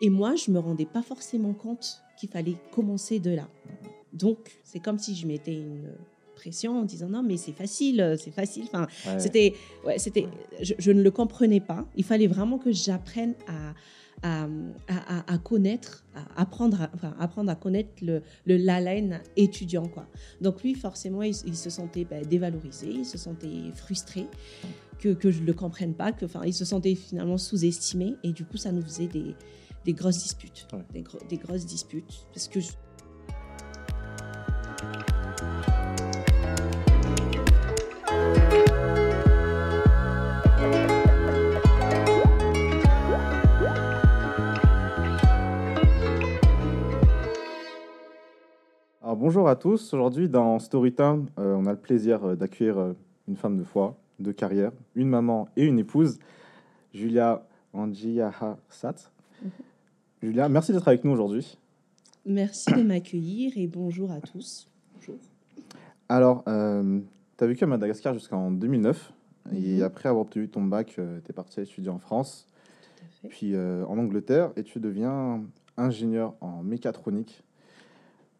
Et 0.00 0.10
moi, 0.10 0.34
je 0.34 0.50
me 0.50 0.58
rendais 0.58 0.86
pas 0.86 1.02
forcément 1.02 1.52
compte 1.52 2.02
qu'il 2.18 2.28
fallait 2.28 2.56
commencer 2.72 3.18
de 3.18 3.30
là. 3.30 3.48
Donc, 4.12 4.60
c'est 4.64 4.80
comme 4.80 4.98
si 4.98 5.14
je 5.14 5.26
mettais 5.26 5.54
une 5.54 5.92
pression 6.34 6.80
en 6.80 6.84
disant 6.84 7.08
non, 7.08 7.22
mais 7.22 7.36
c'est 7.36 7.52
facile, 7.52 8.16
c'est 8.18 8.30
facile. 8.30 8.64
Enfin, 8.64 8.86
c'était, 9.18 9.54
ouais, 9.84 9.98
c'était, 9.98 10.26
je, 10.62 10.90
ne 10.90 11.02
le 11.02 11.10
comprenais 11.10 11.60
pas. 11.60 11.86
Il 11.96 12.04
fallait 12.04 12.26
vraiment 12.26 12.58
que 12.58 12.72
j'apprenne 12.72 13.34
à, 13.46 13.74
à, 14.22 15.38
connaître, 15.38 16.04
à 16.14 16.42
apprendre, 16.42 16.82
à, 16.82 16.90
enfin, 16.94 17.14
apprendre 17.18 17.50
à 17.50 17.54
connaître 17.54 17.90
le, 18.02 18.22
le 18.46 18.56
laine 18.56 19.20
étudiant. 19.36 19.86
Quoi. 19.86 20.06
Donc 20.40 20.62
lui, 20.62 20.74
forcément, 20.74 21.22
il, 21.22 21.34
se 21.34 21.70
sentait 21.70 22.04
ben, 22.04 22.24
dévalorisé, 22.26 22.88
il 22.88 23.06
se 23.06 23.18
sentait 23.18 23.70
frustré 23.74 24.26
que, 24.98 25.10
que 25.10 25.30
je 25.30 25.40
ne 25.40 25.46
le 25.46 25.54
comprenne 25.54 25.94
pas, 25.94 26.12
que, 26.12 26.24
enfin, 26.24 26.42
il 26.44 26.54
se 26.54 26.64
sentait 26.64 26.94
finalement 26.94 27.38
sous-estimé 27.38 28.16
et 28.22 28.32
du 28.32 28.44
coup, 28.44 28.56
ça 28.56 28.72
nous 28.72 28.82
faisait 28.82 29.06
des, 29.06 29.34
des 29.84 29.92
grosses 29.92 30.18
disputes. 30.18 30.66
Des, 30.92 31.04
des, 31.28 31.36
grosses 31.36 31.66
disputes. 31.66 32.26
Parce 32.32 32.48
que 32.48 32.60
bonjour 49.20 49.48
à 49.48 49.54
tous. 49.54 49.92
Aujourd'hui, 49.92 50.28
dans 50.28 50.58
Storytime, 50.58 51.26
euh, 51.38 51.54
on 51.54 51.66
a 51.66 51.72
le 51.72 51.78
plaisir 51.78 52.24
euh, 52.24 52.36
d'accueillir 52.36 52.78
euh, 52.78 52.92
une 53.28 53.36
femme 53.36 53.56
de 53.56 53.64
foi, 53.64 53.96
de 54.18 54.32
carrière, 54.32 54.72
une 54.94 55.08
maman 55.08 55.48
et 55.56 55.64
une 55.66 55.78
épouse, 55.78 56.18
Julia 56.94 57.46
Anjiaha 57.72 58.56
Sat. 58.70 59.12
Mhm. 59.42 59.50
Julia, 60.22 60.48
merci 60.48 60.72
d'être 60.72 60.88
avec 60.88 61.04
nous 61.04 61.12
aujourd'hui. 61.12 61.56
Merci 62.26 62.72
de 62.72 62.82
m'accueillir 62.82 63.52
et 63.56 63.66
bonjour 63.66 64.10
à 64.12 64.20
tous. 64.20 64.68
Bonjour. 64.94 65.16
Alors, 66.08 66.44
tu 66.44 67.44
as 67.44 67.46
vécu 67.46 67.64
à 67.64 67.66
Madagascar 67.66 68.14
jusqu'en 68.14 68.50
2009 68.50 69.12
et 69.52 69.76
mhm. 69.76 69.82
après 69.82 70.08
avoir 70.08 70.22
obtenu 70.22 70.48
ton 70.48 70.62
bac, 70.62 70.94
tu 70.94 71.00
es 71.00 71.32
parti 71.32 71.60
étudier 71.60 71.90
en 71.90 71.98
France, 71.98 72.46
puis 73.28 73.56
en 73.56 73.98
Angleterre 73.98 74.50
et 74.56 74.62
tu 74.62 74.78
deviens 74.78 75.42
ingénieur 75.76 76.34
en 76.40 76.62
mécatronique 76.62 77.42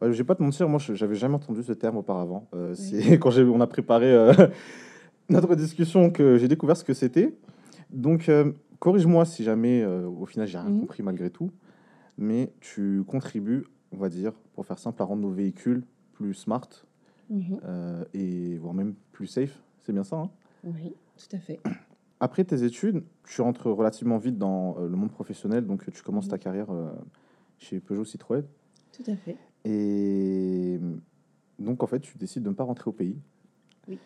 je 0.02 0.16
vais 0.16 0.24
pas 0.24 0.34
te 0.34 0.42
mentir, 0.42 0.68
moi, 0.68 0.80
j'avais 0.94 1.14
jamais 1.14 1.34
entendu 1.34 1.62
ce 1.62 1.72
terme 1.72 1.98
auparavant. 1.98 2.46
Euh, 2.54 2.74
c'est 2.74 3.18
quand 3.18 3.36
on 3.36 3.60
a 3.60 3.66
préparé 3.66 4.12
euh, 4.12 4.32
notre 5.28 5.54
discussion 5.54 6.10
que 6.10 6.36
j'ai 6.38 6.48
découvert 6.48 6.76
ce 6.76 6.84
que 6.84 6.94
c'était. 6.94 7.34
Donc, 7.90 8.28
euh, 8.28 8.52
corrige-moi 8.78 9.24
si 9.24 9.44
jamais, 9.44 9.84
au 9.84 10.26
final, 10.26 10.46
j'ai 10.46 10.58
rien 10.58 10.70
mhm. 10.70 10.80
compris 10.80 11.02
malgré 11.02 11.30
tout. 11.30 11.50
Mais 12.20 12.52
tu 12.60 13.02
contribues, 13.04 13.64
on 13.90 13.96
va 13.96 14.08
dire, 14.08 14.32
pour 14.54 14.64
faire 14.64 14.78
simple, 14.78 15.02
à 15.02 15.04
rendre 15.04 15.22
nos 15.22 15.30
véhicules 15.30 15.82
plus 16.12 16.34
smart 16.34 16.68
mhm. 17.30 17.58
et 18.14 18.56
voire 18.58 18.74
même 18.74 18.94
plus 19.10 19.26
safe. 19.26 19.60
C'est 19.80 19.92
bien 19.92 20.04
ça 20.04 20.16
hein? 20.16 20.30
Oui, 20.62 20.94
tout 21.16 21.34
à 21.34 21.38
fait. 21.38 21.58
Après 22.20 22.44
tes 22.44 22.62
études, 22.62 23.02
tu 23.24 23.40
rentres 23.40 23.66
relativement 23.66 24.18
vite 24.18 24.36
dans 24.36 24.76
le 24.78 24.94
monde 24.94 25.10
professionnel, 25.10 25.66
donc 25.66 25.90
tu 25.90 26.02
commences 26.02 26.28
ta 26.28 26.36
carrière 26.36 26.68
chez 27.56 27.80
Peugeot 27.80 28.04
Citroën. 28.04 28.44
Tout 28.92 29.10
à 29.10 29.16
fait. 29.16 29.36
Et 29.64 30.78
donc, 31.58 31.82
en 31.82 31.86
fait, 31.86 32.00
tu 32.00 32.16
décides 32.18 32.42
de 32.42 32.48
ne 32.48 32.54
pas 32.54 32.64
rentrer 32.64 32.88
au 32.88 32.92
pays. 32.92 33.18
Oui. 33.86 33.98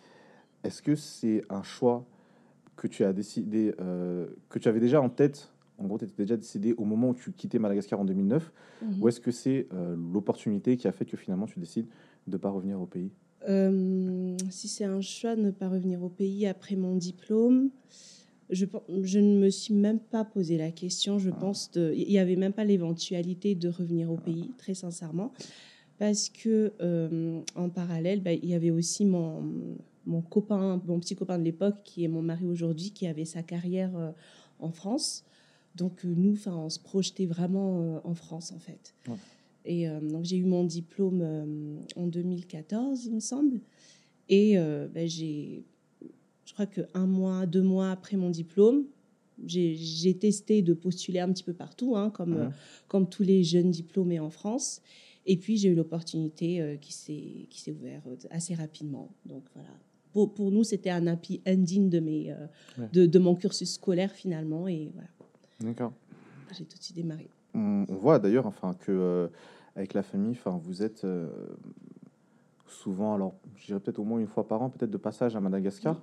Est-ce 0.65 0.83
que 0.83 0.97
c'est 0.97 1.43
un 1.49 1.63
choix 1.63 2.05
que 2.77 2.89
tu 2.89 3.05
as 3.05 3.13
décidé, 3.13 3.75
euh, 3.81 4.27
que 4.49 4.59
tu 4.59 4.69
avais 4.69 4.81
déjà 4.81 5.01
en 5.01 5.09
tête 5.09 5.53
En 5.79 5.87
gros, 5.87 5.99
tu 5.99 6.05
étais 6.05 6.15
déjà 6.23 6.37
décidé 6.37 6.73
au 6.75 6.85
moment 6.85 7.11
où 7.11 7.15
tu 7.15 7.33
quittais 7.33 7.59
Madagascar 7.59 8.01
en 8.01 8.05
2009 8.05 8.53
mhm. 8.83 9.03
Ou 9.03 9.09
est-ce 9.09 9.21
que 9.21 9.31
c'est 9.31 9.67
euh, 9.73 9.97
l'opportunité 10.13 10.77
qui 10.77 10.87
a 10.87 10.93
fait 10.93 11.05
que 11.05 11.17
finalement 11.17 11.47
tu 11.47 11.59
décides 11.59 11.87
de 12.27 12.33
ne 12.33 12.37
pas 12.37 12.51
revenir 12.51 12.81
au 12.81 12.87
pays? 12.87 13.11
Euh, 13.49 14.37
Si 14.51 14.69
c'est 14.69 14.85
un 14.85 15.01
choix 15.01 15.37
de 15.37 15.43
ne 15.43 15.51
pas 15.51 15.69
revenir 15.69 16.03
au 16.03 16.09
pays 16.09 16.47
après 16.47 16.77
mon 16.77 16.95
diplôme, 16.95 17.71
je, 18.51 18.67
je, 19.03 19.19
ne 19.19 19.39
me 19.39 19.51
suis 19.51 19.75
même 19.75 19.99
pas 19.99 20.25
posé 20.25 20.57
la 20.57 20.71
question. 20.71 21.19
Je 21.19 21.31
ah. 21.31 21.37
pense 21.39 21.71
il 21.75 22.09
n'y 22.09 22.19
avait 22.19 22.37
même 22.37 22.53
pas 22.53 22.65
l'éventualité 22.65 23.55
de 23.55 23.69
revenir 23.69 24.11
au 24.11 24.17
pays, 24.17 24.51
très 24.59 24.75
sincèrement, 24.75 25.33
parce 25.99 26.29
que 26.29 26.73
euh, 26.81 27.41
en 27.57 27.69
parallèle, 27.69 28.23
bah, 28.23 28.33
il 28.33 28.47
y 28.47 28.55
avait 28.55 28.71
aussi 28.71 29.05
mon, 29.05 29.43
mon 30.07 30.23
copain, 30.23 30.81
mon 30.87 31.01
petit 31.01 31.17
copain 31.17 31.39
de 31.39 31.45
l'époque, 31.45 31.77
qui 31.83 32.05
est 32.05 32.09
mon 32.09 32.23
mari 32.23 32.47
aujourd'hui, 32.47 32.93
qui 32.93 33.07
avait 33.09 33.25
sa 33.25 33.43
carrière 33.43 33.91
en 34.61 34.71
France. 34.71 35.25
Donc 35.75 36.05
euh, 36.05 36.15
nous, 36.17 36.33
enfin, 36.33 36.57
on 36.57 36.71
se 36.71 36.79
projetait 36.79 37.27
vraiment 37.27 38.01
en 38.05 38.15
France 38.15 38.53
en 38.53 38.59
fait. 38.59 38.95
Et 39.65 39.89
donc 39.89 40.25
j'ai 40.25 40.37
eu 40.37 40.45
mon 40.45 40.65
diplôme 40.65 41.81
en 41.97 42.07
2014, 42.07 43.07
il 43.07 43.15
me 43.15 43.21
semble, 43.21 43.61
et 44.29 44.57
bah, 44.59 45.07
j'ai 45.07 45.65
je 46.45 46.53
crois 46.53 46.67
qu'un 46.67 47.07
mois, 47.07 47.47
deux 47.47 47.63
mois 47.63 47.91
après 47.91 48.17
mon 48.17 48.31
diplôme, 48.31 48.85
j'ai 49.47 50.17
testé 50.19 50.63
de 50.63 50.75
postuler 50.75 51.21
un 51.21 51.33
petit 51.33 51.43
peu 51.43 51.55
partout, 51.55 51.97
hein, 51.97 52.11
comme, 52.11 52.35
euh, 52.35 52.49
comme 52.89 53.09
tous 53.09 53.23
les 53.23 53.43
jeunes 53.43 53.71
diplômés 53.71 54.21
en 54.21 54.31
France. 54.31 54.81
Et 55.27 55.37
puis, 55.37 55.57
j'ai 55.57 55.71
eu 55.71 55.75
l'opportunité 55.75 56.61
euh, 56.61 56.77
qui 56.77 56.93
s'est 56.93 57.73
ouverte 57.73 58.07
euh, 58.07 58.29
assez 58.31 58.55
rapidement. 58.55 59.11
Donc, 59.27 59.45
voilà. 59.55 59.71
Pour, 60.13 60.33
pour 60.33 60.53
nous, 60.53 60.63
c'était 60.63 60.91
un 60.91 61.09
happy 61.09 61.41
ending 61.45 61.91
de, 61.91 61.99
mes, 61.99 62.33
de, 62.93 63.07
de, 63.07 63.19
mon 63.19 63.35
cursus 63.35 63.73
scolaire, 63.73 64.13
finalement. 64.13 64.69
Et 64.69 64.93
voilà. 64.95 65.09
D'accord. 65.61 65.93
J'ai 66.53 66.65
tout 66.65 66.79
de 66.79 66.83
suite 66.83 66.97
démarré. 66.97 67.29
On, 67.55 67.85
voit 67.89 68.19
d'ailleurs 68.19 68.47
enfin, 68.47 68.75
que 68.75 69.31
avec 69.77 69.95
la 69.95 70.03
famille, 70.03 70.33
enfin, 70.33 70.59
vous 70.63 70.83
êtes 70.83 71.07
souvent, 72.67 73.15
alors 73.15 73.35
je 73.57 73.67
dirais 73.67 73.81
peut-être 73.81 73.99
au 73.99 74.05
moins 74.05 74.19
une 74.19 74.27
fois 74.27 74.47
par 74.47 74.63
an, 74.63 74.71
peut-être 74.71 74.91
de 74.91 74.97
passage 74.97 75.37
à 75.37 75.41
Madagascar. 75.41 76.03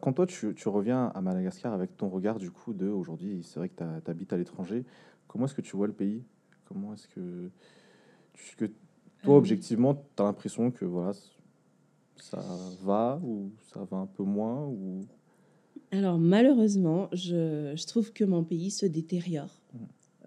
Quand 0.00 0.14
toi, 0.14 0.26
tu, 0.26 0.54
tu, 0.54 0.68
reviens 0.68 1.12
à 1.14 1.20
Madagascar 1.20 1.74
avec 1.74 1.96
ton 1.96 2.08
regard 2.08 2.38
du 2.38 2.50
coup 2.50 2.72
de 2.72 2.88
aujourd'hui, 2.88 3.42
c'est 3.42 3.58
vrai 3.58 3.68
que 3.68 3.74
tu 3.76 4.10
habites 4.10 4.32
à 4.32 4.38
l'étranger, 4.38 4.84
comment 5.28 5.44
est-ce 5.44 5.54
que 5.54 5.60
tu 5.60 5.76
vois 5.76 5.86
le 5.86 5.92
pays? 5.92 6.24
Comment 6.66 6.94
est-ce 6.94 7.08
que, 7.08 7.50
que 8.56 8.64
toi, 9.22 9.34
euh. 9.34 9.38
objectivement, 9.38 9.94
tu 9.94 10.22
as 10.22 10.24
l'impression 10.24 10.70
que 10.70 10.84
voilà, 10.84 11.12
ça 12.16 12.42
va 12.82 13.20
ou 13.22 13.50
ça 13.72 13.84
va 13.90 13.98
un 13.98 14.06
peu 14.06 14.22
moins 14.22 14.64
ou... 14.64 15.04
Alors 15.92 16.18
malheureusement, 16.18 17.08
je, 17.12 17.72
je 17.74 17.86
trouve 17.86 18.12
que 18.12 18.24
mon 18.24 18.44
pays 18.44 18.70
se 18.70 18.86
détériore. 18.86 19.60
Mmh. 19.72 19.78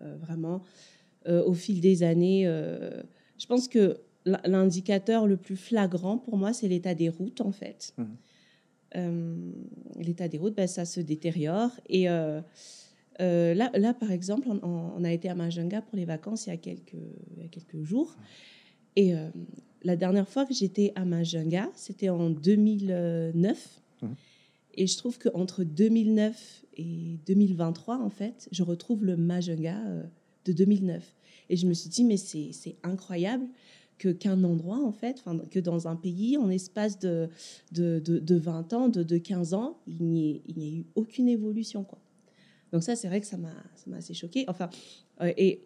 Euh, 0.01 0.17
vraiment, 0.17 0.63
euh, 1.27 1.43
au 1.43 1.53
fil 1.53 1.79
des 1.79 2.03
années, 2.03 2.45
je 2.45 3.45
pense 3.45 3.67
que 3.67 3.99
l'indicateur 4.25 5.27
le 5.27 5.37
plus 5.37 5.55
flagrant 5.55 6.17
pour 6.17 6.37
moi, 6.37 6.53
c'est 6.53 6.67
l'état 6.67 6.95
des 6.95 7.09
routes, 7.09 7.41
en 7.41 7.51
fait. 7.51 7.93
Euh, 8.95 9.51
l'état 9.99 10.27
des 10.27 10.37
routes, 10.37 10.55
ben, 10.55 10.67
ça 10.67 10.85
se 10.85 10.99
détériore. 10.99 11.71
Et 11.89 12.09
euh, 12.09 12.41
euh, 13.21 13.53
là, 13.53 13.71
là, 13.75 13.93
par 13.93 14.11
exemple, 14.11 14.47
on, 14.49 15.03
a 15.03 15.11
été 15.11 15.29
à 15.29 15.35
Majunga 15.35 15.81
pour 15.81 15.97
les 15.97 16.05
vacances 16.05 16.47
il 16.47 16.51
y 16.51 16.53
a 16.53 16.57
quelques, 16.57 16.95
il 17.35 17.41
y 17.41 17.45
a 17.45 17.47
quelques 17.47 17.81
jours. 17.83 18.15
Et 18.95 19.13
la 19.83 19.95
dernière 19.95 20.27
fois 20.29 20.45
que 20.45 20.53
j'étais 20.53 20.91
à 20.95 21.03
Majunga, 21.03 21.69
c'était 21.75 22.09
en 22.09 22.29
2009. 22.29 23.81
Mhm. 24.01 24.15
Et 24.75 24.87
je 24.87 24.97
trouve 24.97 25.17
qu'entre 25.19 25.63
2009 25.63 26.65
et 26.77 27.19
2023, 27.25 27.99
en 27.99 28.09
fait, 28.09 28.47
je 28.51 28.63
retrouve 28.63 29.05
le 29.05 29.15
Majunga 29.17 29.77
de 30.45 30.51
2009. 30.53 31.15
Et 31.49 31.55
je 31.55 31.67
me 31.67 31.73
suis 31.73 31.89
dit, 31.89 32.03
mais 32.03 32.17
c'est 32.17 32.75
incroyable 32.83 33.45
que 33.99 34.09
qu'un 34.09 34.43
endroit, 34.43 34.79
en 34.83 34.91
fait, 34.91 35.23
que 35.51 35.59
dans 35.59 35.87
un 35.87 35.95
pays, 35.95 36.37
en 36.37 36.49
espace 36.49 36.99
de, 36.99 37.29
de, 37.71 37.99
de, 37.99 38.35
20 38.35 38.73
ans, 38.73 38.89
de, 38.89 39.03
de 39.03 39.17
15 39.17 39.53
ans, 39.53 39.77
il 39.87 40.03
n'y 40.03 40.41
a 40.57 40.79
eu 40.79 40.85
aucune 40.95 41.29
évolution. 41.29 41.85
Donc 42.71 42.83
ça, 42.83 42.95
c'est 42.95 43.07
vrai 43.07 43.21
que 43.21 43.27
ça 43.27 43.37
m'a 43.37 43.53
assez 43.95 44.13
choqué. 44.13 44.45
Enfin, 44.47 44.69
euh, 45.21 45.31
et 45.37 45.61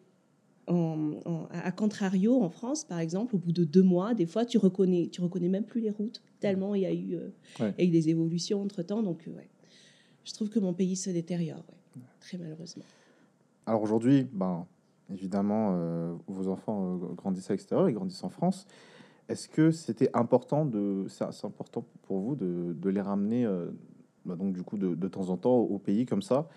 à 0.68 1.72
contrario, 1.72 2.42
en 2.42 2.50
France, 2.50 2.84
par 2.84 3.00
exemple, 3.00 3.36
au 3.36 3.40
bout 3.40 3.54
de 3.54 3.64
deux 3.64 3.84
mois, 3.84 4.14
des 4.14 4.26
fois, 4.26 4.46
tu 4.46 4.58
reconnais, 4.58 5.08
tu 5.12 5.22
reconnais 5.22 5.48
même 5.48 5.64
plus 5.64 5.82
les 5.82 5.92
routes, 5.92 6.22
tellement 6.40 6.76
il 6.76 6.82
y 6.82 6.86
a 6.86 6.94
eu, 6.94 7.16
euh, 7.16 7.72
des 7.78 8.10
évolutions 8.10 8.62
entre-temps. 8.62 9.02
Donc, 9.02 9.28
euh, 9.28 9.32
ouais. 9.32 9.48
je 10.26 10.34
trouve 10.34 10.50
que 10.50 10.60
mon 10.60 10.74
pays 10.74 10.96
se 10.96 11.10
détériore, 11.10 11.64
très 12.20 12.38
malheureusement. 12.38 12.84
Alors 13.66 13.82
aujourd'hui, 13.82 14.28
ben, 14.32 14.66
évidemment, 15.12 15.72
euh, 15.74 16.14
vos 16.28 16.48
enfants 16.50 16.96
euh, 16.96 17.14
grandissent 17.16 17.50
à 17.50 17.54
l'extérieur, 17.54 17.90
ils 17.90 17.94
grandissent 17.94 18.24
en 18.24 18.30
France. 18.30 18.68
Est-ce 19.30 19.48
que 19.48 19.72
c'était 19.72 20.10
important 20.14 20.66
de, 20.66 21.06
c'est 21.10 21.46
important 21.46 21.86
pour 22.04 22.20
vous 22.20 22.36
de, 22.36 22.74
de 22.74 22.90
les 22.90 23.02
ramener, 23.02 23.46
bah, 24.24 24.38
donc 24.38 24.54
du 24.54 24.64
coup 24.64 24.78
de, 24.78 24.96
de, 24.96 25.08
temps 25.10 25.30
en 25.30 25.36
temps 25.36 25.58
au 25.58 25.80
pays 25.80 26.06
comme 26.06 26.22
ça? 26.22 26.48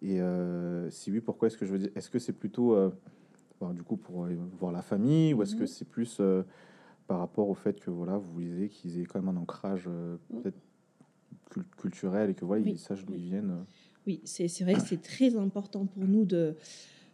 Et 0.00 0.20
si 0.88 1.10
oui, 1.10 1.20
pourquoi? 1.20 1.48
Est-ce 1.48 1.58
que 1.58 1.66
je 1.66 1.72
veux 1.72 1.78
dire 1.78 1.90
Est-ce 1.94 2.08
que 2.08 2.18
c'est 2.18 2.32
plutôt, 2.32 2.78
bah, 3.68 3.72
du 3.74 3.82
coup, 3.82 3.96
pour 3.96 4.26
voir 4.58 4.72
la 4.72 4.82
famille, 4.82 5.34
ou 5.34 5.42
est-ce 5.42 5.54
que 5.54 5.62
mhm. 5.62 5.66
c'est 5.66 5.84
plus 5.84 6.20
par 7.06 7.18
rapport 7.18 7.48
au 7.48 7.54
fait 7.54 7.80
que 7.80 7.90
voilà, 7.90 8.16
vous 8.18 8.38
lisez 8.40 8.68
qu'ils 8.68 9.00
aient 9.00 9.04
quand 9.04 9.20
même 9.20 9.36
un 9.36 9.40
ancrage 9.40 9.88
peut-être 10.30 10.58
culturel 11.76 12.30
et 12.30 12.34
que 12.34 12.44
voilà, 12.44 12.62
ils 12.66 12.78
sachent 12.78 13.04
d'où 13.04 13.14
ils 13.14 13.24
viennent 13.24 13.64
Oui, 14.06 14.20
c'est 14.24 14.48
vrai 14.62 14.74
que 14.74 14.80
c'est 14.80 15.02
très 15.02 15.36
important 15.36 15.86
pour 15.86 16.04
nous 16.04 16.24
de 16.24 16.56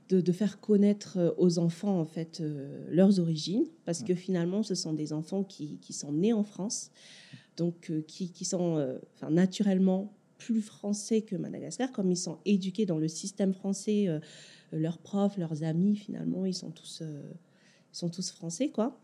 de, 0.08 0.32
faire 0.32 0.61
connaître 0.61 1.19
euh, 1.19 1.31
aux 1.38 1.61
enfants 1.61 2.00
en 2.00 2.05
fait 2.05 2.43
leurs 2.88 3.20
origines, 3.20 3.67
parce 3.85 4.02
que 4.02 4.17
finalement, 4.17 4.64
ce 4.64 4.75
sont 4.75 4.93
des 4.93 5.12
enfants 5.12 5.44
qui, 5.44 5.79
qui 5.79 5.93
sont 5.93 6.11
nés 6.11 6.32
en 6.32 6.43
France, 6.43 6.91
donc 7.56 7.93
qui, 8.08 8.32
qui, 8.32 8.44
sont 8.44 8.99
enfin, 9.14 9.31
naturellement 9.31 10.12
plus 10.40 10.62
français 10.62 11.22
que 11.22 11.37
Madagascar, 11.37 11.92
comme 11.92 12.10
ils 12.10 12.16
sont 12.16 12.38
éduqués 12.44 12.87
dans 12.87 12.98
le 12.98 13.08
système 13.08 13.52
français, 13.52 14.08
leurs 14.72 14.98
profs, 14.98 15.37
leurs 15.37 15.62
amis, 15.62 15.96
finalement, 15.96 16.46
ils 16.46 16.54
sont 16.54 16.70
tous, 16.70 17.02
ils 17.02 17.96
sont 17.96 18.08
tous 18.08 18.31
français, 18.31 18.70
quoi. 18.70 18.98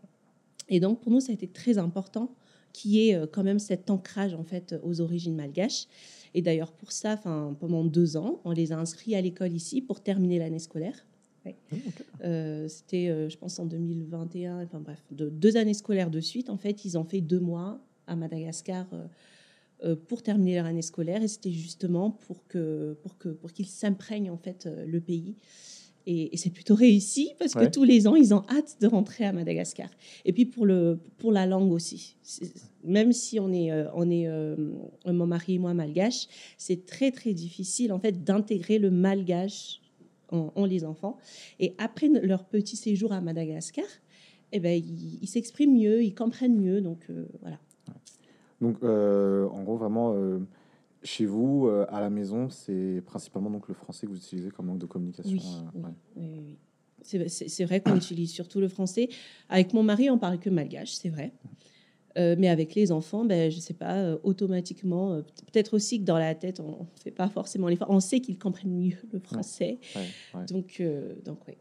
Et 0.67 0.79
donc, 0.79 0.99
pour 1.01 1.11
nous, 1.11 1.21
ça 1.21 1.31
a 1.31 1.35
été 1.35 1.47
très 1.47 1.77
important 1.77 2.35
qui 2.73 3.09
est 3.09 3.31
quand 3.31 3.43
même 3.43 3.59
cet 3.59 3.89
ancrage 3.89 4.33
en 4.33 4.43
fait 4.43 4.75
aux 4.83 4.99
origines 4.99 5.35
malgaches. 5.35 5.87
Et 6.33 6.41
d'ailleurs, 6.41 6.71
pour 6.71 6.91
ça, 6.91 7.13
enfin, 7.13 7.55
pendant 7.59 7.83
deux 7.83 8.17
ans, 8.17 8.41
on 8.43 8.51
les 8.51 8.71
a 8.71 8.77
inscrits 8.77 9.15
à 9.15 9.21
l'école 9.21 9.53
ici 9.53 9.81
pour 9.81 10.01
terminer 10.01 10.39
l'année 10.39 10.59
scolaire. 10.59 11.05
Euh, 12.23 12.67
c'était, 12.67 13.09
euh, 13.09 13.29
je 13.29 13.37
pense, 13.37 13.59
en 13.59 13.65
2021. 13.65 14.63
Enfin 14.63 14.79
bref, 14.79 15.03
de, 15.11 15.29
deux 15.29 15.57
années 15.57 15.73
scolaires 15.73 16.09
de 16.09 16.19
suite. 16.19 16.49
En 16.49 16.57
fait, 16.57 16.85
ils 16.85 16.97
ont 16.97 17.03
fait 17.03 17.21
deux 17.21 17.39
mois 17.39 17.79
à 18.07 18.15
Madagascar 18.15 18.85
euh, 18.93 19.05
pour 20.07 20.23
terminer 20.23 20.55
leur 20.55 20.65
année 20.65 20.81
scolaire. 20.81 21.21
Et 21.21 21.27
c'était 21.27 21.51
justement 21.51 22.11
pour 22.11 22.47
que 22.47 22.97
pour 23.01 23.17
que 23.17 23.29
pour 23.29 23.51
qu'ils 23.53 23.67
s'imprègnent 23.67 24.31
en 24.31 24.37
fait 24.37 24.67
le 24.85 24.99
pays 24.99 25.35
et, 26.09 26.37
c'est 26.37 26.51
plutôt 26.51 26.73
réussi 26.73 27.31
parce 27.37 27.53
que 27.53 27.65
tous 27.65 27.83
les 27.83 28.07
ans, 28.07 28.15
ils 28.15 28.33
ont 28.33 28.43
hâte 28.49 28.77
de 28.79 28.87
rentrer 28.87 29.25
à 29.25 29.33
Madagascar. 29.33 29.89
Et 30.23 30.31
puis 30.31 30.45
pour, 30.45 30.65
le, 30.65 30.99
pour 31.17 31.33
la 31.33 31.45
langue 31.45 31.73
aussi. 31.73 32.15
Même 32.85 33.11
si 33.11 33.41
on 33.41 33.51
est, 33.51 33.73
euh, 33.73 33.89
on 33.93 34.09
est 34.09 34.25
euh, 34.25 34.55
mon 35.05 35.27
mari 35.27 35.55
et 35.55 35.59
moi 35.59 35.73
malgache, 35.73 36.27
c'est 36.57 36.85
très 36.85 37.11
très 37.11 37.33
difficile 37.33 37.91
en 37.91 37.99
fait 37.99 38.23
d'intégrer 38.23 38.79
le 38.79 38.89
malgache 38.89 39.81
en, 40.29 40.65
les 40.65 40.85
enfants. 40.85 41.17
Et 41.59 41.75
après 41.77 42.07
leur 42.07 42.45
petit 42.45 42.77
séjour 42.77 43.11
à 43.11 43.19
Madagascar, 43.19 43.85
eh 44.53 44.61
ben, 44.61 44.81
ils 44.81 45.27
s'expriment 45.27 45.77
mieux, 45.77 46.03
ils 46.03 46.15
comprennent 46.15 46.57
mieux. 46.57 46.79
Donc 46.79 47.05
euh, 47.09 47.27
voilà. 47.41 47.59
Donc 48.61 48.83
en 48.83 49.63
gros, 49.63 49.77
vraiment 49.77 50.15
chez 51.03 51.25
vous, 51.25 51.67
euh, 51.67 51.85
à 51.89 52.01
la 52.01 52.09
maison, 52.09 52.49
c'est 52.49 53.01
principalement 53.05 53.49
donc 53.49 53.67
le 53.67 53.73
français 53.73 54.07
que 54.07 54.11
vous 54.11 54.17
utilisez 54.17 54.49
comme 54.49 54.67
langue 54.67 54.79
de 54.79 54.85
communication. 54.85 55.31
Oui, 55.75 55.83
euh, 56.17 56.41
oui, 57.05 57.29
C'est 57.29 57.65
vrai 57.65 57.81
qu'on 57.81 57.95
utilise 57.95 58.31
surtout 58.31 58.59
le 58.59 58.67
français. 58.67 59.09
Avec 59.49 59.73
mon 59.73 59.83
mari, 59.83 60.09
on 60.09 60.17
parle 60.17 60.39
que 60.39 60.49
malgache, 60.49 60.93
c'est 60.93 61.09
vrai. 61.09 61.33
Euh, 62.17 62.35
mais 62.37 62.49
avec 62.49 62.73
les 62.73 62.91
enfants, 62.91 63.25
ben, 63.25 63.51
je 63.51 63.57
ne 63.57 63.61
sais 63.61 63.75
pas, 63.75 64.15
automatiquement, 64.23 65.21
peut-être 65.51 65.75
aussi 65.75 65.99
que 65.99 66.03
dans 66.03 66.17
la 66.17 66.33
tête, 66.33 66.59
on 66.59 66.81
ne 66.81 66.99
fait 66.99 67.11
pas 67.11 67.29
forcément 67.29 67.67
l'effort. 67.67 67.89
On 67.91 67.99
sait 67.99 68.19
qu'ils 68.19 68.39
comprennent 68.39 68.75
mieux 68.75 68.97
le 69.11 69.19
français. 69.19 69.79
donc, 70.49 70.81
donc 71.23 71.39
oui. 71.47 71.53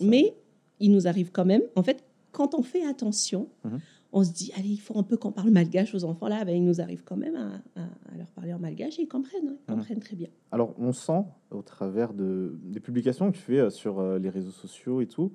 Mais 0.00 0.34
il 0.80 0.92
nous 0.92 1.06
arrive 1.06 1.30
quand 1.32 1.44
même, 1.44 1.62
en 1.76 1.82
fait, 1.82 2.04
quand 2.30 2.54
on 2.54 2.62
fait 2.62 2.84
attention, 2.84 3.48
mhm 3.64 3.80
on 4.12 4.22
se 4.22 4.30
dit, 4.30 4.52
allez, 4.56 4.68
il 4.68 4.80
faut 4.80 4.98
un 4.98 5.02
peu 5.02 5.16
qu'on 5.16 5.32
parle 5.32 5.50
malgache 5.50 5.94
aux 5.94 6.04
enfants. 6.04 6.28
Là, 6.28 6.44
ben, 6.44 6.54
il 6.54 6.64
nous 6.64 6.80
arrive 6.80 7.02
quand 7.02 7.16
même 7.16 7.34
à, 7.34 8.16
leur 8.16 8.30
parler 8.32 8.52
en 8.52 8.58
malgache 8.58 8.98
et 8.98 9.02
ils 9.02 9.08
comprennent, 9.08 9.48
hein. 9.48 9.56
ils 9.68 9.72
mmh. 9.72 9.76
comprennent 9.76 10.00
très 10.00 10.16
bien. 10.16 10.28
Alors, 10.50 10.74
on 10.78 10.92
sent 10.92 11.24
au 11.50 11.62
travers 11.62 12.12
de, 12.12 12.58
des 12.62 12.80
publications 12.80 13.30
que 13.32 13.36
tu 13.36 13.42
fais 13.42 13.58
euh, 13.58 13.70
sur 13.70 13.98
euh, 13.98 14.18
les 14.18 14.28
réseaux 14.28 14.50
sociaux 14.50 15.00
et 15.00 15.06
tout, 15.06 15.32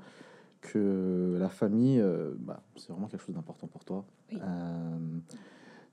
que 0.62 1.38
la 1.40 1.50
famille, 1.50 2.00
euh, 2.00 2.36
bah, 2.38 2.62
c'est 2.76 2.92
vraiment 2.92 3.08
quelque 3.08 3.24
chose 3.24 3.36
d'important 3.36 3.68
pour 3.68 3.84
toi. 3.84 4.06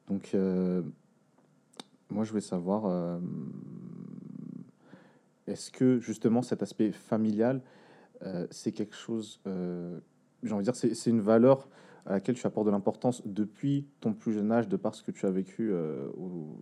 donc, 0.08 0.36
moi, 2.10 2.24
je 2.24 2.30
voulais 2.30 2.42
savoir, 2.42 3.18
est-ce 5.46 5.70
que 5.70 5.98
justement 5.98 6.42
cet 6.42 6.62
aspect 6.62 6.92
familial, 6.92 7.62
c'est 8.50 8.72
quelque 8.72 8.94
chose, 8.94 9.40
j'ai 9.46 10.52
envie 10.52 10.64
de 10.64 10.70
dire, 10.70 10.76
c'est 10.76 11.10
une 11.10 11.22
valeur 11.22 11.68
à 12.06 12.12
laquelle 12.12 12.34
tu 12.34 12.46
apportes 12.46 12.66
de 12.66 12.70
l'importance 12.70 13.22
depuis 13.24 13.86
ton 14.00 14.12
plus 14.12 14.32
jeune 14.32 14.52
âge, 14.52 14.68
de 14.68 14.76
par 14.76 14.94
ce 14.94 15.02
que 15.02 15.10
tu 15.10 15.26
as 15.26 15.30
vécu 15.30 15.70
euh, 15.72 16.08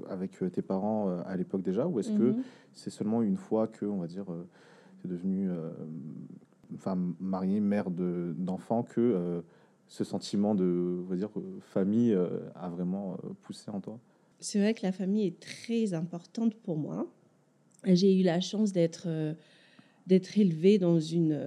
avec 0.09 0.43
euh, 0.43 0.49
tes 0.49 0.63
parents 0.63 1.09
euh, 1.09 1.23
à 1.27 1.37
l'époque 1.37 1.63
déjà, 1.63 1.87
ou 1.87 1.99
est-ce 1.99 2.13
que 2.13 2.33
mhm. 2.33 2.43
c'est 2.73 2.91
seulement 2.91 3.23
une 3.23 3.37
fois 3.37 3.67
que, 3.67 3.85
on 3.85 3.99
va 3.99 4.07
dire, 4.07 4.27
tu 5.01 5.07
es 5.07 5.11
devenue 5.11 5.51
femme 6.79 7.15
mariée, 7.21 7.61
mère 7.61 7.91
d'enfants, 7.91 8.83
que 8.83 9.43
ce 9.89 10.05
sentiment 10.05 10.55
de, 10.55 11.03
on 11.05 11.11
va 11.11 11.17
dire, 11.17 11.31
famille 11.61 12.17
a 12.55 12.69
vraiment 12.69 13.19
poussé 13.43 13.71
en 13.71 13.81
toi? 13.81 13.99
C'est 14.39 14.59
vrai 14.59 14.75
que 14.75 14.85
la 14.85 14.93
famille 14.93 15.27
est 15.27 15.41
très 15.41 15.93
importante 15.95 16.55
pour 16.55 16.77
moi. 16.77 17.07
J'ai 17.85 18.19
eu 18.19 18.23
la 18.23 18.41
chance 18.41 18.73
d'être 18.73 19.09
d'être 20.07 20.37
élevée 20.37 20.79
dans 20.79 20.99
une 20.99 21.39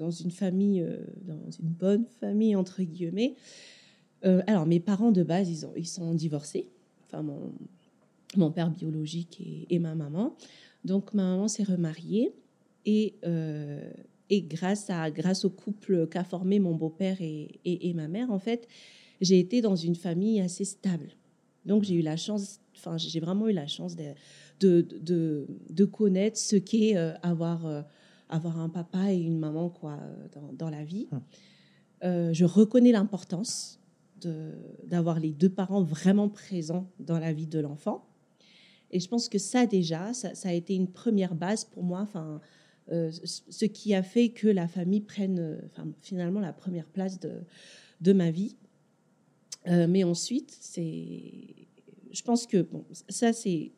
dans 0.00 0.10
une 0.10 0.30
famille, 0.30 0.80
euh, 0.80 0.96
dans 1.26 1.50
une 1.50 1.68
bonne 1.68 2.06
famille, 2.20 2.56
entre 2.56 2.82
guillemets. 2.82 3.36
Euh, 4.24 4.42
alors, 4.46 4.66
mes 4.66 4.80
parents 4.80 5.12
de 5.12 5.22
base, 5.22 5.48
ils, 5.50 5.66
ont, 5.66 5.72
ils 5.76 5.86
sont 5.86 6.14
divorcés. 6.14 6.70
Enfin, 7.06 7.22
mon, 7.22 7.52
mon 8.36 8.50
père 8.50 8.70
biologique 8.70 9.42
et, 9.68 9.78
ma 9.78 9.94
maman. 9.94 10.34
Donc, 10.84 11.12
ma 11.12 11.24
maman 11.24 11.48
s'est 11.48 11.64
remariée. 11.64 12.32
Et, 12.86 13.14
euh, 13.26 13.90
et 14.30 14.42
grâce, 14.42 14.88
à, 14.88 15.10
grâce 15.10 15.44
au 15.44 15.50
couple 15.50 16.06
qu'a 16.06 16.24
formé 16.24 16.60
mon 16.60 16.74
beau-père 16.74 17.20
et, 17.20 17.60
et, 17.64 17.92
ma 17.92 18.08
mère, 18.08 18.30
en 18.30 18.38
fait, 18.38 18.66
j'ai 19.20 19.38
été 19.38 19.60
dans 19.60 19.76
une 19.76 19.96
famille 19.96 20.40
assez 20.40 20.64
stable. 20.64 21.10
Donc, 21.66 21.82
j'ai 21.82 21.94
eu 21.94 22.02
la 22.02 22.16
chance, 22.16 22.60
enfin, 22.74 22.96
j'ai 22.96 23.20
vraiment 23.20 23.48
eu 23.48 23.52
la 23.52 23.66
chance 23.66 23.96
de, 23.96 24.14
de, 24.60 24.86
de, 25.02 25.46
de 25.68 25.84
connaître 25.84 26.38
ce 26.38 26.56
qu'est 26.56 26.96
avoir 27.22 27.84
avoir 28.30 28.58
un 28.58 28.68
papa 28.68 29.12
et 29.12 29.18
une 29.18 29.38
maman 29.38 29.68
quoi, 29.68 29.98
dans, 30.32 30.52
dans 30.52 30.70
la 30.70 30.84
vie. 30.84 31.08
Hum. 31.12 31.20
Euh, 32.02 32.32
je 32.32 32.44
reconnais 32.44 32.92
l'importance 32.92 33.78
d'avoir 34.84 35.18
les 35.18 35.32
deux 35.32 35.48
parents 35.48 35.82
vraiment 35.82 36.28
présents 36.28 36.90
dans 36.98 37.18
la 37.18 37.32
vie 37.32 37.46
de 37.46 37.58
l'enfant. 37.58 38.06
Et 38.90 39.00
je 39.00 39.08
pense 39.08 39.28
que 39.28 39.38
ça 39.38 39.66
déjà, 39.66 40.12
ça, 40.12 40.48
a 40.48 40.52
été 40.52 40.74
une 40.74 40.88
première 40.88 41.34
base 41.34 41.64
pour 41.64 41.82
moi, 41.82 42.00
enfin, 42.00 42.40
euh, 42.92 43.10
ce 43.12 43.64
qui 43.64 43.94
a 43.94 44.02
fait 44.02 44.30
que 44.30 44.48
la 44.48 44.68
famille 44.68 45.00
prenne 45.00 45.60
enfin, 45.66 45.88
finalement 46.00 46.40
la 46.40 46.52
première 46.52 46.86
place 46.86 47.18
de, 47.18 47.32
de 48.00 48.12
ma 48.12 48.30
vie. 48.30 48.56
Euh, 49.68 49.86
mais 49.88 50.04
ensuite, 50.04 50.56
c'est, 50.60 51.68
je 52.12 52.22
pense 52.22 52.46
que 52.46 52.62
bon, 52.62 52.84
ça 53.08 53.32
c'est, 53.32 53.72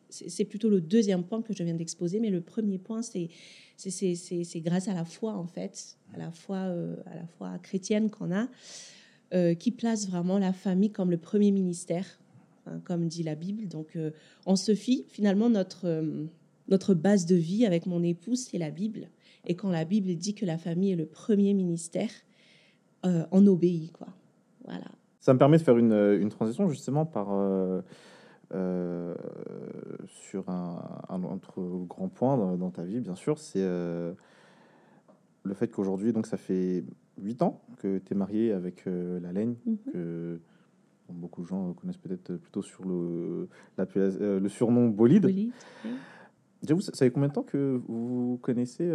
plutôt 0.48 0.68
le 0.68 0.80
deuxième 0.80 1.24
point 1.24 1.42
que 1.42 1.52
je 1.52 1.62
viens 1.62 1.74
d'exposer, 1.74 2.20
mais 2.20 2.30
le 2.30 2.40
premier 2.40 2.78
point 2.78 3.02
c'est 3.02 3.28
grâce 4.56 4.88
à 4.88 4.94
la 4.94 5.04
foi, 5.04 5.34
en 5.34 5.46
fait, 5.46 5.98
à 6.14 6.18
la 6.18 6.30
foi, 6.30 6.56
euh, 6.56 6.96
à 7.06 7.14
la 7.14 7.26
foi 7.26 7.58
chrétienne 7.58 8.10
qu'on 8.10 8.32
a, 8.34 8.48
euh, 9.34 9.54
qui 9.54 9.70
place 9.70 10.08
vraiment 10.08 10.38
la 10.38 10.52
famille 10.52 10.90
comme 10.90 11.10
le 11.10 11.18
premier 11.18 11.50
ministère, 11.50 12.06
hein, 12.66 12.80
comme 12.84 13.08
dit 13.08 13.22
la 13.22 13.34
Bible. 13.34 13.68
Donc, 13.68 13.96
euh, 13.96 14.10
on 14.46 14.56
se 14.56 14.74
fie, 14.74 15.06
finalement, 15.08 15.48
notre, 15.48 16.04
notre 16.68 16.94
base 16.94 17.26
de 17.26 17.36
vie 17.36 17.66
avec 17.66 17.86
mon 17.86 18.02
épouse, 18.02 18.48
c'est 18.50 18.58
la 18.58 18.70
Bible. 18.70 19.08
Et 19.46 19.56
quand 19.56 19.70
la 19.70 19.84
Bible 19.84 20.14
dit 20.14 20.34
que 20.34 20.46
la 20.46 20.58
famille 20.58 20.92
est 20.92 20.96
le 20.96 21.06
premier 21.06 21.54
ministère, 21.54 22.10
on 23.04 23.48
obéit, 23.48 23.90
quoi. 23.90 24.06
Voilà. 24.64 24.86
Ça 25.22 25.32
me 25.32 25.38
permet 25.38 25.56
de 25.56 25.62
faire 25.62 25.78
une, 25.78 25.92
une 26.20 26.30
transition 26.30 26.68
justement 26.68 27.06
par 27.06 27.28
euh, 27.30 27.80
sur 30.06 30.48
un, 30.48 31.22
autre 31.24 31.60
grand 31.88 32.08
point 32.08 32.56
dans, 32.56 32.70
ta 32.70 32.84
vie, 32.84 33.00
bien 33.00 33.14
sûr, 33.14 33.38
c'est 33.38 33.62
euh, 33.62 34.12
le 35.42 35.54
fait 35.54 35.68
qu'aujourd'hui, 35.68 36.12
donc 36.12 36.26
ça 36.26 36.36
fait 36.36 36.84
8 37.20 37.42
ans 37.42 37.60
que 37.78 37.98
tu 37.98 38.12
es 38.12 38.16
marié 38.16 38.52
avec 38.52 38.86
euh, 38.86 39.20
la 39.20 39.32
Laine, 39.32 39.56
mhm. 39.66 39.78
que 39.92 40.40
beaucoup 41.10 41.42
de 41.42 41.46
gens 41.46 41.74
connaissent 41.74 41.98
peut-être 41.98 42.36
plutôt 42.36 42.62
sur 42.62 42.84
le, 42.86 43.48
le 43.76 44.48
surnom 44.48 44.88
Bolide. 44.88 45.22
Bolide 45.22 45.52
Vous 46.70 46.80
savez 46.80 47.10
combien 47.10 47.28
de 47.28 47.34
temps 47.34 47.42
que 47.42 47.80
vous 47.86 48.38
connaissez 48.40 48.90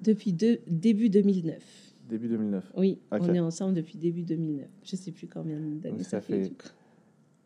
Depuis 0.00 0.32
début 0.32 1.08
2009. 1.08 1.92
Début 2.08 2.28
2009. 2.28 2.72
Oui, 2.76 2.98
on 3.12 3.32
est 3.32 3.40
ensemble 3.40 3.74
depuis 3.74 3.96
début 3.96 4.22
2009. 4.22 4.66
Je 4.82 4.96
sais 4.96 5.12
plus 5.12 5.28
combien 5.28 5.60
d'années 5.60 6.02
ça, 6.02 6.20
fait. 6.20 6.52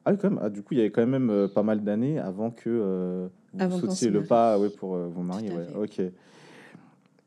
Ah 0.07 0.15
quand 0.15 0.31
même. 0.31 0.39
Ah, 0.41 0.49
du 0.49 0.63
coup, 0.63 0.75
il 0.75 0.79
y 0.79 0.81
avait 0.81 0.93
quand 0.93 1.05
même 1.05 1.31
euh, 1.31 1.49
pas 1.49 1.65
mal 1.65 1.83
d'années 1.83 2.19
avant 2.21 2.53
que 2.53 2.71
euh, 2.71 3.29
vous 3.53 3.81
sautiez 3.81 4.09
le 4.09 4.23
pas 4.23 4.57
ouais, 4.57 4.71
pour 4.71 4.95
euh, 4.95 5.09
vous 5.09 5.23
marier. 5.23 5.51
Ouais. 5.51 5.67
Ok. 5.77 6.01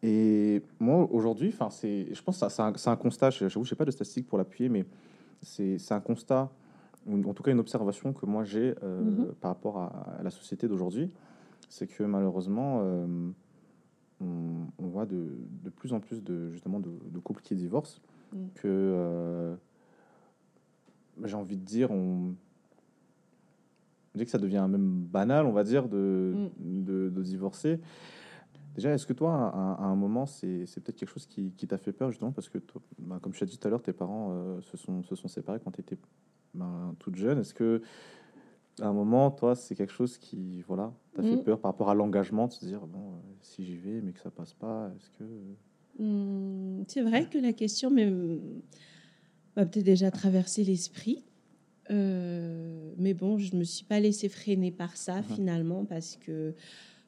Et 0.01 0.61
moi, 0.79 1.05
aujourd'hui, 1.11 1.53
c'est, 1.71 2.07
je 2.13 2.23
pense 2.23 2.39
que 2.39 2.47
c'est 2.47 2.61
un, 2.61 2.71
un, 2.85 2.95
constat, 2.95 3.31
je 3.31 3.45
n'ai 3.45 3.75
pas 3.77 3.83
de 3.83 3.91
statistiques 3.91 4.27
pour 4.27 4.37
l'appuyer, 4.37 4.69
mais 4.69 4.85
c'est 5.41 5.91
un 5.91 5.99
constat, 5.99 6.49
ou 7.05 7.29
en 7.29 7.33
tout 7.33 7.43
cas 7.43 7.51
une 7.51 7.59
observation 7.59 8.13
que 8.13 8.25
moi 8.25 8.45
j'ai 8.45 8.71
mm-hmm. 8.71 9.33
par 9.41 9.51
rapport 9.51 9.77
à, 9.77 10.23
la 10.23 10.29
société 10.29 10.69
d'aujourd'hui, 10.69 11.11
c'est 11.67 11.85
que 11.85 12.03
malheureusement, 12.03 12.81
on, 14.21 14.87
voit 14.87 15.05
de, 15.05 15.27
de, 15.65 15.69
plus 15.69 15.91
en 15.91 15.99
plus 15.99 16.23
de, 16.23 16.49
justement, 16.49 16.79
de, 16.79 17.19
couples 17.19 17.41
qui 17.41 17.55
divorcent, 17.55 17.99
mm. 18.31 18.37
que 18.55 19.57
j'ai 21.25 21.35
envie 21.35 21.57
de 21.57 21.65
dire, 21.65 21.91
on 21.91 22.35
que 24.17 24.31
ça 24.31 24.37
devient 24.37 24.65
même 24.69 25.05
banal, 25.05 25.45
on 25.45 25.51
va 25.51 25.63
dire, 25.63 25.87
de, 25.87 26.49
mm. 26.59 26.83
de, 26.83 27.21
divorcer. 27.21 27.79
Déjà, 28.75 28.93
est-ce 28.93 29.05
que 29.05 29.13
toi, 29.13 29.51
à, 29.53 29.83
un 29.83 29.95
moment, 29.95 30.25
c'est 30.25 30.65
peut-être 30.75 30.95
quelque 30.95 31.09
chose 31.09 31.25
qui, 31.25 31.51
qui 31.51 31.67
t'a 31.67 31.77
fait 31.77 31.91
peur, 31.91 32.11
justement, 32.11 32.31
parce 32.31 32.49
que, 32.49 32.59
bah, 32.99 33.19
comme 33.21 33.33
je 33.33 33.39
t'ai 33.39 33.45
dit 33.45 33.57
tout 33.57 33.67
à 33.67 33.71
l'heure, 33.71 33.81
tes 33.81 33.93
parents 33.93 34.29
euh, 34.31 34.61
se, 34.61 34.77
sont, 34.77 35.03
se 35.03 35.15
sont 35.15 35.27
séparés 35.27 35.59
quand 35.63 35.71
tu 35.71 35.81
étais 35.81 35.97
ben, 36.53 36.95
toute 36.99 37.15
jeune. 37.15 37.39
Est-ce 37.39 37.53
que, 37.53 37.81
à 38.81 38.87
un 38.87 38.93
moment, 38.93 39.31
toi, 39.31 39.55
c'est 39.55 39.75
quelque 39.75 39.93
chose 39.93 40.17
qui, 40.17 40.61
voilà, 40.67 40.93
t'a 41.13 41.23
fait 41.23 41.35
mm. 41.35 41.43
peur 41.43 41.59
par 41.59 41.71
rapport 41.71 41.89
à 41.89 41.95
l'engagement, 41.95 42.47
de 42.47 42.53
se 42.53 42.65
dire, 42.65 42.85
bon, 42.87 43.09
euh, 43.13 43.19
si 43.41 43.65
j'y 43.65 43.75
vais, 43.75 44.01
mais 44.01 44.13
que 44.13 44.19
ça 44.19 44.31
passe 44.31 44.53
pas, 44.53 44.91
est-ce 44.95 45.09
que... 45.11 46.03
Mm, 46.03 46.85
c'est 46.87 47.01
vrai 47.01 47.27
que 47.27 47.37
la 47.37 47.53
question 47.53 47.89
m'a 47.89 49.65
peut-être 49.65 49.83
déjà 49.83 50.11
traversé 50.11 50.63
l'esprit. 50.63 51.23
Euh, 51.91 52.91
mais 52.97 53.13
bon, 53.13 53.37
je 53.37 53.53
ne 53.53 53.59
me 53.59 53.63
suis 53.63 53.85
pas 53.85 53.99
laissé 53.99 54.29
freiner 54.29 54.71
par 54.71 54.95
ça, 54.95 55.21
mm-hmm. 55.21 55.35
finalement, 55.35 55.85
parce 55.85 56.17
que 56.17 56.53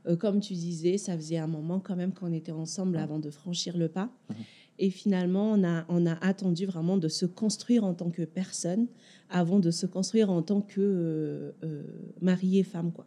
euh, 0.08 0.16
comme 0.16 0.40
tu 0.40 0.54
disais, 0.54 0.98
ça 0.98 1.16
faisait 1.16 1.38
un 1.38 1.48
moment 1.48 1.80
quand 1.80 1.96
même 1.96 2.14
qu'on 2.14 2.32
était 2.32 2.52
ensemble 2.52 2.98
avant 2.98 3.20
de 3.20 3.30
franchir 3.30 3.78
le 3.78 3.88
pas. 3.88 4.10
Mhm. 4.30 4.36
Et 4.80 4.90
finalement, 4.90 5.52
on 5.52 5.64
a, 5.64 5.86
on 5.90 6.06
a 6.08 6.14
attendu 6.26 6.66
vraiment 6.66 6.98
de 6.98 7.08
se 7.08 7.26
construire 7.26 7.84
en 7.84 7.94
tant 7.94 8.10
que 8.10 8.24
personne 8.24 8.88
avant 9.30 9.60
de 9.60 9.70
se 9.70 9.86
construire 9.86 10.32
en 10.32 10.42
tant 10.42 10.62
que 10.62 10.82
euh, 10.82 11.52
euh, 11.64 11.84
mari 12.20 12.58
et 12.58 12.64
femme. 12.64 12.92
Quoi. 12.92 13.06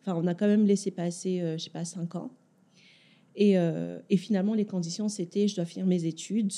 Enfin, 0.00 0.18
on 0.18 0.26
a 0.26 0.34
quand 0.34 0.46
même 0.46 0.64
laissé 0.64 0.90
passer, 0.90 1.40
je 1.58 1.62
sais 1.62 1.70
pas, 1.70 1.84
cinq 1.84 2.14
ans. 2.14 2.30
Et, 3.36 3.54
et, 3.54 4.16
finalement, 4.16 4.54
les 4.54 4.64
conditions, 4.64 5.08
c'était 5.08 5.46
je 5.46 5.54
dois 5.54 5.66
finir 5.66 5.86
mes 5.86 6.06
études, 6.06 6.52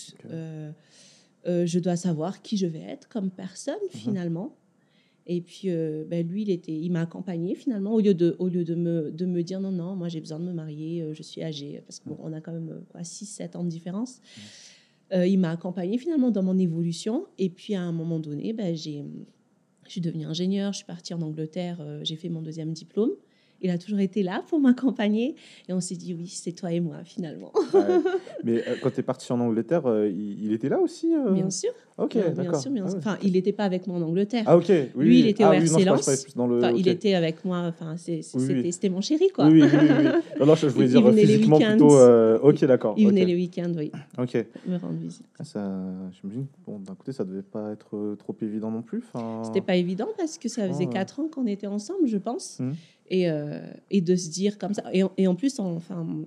je 1.45 1.79
dois 1.79 1.97
savoir 1.97 2.43
qui 2.43 2.57
je 2.57 2.67
vais 2.67 2.83
être 2.83 3.09
comme 3.09 3.31
personne, 3.31 3.75
mhm. 3.95 4.01
finalement. 4.01 4.57
Et 5.27 5.41
puis, 5.41 5.71
euh, 5.71 6.05
ben, 6.07 6.27
lui, 6.27 6.43
il, 6.43 6.51
était, 6.51 6.73
il 6.73 6.91
m'a 6.91 7.03
accompagné 7.03 7.55
finalement, 7.55 7.95
au 7.95 8.01
lieu 8.01 8.15
de, 8.15 8.35
au 8.39 8.49
lieu 8.49 8.65
de, 8.65 8.75
me, 8.75 9.11
de 9.13 9.25
me 9.25 9.43
dire 9.43 9.61
non, 9.61 9.71
non, 9.71 9.95
moi 9.95 10.09
j'ai 10.09 10.21
besoin 10.21 10.41
de 10.41 10.45
me 10.45 10.53
marier, 10.53 11.03
euh, 11.03 11.15
je 11.15 11.23
suis 11.23 11.43
âgée, 11.43 11.81
parce 11.87 12.01
qu'on 12.01 12.33
a 12.33 12.41
quand 12.41 12.53
même 12.53 12.83
6-7 12.97 13.57
ans 13.57 13.65
de 13.65 13.69
différence. 13.69 14.21
Euh, 15.13 15.27
il 15.27 15.39
m'a 15.39 15.51
accompagné 15.51 15.99
finalement 15.99 16.31
dans 16.31 16.43
mon 16.43 16.59
évolution. 16.59 17.27
Et 17.39 17.51
puis, 17.51 17.75
à 17.75 17.83
un 17.83 17.93
moment 17.93 18.19
donné, 18.19 18.53
ben, 18.53 18.75
j'ai, 18.75 19.05
je 19.87 19.91
suis 19.91 20.01
devenue 20.01 20.25
ingénieure, 20.25 20.73
je 20.73 20.79
suis 20.79 20.87
partie 20.87 21.15
en 21.15 21.23
Angleterre, 21.23 22.01
j'ai 22.03 22.17
fait 22.17 22.29
mon 22.29 22.43
deuxième 22.43 22.73
diplôme 22.73 23.13
il 23.63 23.71
a 23.71 23.79
toujours 23.79 24.01
été 24.01 24.23
là 24.23 24.43
pour 24.49 24.61
m'accompagner. 24.61 25.37
Et 25.69 25.73
on 25.73 25.81
s'est 25.81 25.95
dit, 25.95 26.15
oui, 26.15 26.27
c'est 26.27 26.53
toi 26.53 26.73
et 26.73 26.81
moi, 26.81 26.97
finalement. 27.05 27.53
Mais 28.45 28.59
euh, 28.59 28.77
quand 28.83 28.91
tu 28.91 29.01
es 29.01 29.03
parti 29.03 29.33
en 29.33 29.41
Angleterre, 29.41 29.87
euh, 29.87 30.11
il, 30.11 30.53
était 30.53 30.69
là 30.69 30.81
aussi 30.81 31.15
euh 31.15 31.31
Bien 31.31 31.49
sûr. 31.49 31.71
Ok, 31.99 32.15
d'accord. 32.15 32.61
Bien 32.69 32.87
sûr, 32.87 32.95
ah 32.95 32.97
Enfin, 32.97 33.19
il 33.23 33.33
n'était 33.33 33.53
pas 33.53 33.65
avec 33.65 33.87
moi 33.87 33.99
en 33.99 34.03
Angleterre. 34.03 34.45
Ah, 34.47 34.57
ok. 34.57 34.67
Oui, 34.69 35.05
Lui, 35.05 35.21
il 35.21 35.29
était 35.29 35.45
ah, 35.45 35.51
au 35.51 35.53
RC 35.53 35.85
Lens. 35.85 36.27
Il 36.77 36.89
était 36.89 37.15
avec 37.15 37.45
moi. 37.45 37.69
Enfin, 37.69 37.97
c'était 37.97 38.89
mon 38.89 39.01
chéri, 39.01 39.29
quoi. 39.33 39.47
Oui, 39.47 39.63
oui, 39.63 39.69
oui. 39.73 40.09
Non, 40.41 40.47
non, 40.47 40.55
je 40.57 40.67
voulais 40.67 40.89
dire 40.89 41.15
physiquement 41.15 41.59
plutôt. 41.59 41.97
ok, 42.43 42.65
d'accord. 42.65 42.95
Il 42.97 43.07
venait 43.07 43.25
les 43.25 43.35
week-ends, 43.35 43.73
oui. 43.77 43.93
Ok. 44.19 44.45
Me 44.67 44.77
rendre 44.77 44.99
visite. 45.01 45.25
Ah, 45.39 45.45
ça, 45.45 45.71
j'imagine, 46.21 46.47
bon, 46.67 46.79
d'un 46.79 46.95
côté, 46.95 47.13
ça 47.13 47.25
devait 47.25 47.43
pas 47.43 47.73
être 47.73 48.17
trop 48.19 48.37
évident 48.43 48.71
non 48.71 48.83
plus. 48.83 49.03
Enfin... 49.13 49.43
C'était 49.45 49.61
pas 49.61 49.77
évident 49.77 50.09
parce 50.17 50.39
que 50.39 50.49
ça 50.49 50.67
faisait 50.69 50.87
4 50.87 51.21
ans 51.21 51.29
qu'on 51.29 51.47
était 51.47 51.67
ensemble, 51.67 52.07
je 52.07 52.19
pense. 52.19 52.59
Hum. 52.61 52.75
Et, 53.13 53.29
euh, 53.29 53.61
et, 53.91 54.01
de 54.01 54.17
se 54.17 54.31
dire 54.31 54.57
comme 54.57 54.73
ça. 54.73 54.85
Et, 54.91 55.03
et, 55.19 55.27
en 55.27 55.35
plus, 55.35 55.59
on, 55.59 55.77
enfin, 55.77 56.25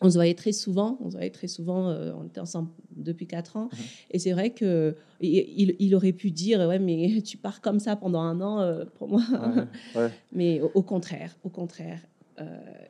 on 0.00 0.10
se 0.10 0.14
voyait 0.14 0.34
très 0.34 0.50
souvent. 0.50 0.98
On 1.00 1.10
se 1.10 1.14
voyait 1.14 1.30
très 1.30 1.46
souvent. 1.46 1.90
Euh, 1.90 2.12
on 2.18 2.26
était 2.26 2.40
ensemble 2.40 2.70
depuis 2.96 3.28
quatre 3.28 3.56
ans. 3.56 3.68
Mhm. 3.72 3.78
Et 4.10 4.18
c'est 4.18 4.32
vrai 4.32 4.50
que 4.50 4.96
il, 5.20 5.76
il, 5.78 5.94
aurait 5.94 6.12
pu 6.12 6.32
dire 6.32 6.58
ouais, 6.66 6.80
mais 6.80 7.22
tu 7.22 7.36
pars 7.36 7.60
comme 7.60 7.78
ça 7.78 7.94
pendant 7.94 8.20
un 8.20 8.40
an 8.40 8.58
euh, 8.58 8.84
pour 8.96 9.08
moi. 9.08 9.22
mais 10.32 10.60
au, 10.60 10.82
contraire, 10.82 11.38
au 11.44 11.50
contraire. 11.50 12.00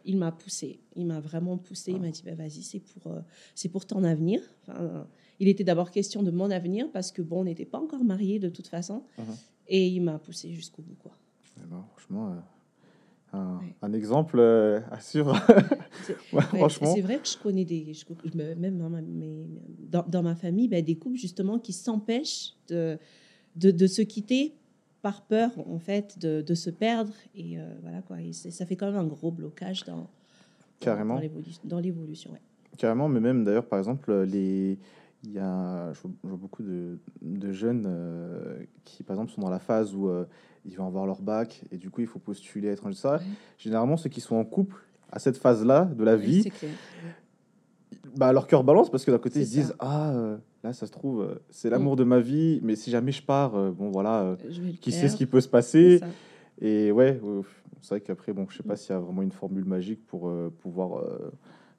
il 0.06 0.16
m'a 0.16 0.32
poussé, 0.32 0.80
il 0.97 1.04
m'a 1.04 1.20
vraiment 1.20 1.58
poussé. 1.58 1.92
Il 1.92 2.00
m'a 2.00 2.08
dit 2.08 2.23
bah, 2.25 2.35
vas-y, 2.35 2.62
c'est 2.62 2.80
pour, 2.80 3.12
c'est 3.54 3.68
pour 3.68 3.85
ton 3.85 4.04
avenir. 4.04 4.40
Enfin, 4.62 5.06
il 5.38 5.49
était 5.49 5.64
d'abord 5.64 5.90
question 5.90 6.23
de 6.23 6.30
mon 6.30 6.50
avenir 6.50 6.90
parce 6.92 7.12
que 7.12 7.20
bon, 7.20 7.40
on 7.42 7.44
n'était 7.44 7.66
pas 7.66 7.78
encore 7.78 8.04
mariés 8.04 8.38
de 8.38 8.49
toute 8.49 8.68
façon. 8.68 9.02
Mhm. 9.18 9.25
Et 9.68 9.87
il 9.87 10.00
m'a 10.00 10.18
poussé 10.18 10.50
jusqu'au 10.54 10.80
bout. 10.80 10.97
Quoi. 10.99 11.12
Eh 11.58 11.66
ben, 11.66 11.85
franchement, 11.92 12.35
un, 13.32 13.92
exemple 13.92 14.38
euh, 14.38 14.80
à 14.90 15.00
suivre. 15.00 15.37
franchement. 16.54 16.94
C'est 16.94 17.02
vrai 17.02 17.18
que 17.18 17.28
je 17.28 17.37
connais 17.37 17.64
des, 17.64 17.92
même 18.56 18.78
dans 18.78 18.90
ma, 18.90 19.00
dans, 20.06 20.23
ma 20.23 20.35
famille, 20.35 20.68
ben, 20.68 20.85
des 20.85 20.97
couples 20.97 21.16
justement 21.16 21.58
qui 21.58 21.73
s'empêchent 21.73 22.54
de, 22.68 22.99
de, 23.56 23.87
se 23.87 24.02
quitter 24.02 24.54
par 25.02 25.23
peur 25.23 25.50
en 25.68 25.78
fait 25.78 26.18
de, 26.18 26.42
de 26.42 26.54
se 26.54 26.70
perdre 26.70 27.12
et 27.35 27.58
euh, 27.58 27.64
voilà 27.82 28.02
quoi. 28.02 28.20
Et 28.20 28.32
ça 28.32 28.66
fait 28.66 28.76
quand 28.76 28.87
même 28.87 29.00
un 29.00 29.06
gros 29.06 29.30
blocage 29.30 29.85
dans 29.85 30.08
carrément 30.80 31.20
dans 31.64 31.80
l'évolution. 31.80 32.32
Carrément, 32.76 33.08
mais 33.08 33.20
même 33.20 33.44
d'ailleurs 33.44 33.66
par 33.66 33.78
exemple 33.78 34.23
les 34.23 34.78
il 35.25 35.32
y 35.32 35.38
a 35.38 35.92
je 35.92 36.00
vois, 36.00 36.37
beaucoup 36.37 36.62
de, 36.62 36.99
de 37.20 37.52
jeunes 37.52 37.85
euh, 37.87 38.62
qui 38.85 39.02
par 39.02 39.16
exemple 39.16 39.32
sont 39.32 39.40
dans 39.40 39.50
la 39.50 39.58
phase 39.58 39.94
où 39.94 40.08
ils 40.68 40.76
vont 40.76 40.87
avoir 40.87 41.06
leur 41.06 41.22
bac 41.22 41.62
et 41.72 41.76
du 41.76 41.90
coup 41.90 42.02
il 42.02 42.06
faut 42.06 42.18
postuler 42.18 42.68
à 42.68 42.72
étranger 42.72 42.96
ça. 42.96 43.20
Généralement 43.58 43.96
ceux 43.96 44.10
qui 44.10 44.20
sont 44.20 44.37
en 44.37 44.44
couple 44.44 44.76
à 45.10 45.18
cette 45.18 45.38
phase-là 45.38 45.87
de 45.87 46.04
la 46.04 46.16
vie, 46.16 46.50
bah, 48.16 48.32
leur 48.32 48.46
cœur 48.46 48.64
balance 48.64 48.90
parce 48.90 49.04
que 49.04 49.10
d'un 49.10 49.18
côté 49.18 49.40
ils 49.40 49.46
se 49.46 49.52
disent 49.52 49.75
ah 49.78 50.10
euh, 50.10 50.37
là 50.62 50.72
ça 50.72 50.87
se 50.87 50.92
trouve 50.92 51.22
euh, 51.22 51.42
c'est 51.50 51.70
l'amour 51.70 51.94
mm. 51.94 51.98
de 51.98 52.04
ma 52.04 52.20
vie 52.20 52.60
mais 52.62 52.76
si 52.76 52.90
jamais 52.90 53.12
je 53.12 53.22
pars 53.22 53.54
euh, 53.54 53.70
bon 53.70 53.90
voilà 53.90 54.37
qui 54.80 54.92
sait 54.92 55.08
ce 55.08 55.16
qui 55.16 55.26
peut 55.26 55.40
se 55.40 55.48
passer 55.48 56.00
et 56.60 56.92
ouais 56.92 57.20
c'est 57.80 57.88
vrai 57.90 58.00
qu'après 58.00 58.32
bon 58.32 58.46
je 58.50 58.58
sais 58.58 58.62
pas 58.62 58.75
mm. 58.75 58.76
s'il 58.76 58.90
y 58.90 58.96
a 58.96 59.00
vraiment 59.00 59.22
une 59.22 59.32
formule 59.32 59.64
magique 59.64 60.06
pour 60.06 60.30
pouvoir 60.60 61.02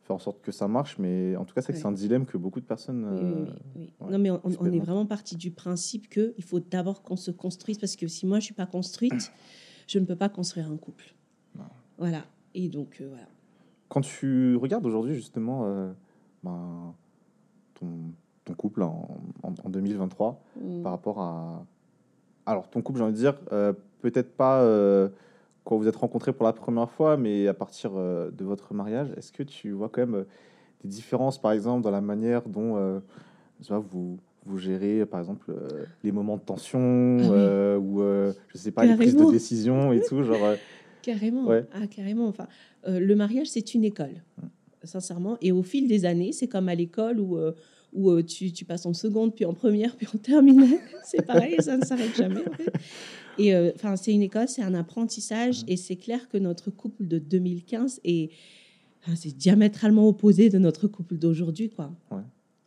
faire 0.09 0.15
en 0.15 0.19
sorte 0.19 0.41
que 0.41 0.51
ça 0.51 0.67
marche, 0.67 0.97
mais 0.97 1.35
en 1.35 1.45
tout 1.45 1.53
cas, 1.53 1.61
c'est 1.61 1.85
un 1.85 1.91
dilemme 1.91 2.25
que 2.25 2.37
beaucoup 2.37 2.59
de 2.59 2.65
personnes. 2.65 3.47
Oui, 3.75 3.93
non, 4.09 4.17
mais 4.17 4.31
on, 4.31 4.65
est 4.65 4.79
vraiment 4.79 5.05
parti 5.05 5.35
du 5.35 5.51
principe 5.51 6.09
que 6.09 6.33
il 6.37 6.43
faut 6.43 6.59
d'abord 6.59 7.03
qu'on 7.03 7.15
se 7.15 7.29
construise, 7.29 7.77
parce 7.77 7.95
que 7.95 8.07
si 8.07 8.25
moi 8.25 8.39
je 8.39 8.45
suis 8.45 8.55
pas 8.55 8.65
construite, 8.65 9.31
je 9.87 9.99
ne 9.99 10.05
peux 10.05 10.15
pas 10.15 10.29
construire 10.29 10.71
un 10.71 10.77
couple. 10.77 11.13
Voilà. 11.99 12.23
Et 12.55 12.69
donc 12.69 12.97
euh, 13.01 13.07
voilà. 13.09 13.27
Quand 13.89 14.01
tu 14.01 14.55
regardes 14.55 14.85
aujourd'hui 14.85 15.13
justement 15.13 15.65
euh, 15.65 15.91
ben, 16.43 16.95
ton, 17.75 17.87
ton, 18.45 18.53
couple 18.53 18.83
en, 18.83 19.19
en, 19.43 19.69
2023 19.69 20.41
mm. 20.55 20.81
par 20.81 20.91
rapport 20.93 21.19
à 21.21 21.65
alors 22.45 22.69
ton 22.69 22.81
couple, 22.81 22.99
j'ai 22.99 23.03
envie 23.03 23.13
de 23.13 23.17
dire 23.17 23.39
euh, 23.51 23.73
peut-être 24.01 24.35
pas 24.35 24.63
quand 25.63 25.77
vous 25.77 25.87
êtes 25.87 25.95
rencontrés 25.95 26.33
pour 26.33 26.45
la 26.45 26.53
première 26.53 26.89
fois, 26.89 27.17
mais 27.17 27.47
à 27.47 27.53
partir 27.53 27.91
euh, 27.95 28.31
de 28.31 28.43
votre 28.43 28.73
mariage, 28.73 29.09
est-ce 29.17 29.31
que 29.31 29.43
tu 29.43 29.71
vois 29.71 29.89
quand 29.89 30.01
même 30.01 30.15
euh, 30.15 30.23
des 30.83 30.89
différences, 30.89 31.39
par 31.39 31.51
exemple, 31.51 31.83
dans 31.83 31.91
la 31.91 32.01
manière 32.01 32.47
dont 32.47 32.77
euh, 32.77 32.99
vous, 33.69 34.17
vous 34.45 34.57
gérez, 34.57 35.05
par 35.05 35.19
exemple, 35.19 35.53
les 36.03 36.11
moments 36.11 36.37
de 36.37 36.41
tension 36.41 37.17
ah 37.21 37.77
ou, 37.77 38.01
je 38.47 38.57
sais 38.57 38.71
pas, 38.71 38.85
les 38.85 38.95
prises 38.95 39.15
de 39.15 39.29
décision 39.29 39.91
et 39.91 40.01
tout, 40.01 40.23
genre... 40.23 40.55
Carrément, 41.01 41.49
ah, 41.49 41.87
carrément. 41.87 42.27
Enfin, 42.27 42.47
le 42.87 43.13
mariage, 43.15 43.47
c'est 43.47 43.73
une 43.73 43.83
école, 43.83 44.23
sincèrement. 44.83 45.37
Et 45.41 45.51
au 45.51 45.63
fil 45.63 45.87
des 45.87 46.05
années, 46.05 46.31
c'est 46.31 46.47
comme 46.47 46.69
à 46.69 46.75
l'école 46.75 47.19
où 47.19 47.37
où 47.93 48.21
tu, 48.21 48.51
tu, 48.51 48.65
passes 48.65 48.85
en 48.85 48.93
seconde, 48.93 49.33
puis 49.35 49.45
en 49.45 49.53
première, 49.53 49.95
puis 49.95 50.07
en 50.13 50.17
terminale. 50.17 50.79
c'est 51.05 51.25
pareil, 51.25 51.55
ça 51.59 51.77
ne 51.77 51.85
s'arrête 51.85 52.15
jamais. 52.15 52.41
En 52.47 52.53
fait. 52.53 52.71
Et 53.39 53.55
euh, 53.55 53.71
enfin, 53.73 53.95
c'est 53.95 54.11
une 54.11 54.21
école, 54.21 54.47
c'est 54.49 54.61
un 54.61 54.73
apprentissage, 54.75 55.63
et 55.67 55.77
c'est 55.77 55.95
clair 55.95 56.27
que 56.27 56.37
notre 56.37 56.69
couple 56.69 57.07
de 57.07 57.17
2015 57.17 58.01
est, 58.03 58.31
c'est 59.15 59.35
diamétralement 59.35 60.07
opposé 60.07 60.49
de 60.49 60.59
notre 60.59 60.87
couple 60.87 61.15
d'aujourd'hui, 61.17 61.69
quoi. 61.69 61.91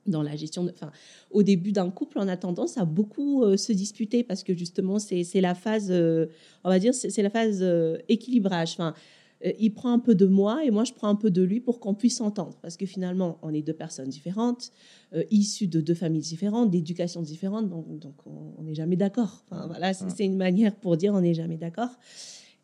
Dans 0.07 0.23
la 0.23 0.35
gestion, 0.35 0.65
de, 0.65 0.71
enfin, 0.71 0.91
au 1.31 1.45
début 1.45 1.71
d'un 1.71 1.89
couple, 1.91 2.19
on 2.19 2.27
a 2.27 2.37
tendance 2.37 2.77
à 2.77 2.85
beaucoup 2.85 3.45
euh, 3.45 3.57
se 3.57 3.73
disputer 3.73 4.25
parce 4.25 4.43
que 4.43 4.53
justement, 4.53 4.99
c'est 4.99 5.41
la 5.41 5.55
phase, 5.55 5.89
euh, 5.91 6.27
on 6.65 6.71
va 6.71 6.81
dire, 6.81 6.93
c'est 6.93 7.23
la 7.23 7.31
phase 7.31 7.65
équilibrage. 8.09 8.73
Enfin, 8.73 8.89
euh, 8.89 8.99
il 9.59 9.71
prend 9.71 9.93
un 9.93 9.99
peu 9.99 10.15
de 10.15 10.27
moi 10.27 10.65
et 10.65 10.71
moi 10.71 10.85
je 10.85 10.93
prends 10.93 11.09
un 11.09 11.15
peu 11.15 11.31
de 11.31 11.43
lui 11.43 11.61
pour 11.61 11.81
qu'on 11.81 11.95
puisse 11.95 12.17
s'entendre. 12.17 12.57
Parce 12.63 12.77
que 12.77 12.87
finalement, 12.87 13.39
on 13.43 13.53
est 13.53 13.63
deux 13.63 13.73
personnes 13.73 14.09
différentes, 14.09 14.71
euh, 15.15 15.25
issues 15.31 15.67
de 15.67 15.81
deux 15.81 15.95
familles 15.95 16.23
différentes, 16.23 16.71
d'éducations 16.71 17.23
différentes, 17.23 17.69
donc, 17.69 18.15
on 18.27 18.63
n'est 18.63 18.75
jamais 18.75 18.97
d'accord. 18.97 19.45
Enfin, 19.51 19.67
voilà, 19.67 19.93
c'est 19.95 20.25
une 20.25 20.37
manière 20.37 20.77
pour 20.77 20.97
dire 20.97 21.15
on 21.15 21.21
n'est 21.21 21.35
jamais 21.35 21.57
d'accord. 21.57 21.91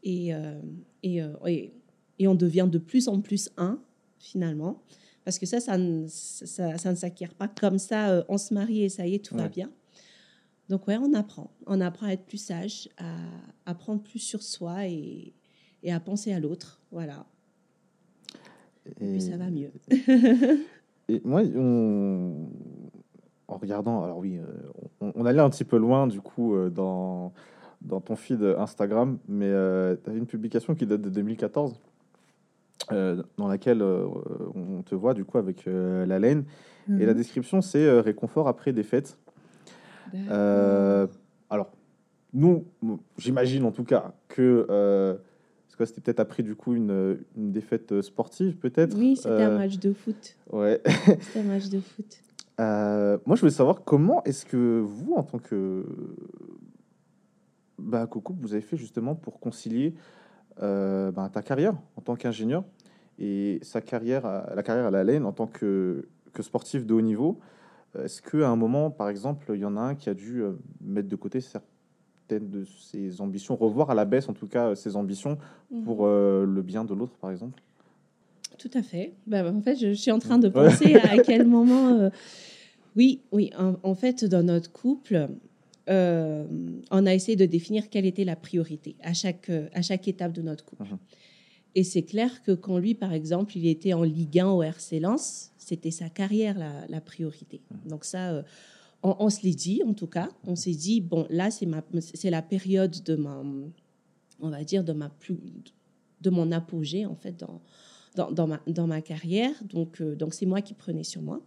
Et, 0.04 0.32
euh, 0.34 0.60
et, 1.02 1.20
et, 2.18 2.28
on 2.28 2.34
devient 2.34 2.68
de 2.70 2.78
plus 2.78 3.08
en 3.08 3.20
plus 3.20 3.50
un, 3.56 3.80
finalement. 4.18 4.82
Parce 5.24 5.38
que 5.38 5.46
ça, 5.46 5.60
ça, 5.60 5.76
ça, 6.08 6.90
ne 6.90 6.96
s'acquiert 6.96 7.34
pas 7.34 7.48
comme 7.48 7.78
ça, 7.78 8.24
on 8.28 8.38
se 8.38 8.54
marie 8.54 8.84
et 8.84 8.88
ça 8.88 9.06
y 9.06 9.14
est, 9.14 9.24
tout 9.24 9.36
va 9.36 9.48
bien. 9.48 9.70
Donc 10.68 10.86
ouais, 10.86 10.96
on 10.96 11.12
apprend. 11.12 11.50
On 11.66 11.80
apprend 11.80 12.06
à 12.06 12.12
être 12.12 12.24
plus 12.24 12.38
sage, 12.38 12.88
à, 12.96 13.16
à 13.66 13.74
prendre 13.74 14.02
plus 14.02 14.20
sur 14.20 14.42
soi 14.42 14.86
et, 14.86 15.34
et 15.82 15.92
à 15.92 16.00
penser 16.00 16.32
à 16.32 16.40
l'autre. 16.40 16.80
Voilà. 16.90 17.26
Et, 19.00 19.12
puis 19.12 19.20
ça 19.20 19.36
va 19.36 19.50
mieux. 19.50 19.70
et 21.08 21.20
moi, 21.24 21.42
en 23.48 23.56
regardant, 23.56 24.04
alors 24.04 24.18
oui, 24.18 24.38
euh, 24.38 25.10
on, 25.14 25.24
allait 25.24 25.40
un 25.40 25.50
petit 25.50 25.64
peu 25.64 25.78
loin 25.78 26.06
du 26.06 26.20
coup 26.20 26.54
euh, 26.54 26.68
dans, 26.68 27.32
dans 27.80 28.00
ton 28.00 28.14
feed 28.14 28.42
Instagram, 28.42 29.18
mais 29.26 29.48
euh, 29.48 29.96
tu 30.02 30.10
as 30.10 30.12
une 30.12 30.26
publication 30.26 30.74
qui 30.74 30.86
date 30.86 31.00
de 31.00 31.10
2014 31.10 31.80
dans 33.36 33.48
laquelle 33.48 33.82
on 33.82 34.82
te 34.82 34.94
voit 34.94 35.12
du 35.12 35.22
coup 35.22 35.36
avec 35.36 35.66
la 35.66 36.18
laine. 36.18 36.44
Et 36.88 37.04
la 37.04 37.12
mhm. 37.12 37.18
description, 37.18 37.60
c'est 37.60 38.00
réconfort 38.00 38.48
après 38.48 38.72
défaite. 38.72 39.18
alors, 40.30 41.70
nous, 42.32 42.64
j'imagine 43.18 43.66
en 43.66 43.72
tout 43.72 43.84
cas 43.84 44.12
que 44.28 45.18
c'était 45.86 46.00
peut-être 46.00 46.20
après 46.20 46.42
du 46.42 46.54
coup 46.54 46.74
une, 46.74 47.18
une 47.36 47.52
défaite 47.52 48.00
sportive, 48.02 48.56
peut-être. 48.56 48.96
Oui, 48.96 49.16
c'était 49.16 49.42
un 49.42 49.58
match 49.58 49.78
de 49.78 49.92
foot. 49.92 50.36
Ouais. 50.52 50.80
c'était 51.20 51.40
un 51.40 51.44
match 51.44 51.68
de 51.68 51.80
foot. 51.80 52.22
moi, 52.58 53.36
je 53.36 53.40
voulais 53.40 53.52
savoir 53.52 53.84
comment 53.84 54.22
est-ce 54.24 54.44
que 54.44 54.80
vous, 54.80 55.14
en 55.14 55.22
tant 55.22 55.38
que 55.38 55.84
bah, 57.78 58.06
Coco, 58.06 58.34
vous 58.40 58.52
avez 58.52 58.62
fait 58.62 58.76
justement 58.76 59.14
pour 59.14 59.40
concilier 59.40 59.94
euh, 60.62 61.10
bah, 61.12 61.30
ta 61.32 61.42
carrière 61.42 61.74
en 61.96 62.00
tant 62.00 62.16
qu'ingénieur 62.16 62.64
et 63.18 63.58
sa 63.62 63.80
carrière, 63.80 64.22
la 64.54 64.62
carrière 64.62 64.86
à 64.86 64.90
la 64.90 65.04
laine 65.04 65.24
en 65.24 65.32
tant 65.32 65.46
que, 65.46 66.08
que 66.32 66.42
sportif 66.42 66.86
de 66.86 66.94
haut 66.94 67.00
niveau. 67.00 67.38
Est-ce 67.98 68.20
qu'à 68.22 68.48
un 68.48 68.56
moment, 68.56 68.90
par 68.90 69.08
exemple, 69.08 69.52
il 69.54 69.60
y 69.60 69.64
en 69.64 69.76
a 69.76 69.80
un 69.80 69.94
qui 69.94 70.08
a 70.08 70.14
dû 70.14 70.42
euh, 70.42 70.52
mettre 70.80 71.08
de 71.08 71.16
côté 71.16 71.40
certaines 72.28 72.50
de 72.50 72.64
ses 72.64 73.20
ambitions, 73.20 73.56
revoir 73.56 73.90
à 73.90 73.94
la 73.94 74.04
baisse 74.04 74.28
en 74.28 74.34
tout 74.34 74.46
cas 74.46 74.74
ses 74.74 74.96
ambitions 74.96 75.38
mmh. 75.70 75.82
pour 75.82 76.06
euh, 76.06 76.44
le 76.44 76.62
bien 76.62 76.84
de 76.84 76.94
l'autre, 76.94 77.16
par 77.20 77.30
exemple 77.30 77.60
Tout 78.58 78.70
à 78.74 78.82
fait. 78.82 79.14
Bah, 79.26 79.50
en 79.50 79.60
fait, 79.60 79.76
je, 79.76 79.92
suis 79.92 80.10
en 80.10 80.18
train 80.18 80.38
de 80.38 80.48
penser 80.48 80.94
à 80.94 81.18
quel 81.24 81.46
moment. 81.46 82.10
Oui, 82.96 83.22
oui. 83.32 83.50
en, 83.56 83.94
fait, 83.94 84.24
dans 84.24 84.42
notre 84.42 84.70
couple, 84.72 85.28
euh, 85.88 86.44
on 86.90 87.06
a 87.06 87.14
essayé 87.14 87.36
de 87.36 87.46
définir 87.46 87.88
quelle 87.88 88.06
était 88.06 88.24
la 88.24 88.36
priorité 88.36 88.96
à 89.02 89.14
chaque, 89.14 89.50
à 89.72 89.82
chaque 89.82 90.08
étape 90.08 90.32
de 90.32 90.42
notre 90.42 90.64
couple. 90.64 90.84
Mhm. 90.84 90.98
Et 91.74 91.84
c'est 91.84 92.02
clair 92.02 92.42
que 92.42 92.52
quand 92.52 92.78
lui, 92.78 92.94
par 92.94 93.12
exemple, 93.12 93.56
il 93.56 93.66
était 93.66 93.92
en 93.92 94.02
Ligue 94.02 94.40
1 94.40 94.48
au 94.48 94.62
RC 94.62 95.00
Lens, 95.00 95.52
c'était 95.58 95.90
sa 95.90 96.08
carrière 96.08 96.58
la, 96.88 97.00
priorité. 97.00 97.60
Mhm. 97.70 97.90
Donc 97.90 98.04
ça, 98.04 98.42
on, 99.02 99.30
se 99.30 99.42
l'est 99.42 99.54
dit 99.54 99.82
en 99.86 99.94
tout 99.94 100.06
cas. 100.06 100.28
On 100.46 100.56
s'est 100.56 100.74
dit, 100.74 101.00
bon, 101.00 101.26
là, 101.30 101.50
c'est, 101.50 101.66
ma, 101.66 101.82
c'est 102.00 102.30
la 102.30 102.42
période 102.42 103.02
de 103.04 103.14
ma, 103.14 103.42
on 104.40 104.50
va 104.50 104.64
dire, 104.64 104.84
de, 104.84 104.92
ma 104.92 105.08
plus, 105.08 105.38
de 106.20 106.30
mon 106.30 106.50
apogée, 106.52 107.06
en 107.06 107.14
fait, 107.14 107.38
dans, 107.38 107.60
dans, 108.16 108.30
dans, 108.30 108.46
ma, 108.46 108.60
dans 108.66 108.86
ma 108.86 109.00
carrière. 109.00 109.52
Donc, 109.64 110.00
euh, 110.00 110.16
donc 110.16 110.34
c'est 110.34 110.46
moi 110.46 110.62
qui 110.62 110.74
prenais 110.74 111.04
sur 111.04 111.22
moi. 111.22 111.40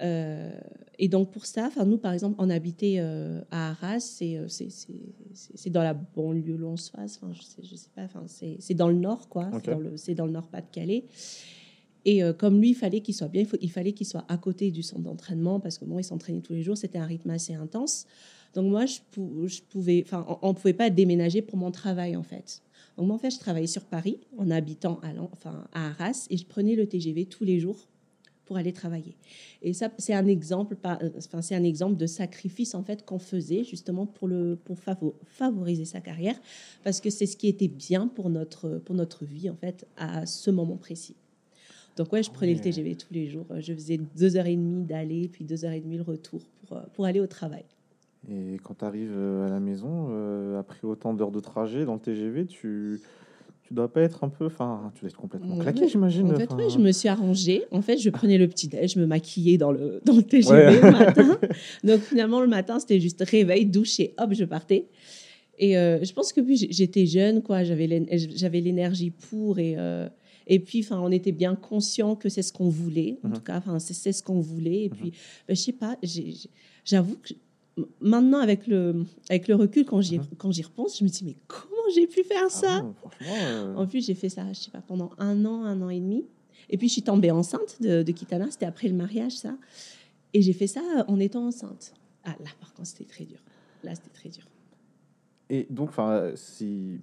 Euh, 0.00 0.50
et 0.98 1.08
donc 1.08 1.30
pour 1.30 1.46
ça, 1.46 1.66
enfin 1.66 1.84
nous 1.84 1.98
par 1.98 2.12
exemple, 2.12 2.34
on 2.38 2.50
habitait 2.50 2.96
euh, 2.98 3.42
à 3.52 3.70
Arras, 3.70 4.18
euh, 4.22 4.48
c'est 4.48 5.70
dans 5.70 5.84
la 5.84 5.94
banlieue 5.94 6.56
lonsoise, 6.56 7.20
enfin 7.22 7.32
je 7.32 7.42
sais, 7.42 7.62
je 7.62 7.76
sais 7.76 7.90
pas, 7.94 8.02
enfin 8.02 8.24
c'est 8.26 8.74
dans 8.74 8.88
le 8.88 8.96
nord 8.96 9.28
quoi, 9.28 9.50
c'est 9.96 10.14
dans 10.14 10.26
le 10.26 10.32
nord 10.32 10.48
Pas-de-Calais. 10.48 11.04
Et 12.04 12.22
comme 12.38 12.60
lui, 12.60 12.70
il 12.70 12.74
fallait 12.74 13.00
qu'il 13.00 13.14
soit 13.14 13.28
bien, 13.28 13.44
il, 13.60 13.70
fallait 13.70 13.92
qu'il 13.92 14.06
soit 14.06 14.24
à 14.28 14.36
côté 14.36 14.70
du 14.70 14.82
centre 14.82 15.02
d'entraînement 15.02 15.58
parce 15.58 15.78
que 15.78 15.84
bon, 15.84 15.98
il 15.98 16.04
s'entraînait 16.04 16.40
tous 16.40 16.52
les 16.52 16.62
jours, 16.62 16.76
c'était 16.76 16.98
un 16.98 17.06
rythme 17.06 17.30
assez 17.30 17.54
intense. 17.54 18.06
Donc 18.54 18.66
moi, 18.66 18.86
je, 18.86 18.98
pouvais, 19.70 20.02
enfin, 20.06 20.26
on 20.42 20.50
ne 20.50 20.54
pouvait 20.54 20.74
pas 20.74 20.90
déménager 20.90 21.42
pour 21.42 21.58
mon 21.58 21.70
travail 21.70 22.16
en 22.16 22.22
fait. 22.22 22.62
Donc 22.96 23.06
moi, 23.08 23.16
en 23.16 23.18
fait, 23.18 23.30
je 23.30 23.38
travaillais 23.38 23.66
sur 23.66 23.84
Paris 23.84 24.18
en 24.38 24.50
habitant 24.50 25.00
à, 25.72 25.88
Arras 25.88 26.26
et 26.30 26.36
je 26.36 26.46
prenais 26.46 26.76
le 26.76 26.86
TGV 26.86 27.26
tous 27.26 27.44
les 27.44 27.58
jours 27.58 27.88
pour 28.44 28.56
aller 28.58 28.72
travailler. 28.72 29.16
Et 29.62 29.72
ça, 29.72 29.90
c'est 29.98 30.12
un 30.12 30.26
exemple, 30.26 30.76
euh, 30.84 31.10
enfin, 31.16 31.40
c'est 31.40 31.54
un 31.54 31.64
exemple 31.64 31.96
de 31.96 32.06
sacrifice 32.06 32.74
en 32.74 32.84
fait 32.84 33.04
qu'on 33.04 33.18
faisait 33.18 33.64
justement 33.64 34.06
pour 34.06 34.28
favoriser 35.24 35.86
sa 35.86 36.00
carrière, 36.00 36.38
parce 36.84 37.00
que 37.00 37.08
c'est 37.08 37.26
ce 37.26 37.36
qui 37.36 37.48
était 37.48 37.68
bien 37.68 38.06
pour 38.06 38.28
notre 38.28 38.78
pour 38.84 38.94
notre 38.94 39.24
vie 39.24 39.48
en 39.48 39.56
fait 39.56 39.86
à 39.96 40.26
ce 40.26 40.50
moment 40.50 40.76
précis. 40.76 41.16
Donc 41.96 42.12
ouais, 42.12 42.22
je 42.22 42.30
prenais 42.30 42.54
le 42.54 42.60
TGV 42.60 42.96
tous 42.96 43.12
les 43.12 43.26
jours. 43.26 43.46
Je 43.58 43.72
faisais 43.72 43.98
deux 44.16 44.36
heures 44.36 44.46
et 44.46 44.56
demie 44.56 44.84
d'aller, 44.84 45.28
puis 45.28 45.44
deux 45.44 45.64
heures 45.64 45.72
et 45.72 45.80
demie 45.80 45.96
le 45.96 46.02
retour 46.02 46.42
pour, 46.66 46.76
euh, 46.76 46.82
pour 46.92 47.04
aller 47.04 47.20
au 47.20 47.26
travail. 47.26 47.64
Et 48.28 48.56
quand 48.62 48.78
tu 48.78 48.84
arrives 48.84 49.14
euh, 49.14 49.46
à 49.46 49.50
la 49.50 49.60
maison, 49.60 50.08
après 50.58 50.86
autant 50.86 51.14
d'heures 51.14 51.30
de 51.30 51.40
trajet 51.40 51.84
dans 51.84 51.94
le 51.94 52.00
TGV, 52.00 52.46
tu 52.46 53.00
tu 53.64 53.72
dois 53.72 53.90
pas 53.90 54.02
être 54.02 54.24
un 54.24 54.28
peu, 54.28 54.44
enfin, 54.44 54.92
tu 54.94 55.00
dois 55.00 55.08
être 55.08 55.16
complètement 55.16 55.56
claqué, 55.56 55.88
j'imagine. 55.88 56.30
En 56.30 56.36
fait, 56.36 56.52
ouais, 56.52 56.68
je 56.68 56.78
me 56.78 56.92
suis 56.92 57.08
arrangée. 57.08 57.64
En 57.70 57.80
fait, 57.80 57.96
je 57.96 58.10
prenais 58.10 58.36
le 58.36 58.46
petit 58.46 58.68
déj, 58.68 58.92
je 58.92 59.00
me 59.00 59.06
maquillais 59.06 59.56
dans 59.56 59.72
le 59.72 60.02
dans 60.04 60.14
le 60.14 60.22
TGV 60.22 60.80
le 60.82 60.90
matin. 60.90 61.38
Donc 61.82 62.00
finalement, 62.00 62.42
le 62.42 62.46
matin, 62.46 62.78
c'était 62.78 63.00
juste 63.00 63.22
réveil, 63.26 63.64
douche 63.64 64.00
et 64.00 64.14
hop, 64.18 64.34
je 64.34 64.44
partais. 64.44 64.88
Et 65.58 65.78
euh, 65.78 66.02
je 66.04 66.12
pense 66.12 66.32
que 66.32 66.42
puis 66.42 66.68
j'étais 66.70 67.06
jeune, 67.06 67.42
quoi. 67.42 67.64
J'avais 67.64 68.06
j'avais 68.34 68.60
l'énergie 68.60 69.10
pour 69.10 69.58
et 69.58 69.76
euh, 69.78 70.08
et 70.46 70.60
puis, 70.60 70.80
enfin, 70.80 71.00
on 71.00 71.10
était 71.10 71.32
bien 71.32 71.54
conscient 71.54 72.16
que 72.16 72.28
c'est 72.28 72.42
ce 72.42 72.52
qu'on 72.52 72.68
voulait. 72.68 73.18
En 73.24 73.28
mhm. 73.28 73.34
tout 73.34 73.40
cas, 73.40 73.58
enfin, 73.58 73.78
c'est 73.78 74.12
ce 74.12 74.22
qu'on 74.22 74.40
voulait. 74.40 74.84
Et 74.84 74.88
puis, 74.90 75.06
mhm. 75.06 75.12
ben, 75.48 75.56
je 75.56 75.60
sais 75.60 75.72
pas, 75.72 75.96
j'avoue 76.84 77.16
que 77.16 77.34
maintenant, 78.00 78.38
avec 78.38 78.66
le, 78.66 79.04
avec 79.30 79.48
le 79.48 79.54
recul, 79.54 79.84
quand 79.84 80.00
j'y, 80.00 80.20
quand 80.38 80.52
j'y 80.52 80.62
repense, 80.62 80.98
je 80.98 81.04
me 81.04 81.08
dis, 81.08 81.24
mais 81.24 81.36
comment 81.46 81.72
j'ai 81.94 82.06
pu 82.06 82.22
faire 82.24 82.44
ah 82.46 82.50
ça 82.50 82.86
euh, 83.22 83.74
En 83.74 83.86
plus, 83.86 84.06
j'ai 84.06 84.14
fait 84.14 84.28
ça, 84.28 84.52
je 84.52 84.60
sais 84.60 84.70
pas, 84.70 84.82
pendant 84.82 85.10
un 85.18 85.44
an, 85.44 85.64
un 85.64 85.80
an 85.82 85.88
et 85.88 86.00
demi. 86.00 86.24
Et 86.68 86.76
puis, 86.76 86.88
je 86.88 86.94
suis 86.94 87.02
tombée 87.02 87.30
enceinte 87.30 87.80
de, 87.80 88.02
de 88.02 88.12
Kitana. 88.12 88.50
C'était 88.50 88.66
après 88.66 88.88
le 88.88 88.94
mariage, 88.94 89.32
ça. 89.32 89.56
Et 90.32 90.42
j'ai 90.42 90.52
fait 90.52 90.66
ça 90.66 90.80
en 91.08 91.20
étant 91.20 91.46
enceinte. 91.46 91.94
Ah, 92.24 92.36
là, 92.40 92.50
par 92.60 92.72
contre, 92.74 92.88
c'était 92.88 93.04
très 93.04 93.24
dur. 93.24 93.38
Là, 93.82 93.94
c'était 93.94 94.10
très 94.10 94.28
dur. 94.28 94.44
Et 95.50 95.66
donc, 95.68 95.90
enfin, 95.90 96.32
si 96.34 96.98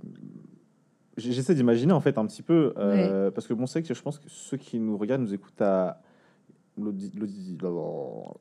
j'essaie 1.17 1.56
d'imaginer 1.56 1.93
en 1.93 2.00
fait 2.00 2.17
un 2.17 2.26
petit 2.26 2.41
peu 2.41 2.74
euh, 2.78 3.32
parce 3.32 3.47
que 3.47 3.54
bon 3.54 3.65
c'est 3.65 3.84
que 3.84 3.93
je 3.93 4.02
pense 4.02 4.17
que 4.17 4.30
ceux 4.30 4.58
qui 4.58 4.80
nous 4.80 4.97
regardent 4.97 5.24
nous 5.24 5.34
écoutent 5.34 5.62
à 5.62 6.02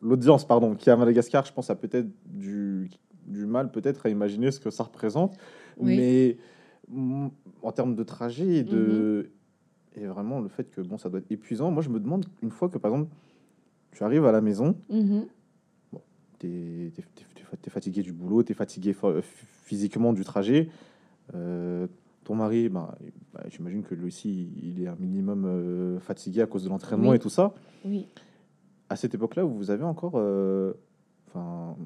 l'audience 0.01 0.47
pardon, 0.47 0.75
qui 0.75 0.89
est 0.89 0.93
à 0.93 0.97
Madagascar, 0.97 1.45
je 1.45 1.53
pense, 1.53 1.71
a 1.71 1.75
peut-être 1.75 2.09
du, 2.27 2.91
du 3.27 3.47
mal 3.47 3.71
peut-être 3.71 4.07
à 4.07 4.09
imaginer 4.09 4.51
ce 4.51 4.61
que 4.61 4.71
ça 4.71 4.85
représente. 4.85 5.37
Mais 5.81 6.37
en 7.63 7.73
termes 7.73 7.95
de 7.95 8.03
trajet 8.03 8.57
et 8.57 8.63
de... 8.63 9.23
Mm-hmm. 9.23 9.37
Et 9.97 10.07
vraiment 10.07 10.39
le 10.39 10.49
fait 10.49 10.71
que 10.71 10.81
bon, 10.81 10.99
ça 10.99 11.09
doit 11.09 11.19
être 11.19 11.33
épuisant. 11.33 11.73
Moi, 11.73 11.83
je 11.83 11.89
me 11.89 11.99
demande 11.99 12.25
une 12.43 12.53
fois 12.53 12.69
que, 12.69 12.79
par 12.79 12.93
exemple, 12.93 13.11
tu 13.91 14.05
arrives 14.05 14.25
à 14.25 14.31
la 14.31 14.41
maison, 14.41 14.77
bon, 14.89 16.01
tu 16.39 16.47
es, 16.47 16.93
es, 17.67 17.71
fatigué 17.71 18.03
du 18.03 18.13
boulot, 18.13 18.45
tu 18.45 18.53
es 18.53 18.55
fatigué 18.55 18.95
physiquement 19.65 20.13
du 20.13 20.23
trajet. 20.23 20.69
Euh, 21.35 21.89
ton 22.31 22.37
mari, 22.37 22.69
bah, 22.69 22.97
bah, 23.35 23.43
j'imagine 23.49 23.83
que 23.83 23.93
lui 23.93 24.07
aussi, 24.07 24.53
il 24.63 24.81
est 24.81 24.87
un 24.87 24.95
minimum 25.01 25.47
euh, 25.47 25.99
fatigué 25.99 26.43
à 26.43 26.47
cause 26.47 26.63
de 26.63 26.69
l'entraînement 26.69 27.13
et 27.13 27.19
tout 27.19 27.29
ça. 27.29 27.53
Oui 27.85 28.07
à 28.89 28.97
cette 28.97 29.15
époque-là, 29.15 29.45
vous 29.45 29.71
avez 29.71 29.85
encore, 29.85 30.15
euh, 30.17 30.73
enfin, 31.29 31.77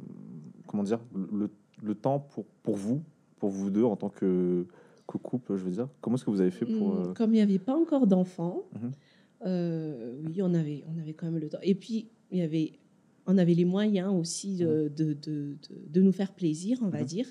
comment 0.67 0.83
dire, 0.83 1.01
le, 1.15 1.51
le, 1.83 1.95
temps 1.95 2.19
pour, 2.19 2.47
pour 2.63 2.77
vous, 2.77 3.03
pour 3.39 3.51
vous 3.51 3.69
deux 3.69 3.85
en 3.85 3.95
tant 3.95 4.09
que, 4.09 4.65
couple, 5.07 5.57
je 5.57 5.65
veux 5.65 5.71
dire. 5.71 5.87
Comment 6.01 6.17
est-ce 6.17 6.25
que 6.25 6.31
vous 6.31 6.41
avez 6.41 6.51
fait 6.51 6.65
pour 6.65 6.95
hmm, 6.95 7.03
euh, 7.09 7.13
Comme 7.13 7.33
il 7.33 7.35
n'y 7.35 7.43
avait 7.43 7.59
pas 7.59 7.77
encore 7.77 8.07
d'enfants, 8.07 8.63
mhm. 8.73 8.93
oui, 10.25 10.41
on 10.41 10.55
avait, 10.55 10.83
on 10.89 10.99
avait 10.99 11.13
quand 11.13 11.27
même 11.27 11.39
le 11.39 11.51
temps. 11.51 11.59
Et 11.63 11.75
puis 11.75 12.09
il 12.31 12.39
y 12.39 12.43
avait, 12.43 12.73
on 13.27 13.37
avait 13.37 13.53
les 13.53 13.67
moyens 13.67 14.11
aussi 14.15 14.57
de, 14.57 14.85
mhm. 14.85 14.95
de, 14.95 15.13
de, 15.13 15.57
de 15.87 16.01
nous 16.01 16.13
faire 16.13 16.33
plaisir, 16.33 16.79
on 16.81 16.89
va 16.89 17.01
mhm. 17.01 17.07
dire. 17.07 17.27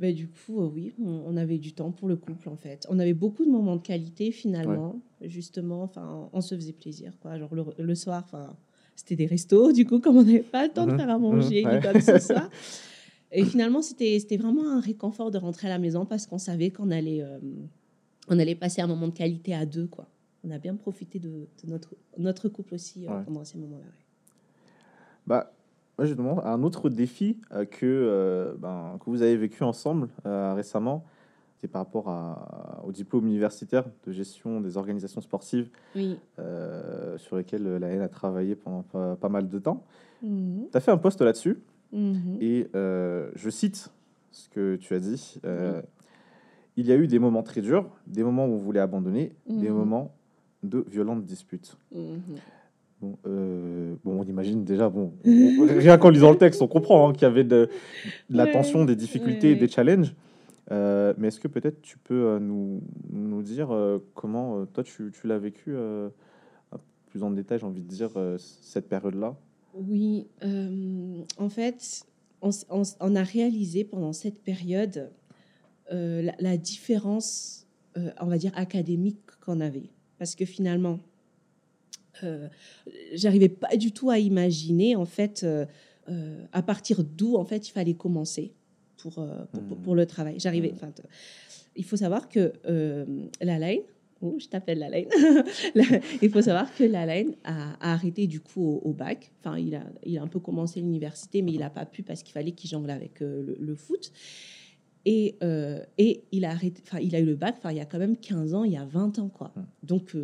Mais 0.00 0.12
du 0.12 0.28
coup, 0.28 0.60
oui, 0.74 0.94
on, 0.98 1.36
avait 1.36 1.58
du 1.58 1.74
temps 1.74 1.92
pour 1.92 2.08
le 2.08 2.16
couple 2.16 2.48
en 2.48 2.56
fait. 2.56 2.86
On 2.90 2.98
avait 2.98 3.14
beaucoup 3.14 3.44
de 3.44 3.50
moments 3.50 3.76
de 3.76 3.82
qualité 3.82 4.32
finalement, 4.32 5.00
justement. 5.20 5.82
Enfin, 5.82 6.28
on 6.32 6.40
se 6.40 6.54
faisait 6.54 6.72
plaisir, 6.72 7.12
quoi. 7.20 7.38
Genre 7.38 7.54
le, 7.54 7.64
le 7.78 7.94
soir, 7.94 8.22
enfin 8.24 8.56
c'était 9.00 9.16
des 9.16 9.26
restos, 9.26 9.72
du 9.72 9.86
coup, 9.86 9.98
comme 9.98 10.18
on 10.18 10.22
n'avait 10.22 10.40
pas 10.40 10.66
le 10.66 10.72
temps 10.72 10.86
de 10.86 10.94
faire 10.94 11.08
à 11.08 11.18
manger, 11.18 11.62
comme 11.82 12.00
ce 12.00 12.18
soit. 12.26 12.50
Et 13.32 13.44
finalement, 13.44 13.80
c'était 13.80 14.36
vraiment 14.36 14.68
un 14.70 14.80
réconfort 14.80 15.30
de 15.30 15.38
rentrer 15.38 15.68
à 15.68 15.70
la 15.70 15.78
maison 15.78 16.04
parce 16.04 16.26
qu'on 16.26 16.38
savait 16.38 16.70
qu'on 16.70 16.90
allait, 16.90 17.22
euh, 17.22 17.38
on 18.28 18.38
allait 18.38 18.54
passer 18.54 18.82
un 18.82 18.86
moment 18.86 19.08
de 19.08 19.14
qualité 19.14 19.54
à 19.54 19.64
deux. 19.64 19.86
Quoi. 19.86 20.06
On 20.44 20.50
a 20.50 20.58
bien 20.58 20.74
profité 20.74 21.18
de, 21.18 21.46
notre, 21.64 21.94
notre 22.18 22.48
couple 22.48 22.74
aussi 22.74 23.06
euh, 23.06 23.22
pendant 23.22 23.44
ces 23.44 23.56
moments-là. 23.58 23.90
Bah, 25.26 25.52
moi, 26.00 26.06
je 26.06 26.14
demande 26.14 26.40
un 26.44 26.62
autre 26.62 26.88
défi 26.88 27.38
euh, 27.52 27.66
que, 27.66 28.56
ben, 28.58 28.98
que 28.98 29.10
vous 29.10 29.20
avez 29.20 29.36
vécu 29.36 29.62
ensemble 29.62 30.08
récemment 30.24 31.04
par 31.68 31.82
rapport 31.82 32.08
à, 32.08 32.82
au 32.84 32.92
diplôme 32.92 33.26
universitaire 33.26 33.84
de 34.06 34.12
gestion 34.12 34.60
des 34.60 34.76
organisations 34.76 35.20
sportives 35.20 35.68
euh, 36.38 37.18
sur 37.18 37.36
lesquelles 37.36 37.76
la 37.76 37.88
haine 37.88 38.00
a 38.00 38.08
travaillé 38.08 38.54
pendant 38.54 38.82
pas, 39.16 39.28
mal 39.28 39.48
de 39.48 39.58
temps. 39.58 39.84
Mhm. 40.22 40.68
Tu 40.70 40.76
as 40.76 40.80
fait 40.80 40.90
un 40.90 40.98
poste 40.98 41.20
là-dessus 41.22 41.58
mhm. 41.92 42.38
et 42.40 42.68
euh, 42.74 43.30
je 43.34 43.50
cite 43.50 43.90
ce 44.30 44.48
que 44.48 44.76
tu 44.76 44.94
as 44.94 45.00
dit. 45.00 45.38
Euh, 45.44 45.82
il 46.76 46.86
y 46.86 46.92
a 46.92 46.96
eu 46.96 47.06
des 47.06 47.18
moments 47.18 47.42
très 47.42 47.60
durs, 47.60 47.90
des 48.06 48.22
moments 48.22 48.46
où 48.46 48.52
on 48.52 48.58
voulait 48.58 48.80
abandonner, 48.80 49.32
des 49.46 49.68
mhm. 49.68 49.76
moments 49.76 50.14
de 50.62 50.84
violentes 50.88 51.24
disputes. 51.24 51.76
Bon, 53.00 53.16
bon, 54.04 54.20
on 54.20 54.24
imagine 54.24 54.64
déjà, 54.64 54.90
bon, 54.90 55.12
rien 55.24 55.96
qu'en 55.96 56.10
lisant 56.10 56.30
le 56.30 56.36
texte, 56.36 56.60
on 56.60 56.68
comprend 56.68 57.08
hein, 57.08 57.12
qu'il 57.14 57.22
y 57.22 57.24
avait 57.24 57.44
de, 57.44 57.70
la 58.28 58.46
tension, 58.46 58.84
des 58.84 58.96
difficultés, 58.96 59.54
des 59.54 59.68
challenges. 59.68 60.14
Euh, 60.70 61.14
mais 61.18 61.28
est-ce 61.28 61.40
que 61.40 61.48
peut-être 61.48 61.82
tu 61.82 61.98
peux 61.98 62.26
euh, 62.26 62.38
nous, 62.38 62.80
nous 63.10 63.42
dire 63.42 63.72
euh, 63.72 63.98
comment 64.14 64.64
toi 64.66 64.84
tu, 64.84 65.10
tu 65.12 65.26
l'as 65.26 65.38
vécu 65.38 65.74
plus 67.06 67.22
en 67.24 67.30
détail, 67.32 67.58
j'ai 67.58 67.66
envie 67.66 67.80
de 67.80 67.88
dire, 67.88 68.10
cette 68.38 68.88
période-là? 68.88 69.34
Oui, 69.74 70.26
en 70.42 71.48
fait, 71.48 72.04
on, 72.40 72.50
on, 73.00 73.16
a 73.16 73.22
réalisé 73.22 73.84
pendant 73.84 74.12
cette 74.12 74.42
période 74.42 75.10
la, 75.90 76.34
la, 76.38 76.56
différence, 76.56 77.66
on 78.20 78.26
va 78.26 78.38
dire, 78.38 78.52
académique 78.54 79.18
qu'on 79.44 79.60
avait. 79.60 79.90
Parce 80.18 80.36
que 80.36 80.44
finalement, 80.44 81.00
j'arrivais 83.14 83.48
pas 83.48 83.76
du 83.76 83.92
tout 83.92 84.10
à 84.10 84.18
imaginer, 84.18 84.96
en 84.96 85.04
fait, 85.06 85.46
à 86.52 86.62
partir 86.62 87.04
d'où, 87.04 87.36
en 87.36 87.44
fait, 87.44 87.68
il 87.68 87.72
fallait 87.72 87.94
commencer 87.94 88.52
pour, 89.02 89.18
euh, 89.18 89.44
pour, 89.52 89.78
pour, 89.78 89.94
le 89.94 90.06
travail. 90.06 90.36
J'arrivais. 90.38 90.72
Enfin, 90.74 90.90
il 91.76 91.84
faut 91.84 91.96
savoir 91.96 92.28
que 92.28 92.52
euh, 92.66 93.04
la 93.40 93.58
laine, 93.58 93.82
oh, 94.20 94.36
je 94.38 94.48
t'appelle 94.48 94.78
la 94.78 94.88
laine, 94.88 95.08
il 96.22 96.30
faut 96.30 96.42
savoir 96.42 96.74
que 96.74 96.84
la 96.84 97.06
laine 97.06 97.34
a, 97.44 97.92
arrêté 97.92 98.26
du 98.26 98.40
coup 98.40 98.80
au, 98.82 98.92
bac. 98.92 99.32
Enfin, 99.40 99.58
il 99.58 99.74
a, 99.74 99.84
il 100.04 100.18
a 100.18 100.22
un 100.22 100.28
peu 100.28 100.40
commencé 100.40 100.80
l'université, 100.80 101.42
mais 101.42 101.52
il 101.52 101.60
n'a 101.60 101.70
pas 101.70 101.86
pu 101.86 102.02
parce 102.02 102.22
qu'il 102.22 102.32
fallait 102.32 102.52
qu'il 102.52 102.70
jongle 102.70 102.90
avec 102.90 103.22
euh, 103.22 103.56
le, 103.58 103.74
foot. 103.74 104.12
Et, 105.06 105.36
et 105.96 106.24
il, 106.30 106.44
a 106.44 106.50
arrêté, 106.50 106.82
enfin, 106.86 106.98
il 107.00 107.16
a 107.16 107.20
eu 107.20 107.24
le 107.24 107.34
bac 107.34 107.54
enfin, 107.56 107.70
il 107.70 107.78
y 107.78 107.80
a 107.80 107.86
quand 107.86 107.98
même 107.98 108.18
15 108.18 108.54
ans, 108.54 108.64
il 108.64 108.72
y 108.72 108.76
a 108.76 108.84
20 108.84 109.18
ans. 109.18 109.28
Quoi. 109.28 109.50
Donc, 109.82 110.14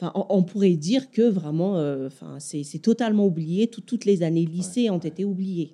Enfin, 0.00 0.12
on, 0.14 0.42
pourrait 0.42 0.74
dire 0.74 1.10
que 1.10 1.22
vraiment, 1.22 1.74
enfin, 2.06 2.38
c'est 2.40 2.80
totalement 2.80 3.26
oublié. 3.26 3.68
toutes 3.68 4.04
les 4.04 4.22
années 4.22 4.44
lycée 4.44 4.90
ont 4.90 4.98
été 4.98 5.24
oubliées. 5.24 5.72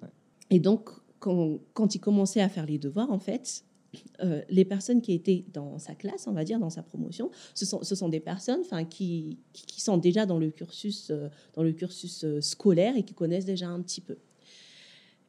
Et 0.51 0.61
donc, 0.61 0.91
quand, 1.21 1.95
il 1.95 2.01
commençait 2.01 2.41
à 2.41 2.49
faire 2.49 2.67
les 2.67 2.79
devoirs, 2.79 3.11
en 3.11 3.19
fait, 3.19 3.65
euh, 4.23 4.43
les 4.49 4.65
personnes 4.65 5.03
qui 5.03 5.13
étaient 5.13 5.45
dans 5.53 5.79
sa 5.79 5.95
classe, 5.95 6.27
on 6.27 6.33
va 6.33 6.45
dire, 6.45 6.59
dans 6.59 6.71
sa 6.71 6.83
promotion, 6.83 7.31
ce 7.55 7.67
sont, 7.67 7.83
ce 7.83 7.95
sont 7.95 8.09
des 8.09 8.21
personnes 8.21 8.63
qui, 8.89 9.39
qui, 9.53 9.81
sont 9.81 9.99
déjà 9.99 10.27
dans 10.27 10.39
le 10.39 10.51
cursus, 10.51 11.11
euh, 11.11 11.29
dans 11.55 11.63
le 11.63 11.73
cursus 11.73 12.25
euh, 12.25 12.41
scolaire 12.41 12.97
et 12.97 13.03
qui 13.03 13.15
connaissent 13.15 13.45
déjà 13.45 13.69
un 13.69 13.81
petit 13.83 14.01
peu. 14.01 14.17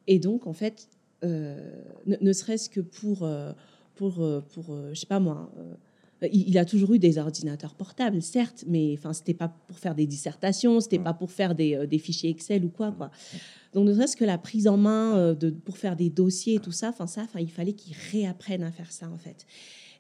Et 0.08 0.20
donc, 0.20 0.48
en 0.48 0.54
fait, 0.54 0.90
ne, 1.24 2.34
serait-ce 2.34 2.70
que 2.70 2.82
pour, 2.82 3.30
pour, 3.94 4.14
pour 4.54 4.78
je 4.92 5.00
sais 5.00 5.06
pas 5.06 5.20
moi, 5.20 5.54
il, 6.32 6.58
a 6.58 6.66
toujours 6.66 6.94
eu 6.94 7.00
des 7.00 7.18
ordinateurs 7.18 7.74
portables, 7.74 8.22
certes, 8.22 8.64
mais 8.68 8.94
enfin, 8.98 9.14
c'était 9.14 9.34
pas 9.34 9.48
pour 9.68 9.80
faire 9.80 9.96
des 9.96 10.06
dissertations, 10.06 10.80
c'était 10.80 11.00
pas 11.00 11.14
pour 11.14 11.32
faire 11.32 11.56
des, 11.56 11.88
des, 11.88 11.98
fichiers 11.98 12.30
Excel 12.30 12.64
ou 12.64 12.70
quoi, 12.70 12.92
quoi. 12.92 13.12
Donc, 13.74 13.88
ne 13.88 13.94
serait-ce 13.94 14.16
que 14.16 14.26
la 14.26 14.38
prise 14.38 14.68
en 14.68 14.78
main 14.78 15.18
euh, 15.18 15.34
de, 15.34 15.50
pour 15.50 15.78
faire 15.78 15.96
des 15.96 16.10
dossiers 16.10 16.56
et 16.56 16.60
tout 16.60 16.72
ça, 16.72 16.90
enfin, 16.90 17.08
ça, 17.08 17.22
enfin, 17.24 17.40
il 17.40 17.50
fallait 17.50 17.74
qu'ils 17.74 17.96
réapprennent 18.12 18.64
à 18.64 18.72
faire 18.72 18.92
ça, 18.92 19.10
en 19.10 19.18
fait. 19.18 19.46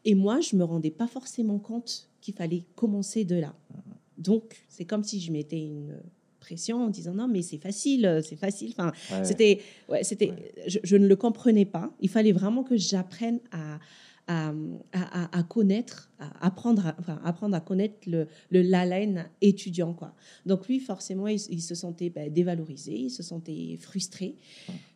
Et 0.06 0.14
moi, 0.14 0.40
je 0.42 0.56
me 0.56 0.64
rendais 0.64 0.92
pas 0.92 1.08
forcément 1.08 1.60
compte 1.60 2.10
qu'il 2.22 2.34
fallait 2.34 2.66
commencer 2.76 3.24
de 3.26 3.36
là. 3.36 3.56
Donc, 4.18 4.64
c'est 4.68 4.86
comme 4.86 5.04
si 5.04 5.20
je 5.20 5.32
mettais 5.32 5.62
une 5.62 5.98
pression 6.40 6.84
en 6.84 6.90
disant 6.90 7.14
non 7.14 7.28
mais 7.28 7.44
c'est 7.44 7.60
facile 7.60 8.20
c'est 8.28 8.36
facile. 8.36 8.74
Enfin 8.76 8.92
c'était 9.24 9.62
ouais 9.90 10.04
c'était 10.04 10.34
je, 10.66 10.80
je, 10.84 10.98
ne 10.98 11.08
le 11.08 11.16
comprenais 11.16 11.66
pas. 11.66 11.94
Il 12.02 12.10
fallait 12.10 12.32
vraiment 12.32 12.64
que 12.64 12.76
j'apprenne 12.76 13.40
à, 13.52 13.78
à, 14.28 15.44
connaître, 15.44 16.12
à 16.20 16.46
apprendre, 16.46 16.88
à, 16.88 16.96
enfin, 17.00 17.20
apprendre 17.24 17.56
à 17.56 17.60
connaître 17.60 17.96
le, 18.08 18.28
le 18.50 19.24
étudiant. 19.42 19.94
Quoi. 19.94 20.14
Donc 20.46 20.68
lui, 20.68 20.80
forcément, 20.80 21.28
il, 21.28 21.62
se 21.62 21.76
sentait 21.76 22.10
ben, 22.10 22.32
dévalorisé, 22.32 22.94
il 22.94 23.10
se 23.10 23.24
sentait 23.24 23.78
frustré, 23.80 24.38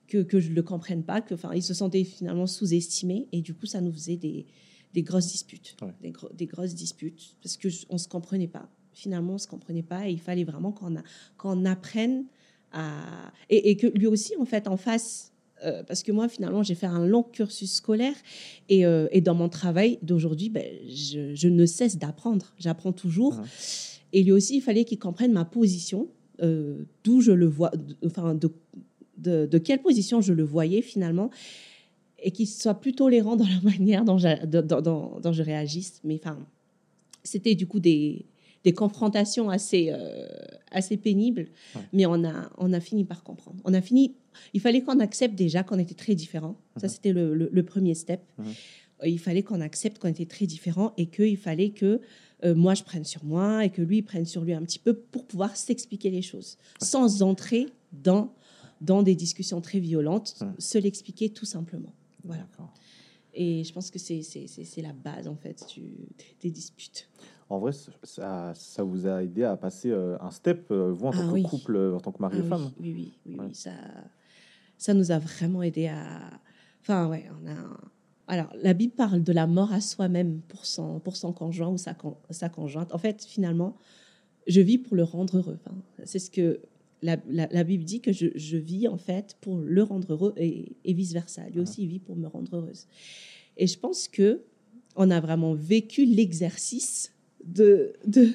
que, 0.08 0.20
que 0.20 0.40
je 0.40 0.50
ne 0.50 0.56
le 0.56 0.64
comprenne 0.64 1.04
pas, 1.04 1.22
que, 1.22 1.34
enfin, 1.34 1.52
il 1.54 1.64
se 1.64 1.74
sentait 1.74 2.04
finalement 2.04 2.48
sous-estimé, 2.48 3.28
et 3.32 3.42
du 3.42 3.54
coup, 3.54 3.66
ça 3.66 3.82
nous 3.82 3.92
faisait 3.92 4.18
des, 4.18 4.46
des 4.94 5.04
grosses 5.04 5.32
disputes, 5.32 5.76
des, 6.02 6.14
des, 6.34 6.46
grosses 6.46 6.76
disputes, 6.76 7.36
parce 7.42 7.58
qu'on 7.58 7.94
ne 7.94 8.00
se 8.00 8.08
comprenait 8.08 8.48
pas. 8.48 8.70
Finalement, 8.94 9.32
on 9.32 9.36
ne 9.36 9.40
se 9.40 9.48
comprenait 9.48 9.84
pas, 9.84 10.08
et 10.08 10.12
il 10.12 10.22
fallait 10.22 10.46
vraiment 10.46 10.72
qu'on 10.72 10.96
qu'on 11.38 11.66
apprenne 11.66 12.26
à... 12.72 13.32
Et, 13.50 13.72
et, 13.72 13.78
que 13.78 13.88
lui 13.88 14.08
aussi, 14.08 14.36
en 14.38 14.46
fait, 14.46 14.68
en 14.68 14.78
face 14.78 15.34
euh, 15.64 15.84
parce 15.84 16.04
que 16.04 16.12
moi, 16.12 16.28
finalement, 16.28 16.64
j'ai 16.64 16.76
fait 16.76 16.86
un 16.86 17.06
long 17.06 17.24
cursus 17.24 17.74
scolaire 17.74 18.16
et, 18.68 18.86
euh, 18.86 19.08
et 19.12 19.22
dans 19.22 19.36
mon 19.36 19.50
travail 19.50 20.00
d'aujourd'hui, 20.02 20.50
ben, 20.50 20.66
je, 20.88 21.34
je, 21.34 21.48
ne 21.48 21.66
cesse 21.66 21.98
d'apprendre. 21.98 22.54
J'apprends 22.60 22.92
toujours. 22.92 23.42
Et 24.12 24.24
lui 24.24 24.32
aussi, 24.32 24.58
il 24.58 24.62
fallait 24.62 24.84
qu'il 24.84 25.00
comprenne 25.00 25.32
ma 25.32 25.46
position, 25.46 26.08
euh, 26.42 26.84
d'où 27.04 27.22
je 27.22 27.32
le 27.32 27.46
vois, 27.46 27.72
enfin, 28.06 28.36
de, 28.36 28.52
de, 29.18 29.46
de, 29.46 29.58
quelle 29.58 29.82
position 29.82 30.22
je 30.22 30.34
le 30.34 30.44
voyais 30.44 30.82
finalement, 30.82 31.30
et 32.22 32.32
qu'il 32.32 32.48
soit 32.48 32.76
plus 32.76 32.94
tolérant 32.94 33.36
dans 33.38 33.48
la 33.48 33.62
manière 33.62 34.04
dont 34.04 34.18
je, 34.18 34.46
dont 34.46 35.34
je 35.34 35.44
réagisse. 35.44 36.02
Mais 36.04 36.20
enfin, 36.22 36.38
c'était 37.24 37.56
du 37.56 37.66
coup 37.66 37.80
des, 37.80 38.26
des 38.66 38.74
confrontations 38.74 39.50
assez, 39.50 39.92
euh, 39.92 40.28
assez 40.72 40.98
pénibles, 40.98 41.48
mais 41.94 42.08
on 42.08 42.26
a, 42.26 42.50
on 42.58 42.74
a 42.74 42.80
fini 42.80 43.06
par 43.06 43.24
comprendre. 43.24 43.62
On 43.64 43.74
a 43.76 43.82
fini, 43.82 44.16
il 44.54 44.60
fallait 44.60 44.82
qu'on 44.82 45.00
accepte 45.00 45.36
déjà 45.36 45.64
qu'on 45.64 45.78
était 45.78 45.94
très 45.94 46.16
différents. 46.16 46.58
Ça, 46.78 46.88
mhm. 46.88 46.94
c'était 46.94 47.14
le, 47.14 47.36
le, 47.36 47.64
premier 47.64 47.94
step. 47.94 48.22
Mhm. 48.40 48.46
Euh, 49.04 49.08
il 49.08 49.20
fallait 49.20 49.44
qu'on 49.44 49.62
accepte 49.62 50.00
qu'on 50.00 50.08
était 50.08 50.26
très 50.26 50.48
différents 50.48 50.94
et 50.98 51.06
qu'il 51.06 51.38
fallait 51.38 51.70
que 51.70 52.02
euh, 52.44 52.56
moi, 52.56 52.74
je 52.74 52.84
prenne 52.84 53.06
sur 53.06 53.24
moi 53.24 53.64
et 53.64 53.70
que 53.70 53.84
lui, 53.84 54.02
prenne 54.02 54.26
sur 54.26 54.44
lui 54.44 54.54
un 54.54 54.64
petit 54.64 54.80
peu 54.80 54.96
pour 54.96 55.26
pouvoir 55.28 55.56
s'expliquer 55.56 56.10
les 56.10 56.24
choses, 56.24 56.58
sans 56.82 57.22
entrer 57.22 57.68
dans, 57.94 58.34
dans 58.82 59.04
des 59.04 59.16
discussions 59.16 59.62
très 59.62 59.80
violentes, 59.80 60.44
se 60.58 60.80
l'expliquer 60.80 61.30
tout 61.30 61.46
simplement. 61.46 61.94
Voilà. 62.24 62.48
Et 63.36 63.64
je 63.64 63.72
pense 63.74 63.92
que 63.92 64.00
c'est 64.00 64.24
la 64.82 64.94
base, 64.94 65.28
en 65.28 65.36
fait, 65.36 65.66
du, 65.76 66.08
des 66.42 66.50
disputes 66.50 67.08
en 67.50 67.60
vrai, 67.60 67.72
ça, 68.04 68.54
ça, 68.56 68.84
vous 68.84 69.06
a 69.08 69.24
aidé 69.24 69.44
à 69.44 69.56
passer 69.56 69.92
euh, 69.92 70.18
un 70.20 70.32
step, 70.32 70.68
euh, 70.72 70.92
vous, 70.92 71.06
en 71.06 71.12
tant 71.12 71.30
ah 71.30 71.34
que 71.34 71.48
couple, 71.48 71.76
euh, 71.76 71.96
en 71.96 72.00
tant 72.00 72.12
que 72.12 72.22
mari 72.22 72.40
et 72.40 72.42
ah 72.44 72.50
femme 72.50 72.72
Oui, 72.80 72.94
oui, 72.94 73.14
oui, 73.26 73.38
oui, 73.40 73.54
ça, 73.54 73.72
ça 74.78 74.94
nous 74.94 75.12
a 75.12 75.20
vraiment 75.20 75.62
aidé 75.62 75.88
à. 75.88 76.22
Enfin, 76.82 77.08
ouais, 77.08 77.26
on 77.42 77.48
a. 77.48 77.56
Alors, 78.28 78.52
la 78.60 78.74
Bible 78.74 78.94
parle 78.94 79.22
de 79.22 79.32
la 79.32 79.46
mort 79.46 79.72
à 79.72 79.82
soi-même 79.82 80.42
pour 80.48 80.66
son, 80.66 81.00
pour 81.00 81.16
son 81.16 81.32
conjoint 81.32 81.70
ou 81.70 81.78
sa, 81.78 81.96
sa 82.32 82.50
conjointe. 82.50 82.92
En 82.92 82.98
fait, 82.98 83.24
finalement, 83.24 83.78
je 84.48 84.62
vis 84.62 84.80
pour 84.80 84.96
le 84.96 85.04
rendre 85.04 85.38
heureux. 85.38 85.60
c'est 86.06 86.18
ce 86.18 86.32
que 86.32 86.60
la, 87.04 87.18
la, 87.30 87.64
Bible 87.64 87.84
dit 87.84 88.02
que 88.02 88.12
je, 88.12 88.28
je, 88.34 88.58
vis 88.58 88.88
en 88.88 88.98
fait 88.98 89.38
pour 89.42 89.58
le 89.60 89.84
rendre 89.84 90.12
heureux 90.12 90.34
et, 90.38 90.76
et 90.84 90.94
vice 90.94 91.14
versa. 91.14 91.48
Lui 91.50 91.60
aussi, 91.60 91.84
il 91.84 91.88
vit 91.88 92.00
pour 92.00 92.16
me 92.16 92.26
rendre 92.26 92.56
heureuse. 92.56 92.88
Et 93.58 93.68
je 93.68 93.78
pense 93.78 94.08
que 94.08 94.42
on 94.96 95.12
a 95.12 95.20
vraiment 95.20 95.54
vécu 95.54 96.06
l'exercice 96.06 97.15
de, 97.46 97.94
de, 98.06 98.30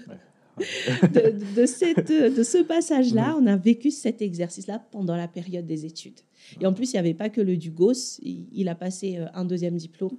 de, 1.56 1.66
cette, 1.66 2.08
de 2.10 2.42
ce 2.42 2.62
passage-là, 2.62 3.36
on 3.40 3.46
a 3.46 3.56
vécu 3.56 3.90
cet 3.90 4.22
exercice-là 4.22 4.84
pendant 4.90 5.16
la 5.16 5.28
période 5.28 5.66
des 5.66 5.86
études. 5.86 6.20
Et 6.60 6.66
en 6.66 6.72
plus, 6.72 6.92
il 6.92 6.96
n'y 6.96 7.00
avait 7.00 7.14
pas 7.14 7.28
que 7.28 7.40
le 7.40 7.56
Dugos, 7.56 8.20
il, 8.22 8.68
a 8.68 8.74
passé 8.74 9.18
euh, 9.18 9.26
un 9.34 9.44
deuxième 9.44 9.76
diplôme. 9.76 10.18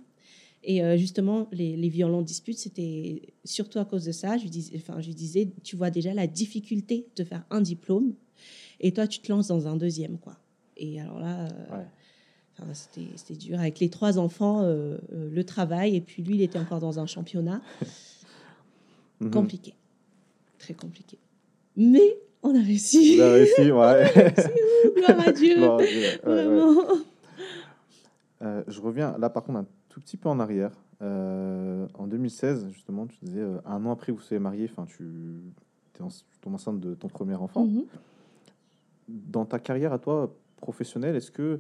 Et 0.64 0.84
euh, 0.84 0.96
justement, 0.96 1.48
les, 1.52 1.76
les 1.76 1.90
violentes 1.90 2.26
disputes, 2.26 2.60
c'était 2.60 3.34
surtout 3.44 3.80
à 3.80 3.86
cause 3.86 4.06
de 4.06 4.12
ça. 4.12 4.38
Je 4.38 4.44
lui, 4.44 4.50
disais, 4.50 4.74
enfin, 4.76 5.02
je 5.02 5.08
lui 5.08 5.16
disais, 5.16 5.52
tu 5.64 5.76
vois 5.76 5.90
déjà 5.90 6.14
la 6.14 6.28
difficulté 6.28 7.08
de 7.16 7.24
faire 7.24 7.44
un 7.50 7.62
diplôme, 7.62 8.14
et 8.80 8.92
toi, 8.92 9.08
tu 9.08 9.20
te 9.20 9.32
lances 9.32 9.48
dans 9.48 9.68
un 9.68 9.76
deuxième. 9.76 10.18
quoi. 10.18 10.38
Et 10.78 11.00
alors 11.00 11.20
là, 11.20 11.48
euh, 11.72 12.64
c'était 12.74 13.36
dur. 13.36 13.60
Avec 13.60 13.80
les 13.80 13.90
trois 13.90 14.18
enfants, 14.18 14.64
le 14.64 15.44
travail, 15.44 15.96
et 15.96 16.02
puis 16.02 16.22
lui, 16.24 16.36
il 16.36 16.42
était 16.42 16.60
encore 16.60 16.80
dans 16.80 17.00
un 17.00 17.06
championnat. 17.06 17.62
Mhm. 19.22 19.32
Compliqué. 19.32 19.74
Très 20.58 20.74
compliqué. 20.74 21.18
Mais 21.78 22.18
on 22.44 22.56
a 22.56 22.62
réussi. 22.62 23.18
On 23.20 23.24
a 23.24 23.32
réussi, 23.34 23.62
ouais. 23.72 24.34
Gloire 24.96 25.28
à 25.28 25.32
Dieu. 25.32 25.56
Vraiment. 26.24 26.76
Euh, 28.42 28.64
je 28.68 28.82
reviens 28.82 29.16
là, 29.20 29.30
par 29.30 29.44
contre, 29.44 29.60
un 29.60 29.68
tout 29.90 30.00
petit 30.02 30.18
peu 30.18 30.28
en 30.28 30.40
arrière. 30.40 30.72
Euh, 31.04 31.88
en 31.94 32.08
2016, 32.08 32.70
justement, 32.72 33.06
tu 33.06 33.18
disais, 33.24 33.42
euh, 33.42 33.60
un 33.66 33.86
an 33.86 33.92
après, 33.92 34.12
vous 34.12 34.20
soyez 34.20 34.40
marié, 34.40 34.70
enfin, 34.72 34.86
tu 34.86 35.04
es 36.00 36.02
en, 36.02 36.54
enceinte 36.54 36.80
de 36.80 36.96
ton 36.96 37.08
premier 37.08 37.36
enfant. 37.36 37.66
Mhm. 37.66 37.86
Dans 39.08 39.46
ta 39.46 39.60
carrière 39.60 39.94
à 39.94 40.00
toi, 40.00 40.36
professionnelle, 40.58 41.16
est-ce 41.16 41.32
que 41.32 41.60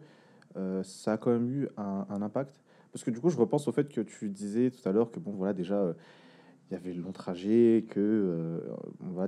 ça 0.83 1.13
a 1.13 1.17
quand 1.17 1.31
même 1.31 1.49
eu 1.49 1.67
un, 1.77 2.05
un, 2.09 2.21
impact? 2.21 2.59
Parce 2.91 3.03
que 3.03 3.11
du 3.11 3.19
coup, 3.19 3.29
je 3.29 3.37
repense 3.37 3.67
au 3.67 3.71
fait 3.71 3.87
que 3.87 4.01
tu 4.01 4.29
disais 4.29 4.69
tout 4.69 4.87
à 4.87 4.91
l'heure 4.91 5.11
que, 5.11 5.19
bon, 5.19 5.31
voilà, 5.31 5.53
déjà 5.53 5.93
y 6.73 6.75
avait 6.75 6.93
le 6.93 7.01
long 7.01 7.11
trajet, 7.11 7.85
que 7.89 7.99
euh, 7.99 8.59
on 9.01 9.11
va, 9.11 9.27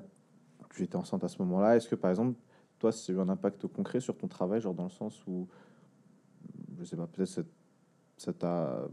j'étais 0.76 0.96
enceinte 0.96 1.24
à 1.24 1.28
ce 1.28 1.42
moment-là. 1.42 1.76
Est-ce 1.76 1.88
que 1.88 1.96
par 1.96 2.10
exemple, 2.10 2.38
toi, 2.80 2.92
ça 2.92 3.12
a 3.12 3.16
eu 3.16 3.20
un 3.20 3.30
impact 3.30 3.68
concret 3.68 4.00
sur 4.00 4.18
ton 4.18 4.28
travail, 4.28 4.62
genre 4.62 4.74
dans 4.74 4.84
le 4.84 4.90
sens 4.90 5.26
où, 5.28 5.48
je 6.78 6.84
sais 6.84 6.96
pas, 6.96 7.08
peut-être 7.08 7.46
ça 8.18 8.34
t'a 8.34 8.88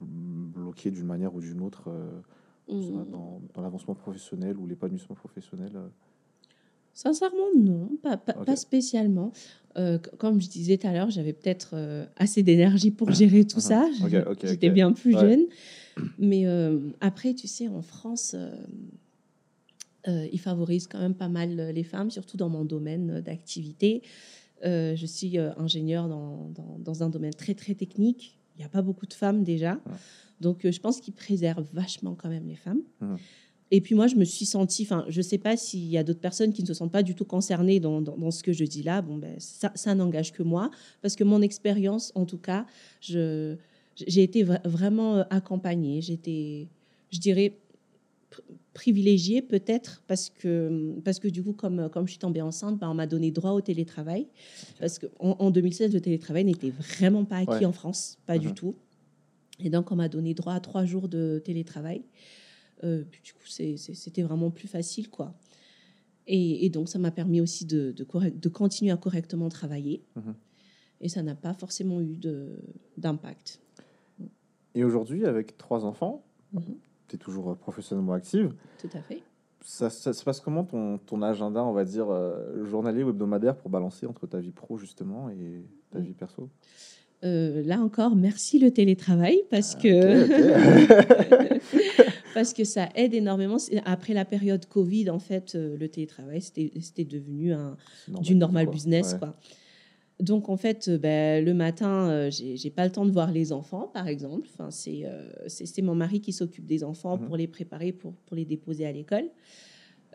bloqué 0.00 0.90
d'une 0.90 1.06
manière 1.06 1.34
ou 1.34 1.40
d'une 1.40 1.60
autre 1.60 1.88
euh, 1.88 2.20
mmh. 2.68 3.10
dans, 3.10 3.40
dans 3.54 3.62
l'avancement 3.62 3.94
professionnel 3.94 4.56
ou 4.56 4.66
l'épanouissement 4.66 5.16
professionnel 5.16 5.72
euh? 5.74 5.88
Sincèrement, 6.94 7.48
non, 7.56 7.88
pas, 8.02 8.18
pas, 8.18 8.56
spécialement. 8.56 9.32
Euh, 9.78 9.98
comme 10.18 10.42
je 10.42 10.48
disais 10.48 10.76
tout 10.76 10.86
à 10.86 10.92
l'heure, 10.92 11.08
j'avais 11.08 11.32
peut-être 11.32 11.70
euh, 11.72 12.04
assez 12.16 12.42
d'énergie 12.42 12.90
pour 12.90 13.10
gérer 13.12 13.46
tout 13.46 13.60
ça. 13.60 13.88
J'étais 14.42 14.68
bien 14.68 14.92
plus 14.92 15.12
jeune. 15.12 15.46
Mais 16.18 16.46
euh, 16.46 16.78
après, 17.00 17.34
tu 17.34 17.46
sais, 17.46 17.68
en 17.68 17.82
France, 17.82 18.36
ils 20.06 20.40
favorisent 20.40 20.86
quand 20.86 20.98
même 20.98 21.14
pas 21.14 21.28
mal 21.28 21.70
les 21.70 21.84
femmes, 21.84 22.10
surtout 22.10 22.36
dans 22.36 22.48
mon 22.48 22.64
domaine 22.64 23.20
d'activité. 23.20 24.02
je 24.62 25.06
suis 25.06 25.38
ingénieur 25.38 26.08
dans, 26.08 26.50
dans, 26.50 26.78
dans, 26.78 27.02
un 27.02 27.08
domaine 27.08 27.34
très, 27.34 27.54
très 27.54 27.74
technique. 27.74 28.36
Il 28.56 28.58
n'y 28.60 28.64
a 28.64 28.68
pas 28.68 28.82
beaucoup 28.82 29.06
de 29.06 29.14
femmes 29.14 29.44
déjà. 29.44 29.78
Donc, 30.40 30.68
je 30.68 30.80
pense 30.80 31.00
qu'ils 31.00 31.14
préservent 31.14 31.68
vachement 31.72 32.14
quand 32.14 32.28
même 32.28 32.46
les 32.46 32.56
femmes. 32.56 32.82
Et 33.74 33.80
puis 33.80 33.94
moi, 33.94 34.06
je 34.06 34.16
me 34.16 34.24
suis 34.24 34.44
sentie, 34.44 34.82
enfin, 34.82 35.06
je 35.08 35.16
ne 35.16 35.22
sais 35.22 35.38
pas 35.38 35.56
s'il 35.56 35.86
y 35.86 35.96
a 35.96 36.04
d'autres 36.04 36.20
personnes 36.20 36.52
qui 36.52 36.60
ne 36.60 36.66
se 36.66 36.74
sentent 36.74 36.92
pas 36.92 37.02
du 37.02 37.14
tout 37.14 37.24
concernées 37.24 37.80
dans, 37.80 38.02
dans, 38.02 38.30
ce 38.30 38.42
que 38.42 38.52
je 38.52 38.64
dis 38.64 38.82
là. 38.82 39.00
Bon, 39.00 39.16
ben, 39.16 39.34
ça, 39.38 39.72
ça 39.74 39.94
n'engage 39.94 40.34
que 40.34 40.42
moi, 40.42 40.70
parce 41.00 41.16
que 41.16 41.24
mon 41.24 41.40
expérience, 41.40 42.12
en 42.14 42.26
tout 42.26 42.36
cas, 42.36 42.66
j'ai 43.96 44.22
été 44.22 44.42
vraiment 44.42 45.16
euh, 45.16 45.24
accompagnée. 45.30 46.00
J'étais, 46.00 46.68
je 47.10 47.18
dirais, 47.18 47.58
privilégiée 48.74 49.42
peut-être 49.42 50.02
parce 50.06 50.30
que, 50.30 50.94
parce 51.04 51.18
que 51.18 51.28
du 51.28 51.42
coup, 51.42 51.52
comme, 51.52 51.88
comme 51.90 52.06
je 52.06 52.12
suis 52.12 52.18
tombée 52.18 52.40
enceinte, 52.40 52.78
ben, 52.78 52.90
on 52.90 52.94
m'a 52.94 53.06
donné 53.06 53.30
droit 53.30 53.52
au 53.52 53.60
télétravail. 53.60 54.26
Parce 54.80 54.98
qu'en 54.98 55.36
en 55.38 55.50
2016, 55.50 55.92
le 55.92 56.00
télétravail 56.00 56.44
n'était 56.44 56.70
vraiment 56.70 57.24
pas 57.24 57.38
acquis 57.38 57.66
en 57.66 57.72
France, 57.72 58.18
pas 58.26 58.38
du 58.38 58.48
mhm. 58.48 58.54
tout. 58.54 58.74
Et 59.60 59.70
donc, 59.70 59.92
on 59.92 59.96
m'a 59.96 60.08
donné 60.08 60.34
droit 60.34 60.54
à 60.54 60.60
trois 60.60 60.84
jours 60.84 61.08
de 61.08 61.40
télétravail. 61.44 62.02
Euh, 62.84 63.04
du 63.22 63.32
coup, 63.32 63.46
c'était 63.46 64.22
vraiment 64.22 64.50
plus 64.50 64.68
facile, 64.68 65.08
quoi. 65.08 65.34
Et, 66.26 66.70
donc, 66.70 66.88
ça 66.88 66.98
m'a 66.98 67.10
permis 67.10 67.40
aussi 67.40 67.64
de, 67.64 67.92
de, 67.92 68.48
continuer 68.48 68.92
à 68.92 68.96
correctement 68.96 69.48
travailler. 69.48 70.02
Mhm. 70.16 70.34
Et 71.00 71.08
ça 71.08 71.22
n'a 71.22 71.34
pas 71.34 71.52
forcément 71.52 72.00
eu 72.00 72.16
d'impact. 72.96 73.60
Et 74.74 74.84
aujourd'hui, 74.84 75.26
avec 75.26 75.56
trois 75.58 75.84
enfants, 75.84 76.24
mhm. 76.52 76.62
tu 77.08 77.16
es 77.16 77.18
toujours 77.18 77.56
professionnellement 77.56 78.14
active. 78.14 78.54
Tout 78.80 78.90
à 78.94 79.00
fait. 79.02 79.22
Ça, 79.64 79.90
se 79.90 80.24
passe 80.24 80.40
comment 80.40 80.64
ton, 80.64 80.98
ton, 80.98 81.22
agenda, 81.22 81.62
on 81.62 81.72
va 81.72 81.84
dire, 81.84 82.10
euh, 82.10 82.64
journalier 82.64 83.04
ou 83.04 83.10
hebdomadaire 83.10 83.56
pour 83.56 83.70
balancer 83.70 84.06
entre 84.06 84.26
ta 84.26 84.40
vie 84.40 84.50
pro, 84.50 84.76
justement, 84.76 85.30
et 85.30 85.64
ta 85.90 86.00
vie 86.00 86.14
perso? 86.14 86.50
Euh, 87.24 87.62
là 87.64 87.78
encore, 87.78 88.16
merci 88.16 88.58
le 88.58 88.72
télétravail 88.72 89.42
parce 89.48 89.76
ah, 89.76 89.82
que 89.82 91.58
parce 92.34 92.52
que 92.52 92.64
ça 92.64 92.88
aide 92.96 93.14
énormément. 93.14 93.58
Après 93.84 94.12
la 94.12 94.24
période 94.24 94.66
Covid, 94.66 95.08
en 95.08 95.20
fait, 95.20 95.54
euh, 95.54 95.76
le 95.76 95.88
télétravail 95.88 96.42
c'était 96.42 97.04
devenu 97.04 97.52
un 97.52 97.76
du 98.08 98.34
normal 98.34 98.66
business 98.66 99.14
quoi. 99.14 99.36
Donc 100.22 100.48
en 100.48 100.56
fait, 100.56 100.88
euh, 100.88 100.96
ben, 100.96 101.44
le 101.44 101.52
matin, 101.52 102.30
j'ai 102.30 102.70
pas 102.70 102.86
le 102.86 102.92
temps 102.92 103.04
de 103.04 103.10
voir 103.10 103.30
les 103.30 103.52
enfants, 103.52 103.90
par 103.92 104.08
exemple. 104.08 104.48
Enfin, 104.52 104.70
c'est 104.70 105.82
mon 105.82 105.94
mari 105.94 106.20
qui 106.22 106.32
s'occupe 106.32 106.64
des 106.64 106.82
enfants 106.82 107.18
mhm. 107.18 107.26
pour 107.26 107.36
les 107.36 107.46
préparer, 107.46 107.92
pour, 107.92 108.14
pour 108.14 108.36
les 108.36 108.46
déposer 108.46 108.86
à 108.86 108.92
l'école. 108.92 109.28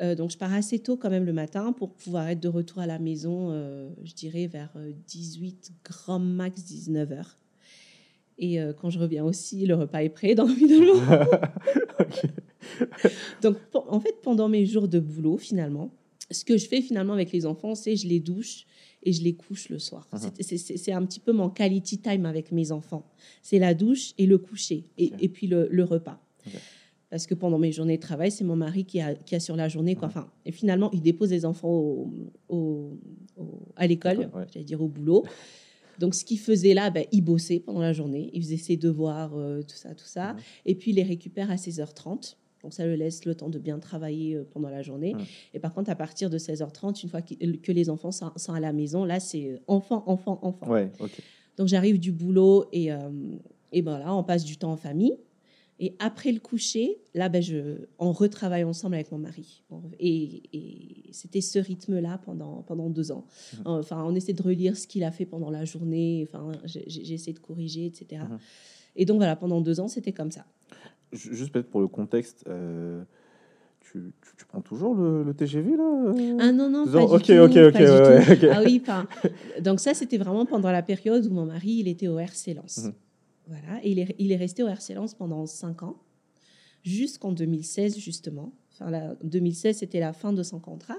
Euh, 0.01 0.15
donc, 0.15 0.31
je 0.31 0.37
pars 0.37 0.53
assez 0.53 0.79
tôt 0.79 0.97
quand 0.97 1.09
même 1.09 1.25
le 1.25 1.33
matin 1.33 1.73
pour 1.73 1.93
pouvoir 1.93 2.27
être 2.27 2.39
de 2.39 2.47
retour 2.47 2.79
à 2.79 2.87
la 2.87 2.99
maison, 2.99 3.49
euh, 3.51 3.89
je 4.03 4.13
dirais 4.13 4.47
vers 4.47 4.71
18, 5.07 5.71
euh, 5.71 5.89
grand 5.89 6.19
max 6.19 6.63
19 6.63 7.11
heures. 7.11 7.37
Et 8.39 8.59
quand 8.79 8.91
je 8.91 8.99
reviens 8.99 9.25
aussi, 9.25 9.65
le 9.65 9.73
repas 9.73 10.03
est 10.03 10.09
prêt, 10.09 10.35
donc 10.35 10.51
finalement. 10.51 11.01
donc, 13.41 13.57
en 13.73 13.99
fait, 13.99 14.21
pendant 14.21 14.47
mes 14.47 14.65
jours 14.65 14.87
de 14.87 14.99
boulot, 14.99 15.37
finalement, 15.37 15.91
ce 16.29 16.45
que 16.45 16.57
je 16.57 16.67
fais 16.67 16.81
finalement 16.81 17.13
avec 17.13 17.31
les 17.31 17.47
enfants, 17.47 17.73
c'est 17.73 17.95
je 17.95 18.07
les 18.07 18.19
douche 18.19 18.65
et 19.07 19.13
je 19.13 19.23
les 19.23 19.33
couche 19.33 19.69
le 19.69 19.79
soir. 19.79 20.07
Uh-huh. 20.13 20.77
C'est 20.77 20.91
un 20.91 21.05
petit 21.05 21.19
peu 21.19 21.31
mon 21.31 21.49
quality 21.49 21.99
time 21.99 22.25
avec 22.25 22.51
mes 22.51 22.71
enfants. 22.71 23.09
C'est 23.41 23.59
la 23.59 23.73
douche 23.73 24.13
et 24.17 24.25
le 24.25 24.37
coucher, 24.37 24.83
et, 24.97 25.13
et 25.19 25.29
puis 25.29 25.47
le, 25.47 25.67
le 25.71 25.83
repas 25.83 26.21
parce 27.09 27.25
que 27.25 27.33
pendant 27.33 27.57
mes 27.57 27.71
journées 27.71 27.97
de 27.97 28.01
travail, 28.01 28.31
c'est 28.31 28.43
mon 28.43 28.55
mari 28.55 28.83
qui, 28.83 28.99
a, 28.99 29.15
qui 29.15 29.35
assure 29.35 29.55
la 29.55 29.69
journée. 29.69 29.95
Quoi. 29.95 30.09
Enfin, 30.09 30.29
et 30.45 30.51
finalement, 30.51 30.91
il 30.91 31.01
dépose 31.01 31.31
les 31.31 31.45
enfants 31.45 32.11
au, 32.49 32.99
à 33.75 33.87
l'école, 33.87 34.29
j'allais 34.51 34.65
dire 34.65 34.81
au 34.81 34.87
boulot. 34.87 35.23
Donc, 35.99 36.13
ce 36.13 36.23
qu'il 36.25 36.37
faisait 36.37 36.73
là, 36.73 36.89
ben, 36.91 37.05
il 37.11 37.21
bossait 37.21 37.59
pendant 37.59 37.79
la 37.79 37.93
journée, 37.93 38.29
il 38.33 38.43
faisait 38.43 38.57
ses 38.57 38.77
devoirs, 38.77 39.35
euh, 39.35 39.63
tout 39.63 39.75
ça, 39.75 39.95
tout 39.95 40.05
ça. 40.05 40.35
Et 40.65 40.75
puis, 40.75 40.91
il 40.91 40.97
les 40.97 41.03
récupère 41.03 41.49
à 41.49 41.55
16h30. 41.55 42.35
Donc, 42.63 42.73
ça 42.73 42.85
le 42.85 42.95
laisse 42.95 43.25
le 43.25 43.35
temps 43.35 43.49
de 43.49 43.59
bien 43.59 43.79
travailler 43.79 44.35
euh, 44.35 44.43
pendant 44.49 44.69
la 44.69 44.81
journée. 44.81 45.15
Et 45.53 45.59
par 45.59 45.73
contre, 45.73 45.89
à 45.89 45.95
partir 45.95 46.29
de 46.29 46.37
16h30, 46.37 47.03
une 47.03 47.09
fois 47.09 47.21
que 47.21 47.71
les 47.71 47.89
enfants 47.89 48.11
sont, 48.11 48.53
à 48.53 48.59
la 48.59 48.73
maison, 48.73 49.05
là, 49.05 49.19
c'est 49.19 49.51
euh, 49.51 49.59
enfant, 49.67 50.03
enfant, 50.07 50.39
enfant. 50.41 50.67
Donc, 51.57 51.67
j'arrive 51.67 51.99
du 51.99 52.11
boulot 52.11 52.65
et, 52.71 52.89
et 53.71 53.81
ben 53.81 53.97
là, 53.97 54.13
on 54.13 54.23
passe 54.23 54.43
du 54.43 54.57
temps 54.57 54.71
en 54.71 54.77
famille. 54.77 55.17
Et 55.79 55.95
après 55.99 56.31
le 56.31 56.39
coucher, 56.39 56.97
là, 57.13 57.29
ben, 57.29 57.41
je, 57.41 57.85
on 57.99 58.11
retravaille 58.11 58.63
ensemble 58.63 58.95
avec 58.95 59.11
mon 59.11 59.19
mari. 59.19 59.63
Et, 59.99 60.43
c'était 61.11 61.41
ce 61.41 61.59
rythme-là 61.59 62.19
pendant, 62.19 62.63
pendant 62.63 62.89
deux 62.89 63.11
ans. 63.11 63.25
Mhm. 63.53 63.61
Enfin, 63.65 64.03
on 64.03 64.15
essaie 64.15 64.33
de 64.33 64.41
relire 64.41 64.75
ce 64.75 64.87
qu'il 64.87 65.03
a 65.03 65.11
fait 65.11 65.25
pendant 65.25 65.49
la 65.49 65.65
journée. 65.65 66.27
Enfin, 66.27 66.51
j'ai 66.65 67.13
essayé 67.13 67.33
de 67.33 67.39
corriger, 67.39 67.85
etc. 67.85 68.23
Mhm. 68.29 68.39
Et 68.95 69.05
donc, 69.05 69.17
voilà, 69.17 69.35
pendant 69.35 69.61
deux 69.61 69.79
ans, 69.79 69.87
c'était 69.87 70.13
comme 70.13 70.31
ça. 70.31 70.45
Juste 71.11 71.51
peut-être 71.51 71.69
pour 71.69 71.81
le 71.81 71.87
contexte, 71.87 72.43
euh, 72.47 73.03
tu, 73.79 74.13
tu, 74.37 74.45
prends 74.45 74.61
toujours 74.61 74.93
le, 74.93 75.33
TGV, 75.33 75.77
là 75.77 75.83
euh 75.83 76.37
Ah 76.39 76.51
non, 76.51 76.69
non, 76.69 76.85
pas 76.85 76.99
du 76.99 77.23
tout. 77.23 77.33
Ok, 77.33 77.55
ok, 77.55 78.49
Ah 78.51 78.61
oui, 78.63 78.83
donc 79.61 79.79
ça, 79.79 79.93
c'était 79.93 80.17
vraiment 80.17 80.45
pendant 80.45 80.71
la 80.71 80.83
période 80.83 81.25
où 81.25 81.33
mon 81.33 81.45
mari, 81.45 81.77
il 81.79 81.87
était 81.87 82.07
au 82.07 82.19
RC 82.19 82.53
Lens. 82.53 82.83
Mhm. 82.83 82.93
Voilà, 83.47 83.79
et 83.83 83.91
il 83.91 83.99
est, 83.99 84.15
il 84.19 84.31
est 84.31 84.37
resté 84.37 84.63
au 84.63 84.67
RC 84.67 84.93
Lens 84.95 85.13
pendant 85.13 85.45
cinq 85.45 85.83
ans, 85.83 85.97
jusqu'en 86.83 87.31
2016 87.31 87.97
justement. 87.97 88.51
Enfin, 88.73 88.91
la, 88.91 89.15
2016, 89.23 89.77
c'était 89.77 89.99
la 89.99 90.13
fin 90.13 90.33
de 90.33 90.43
son 90.43 90.59
contrat. 90.59 90.97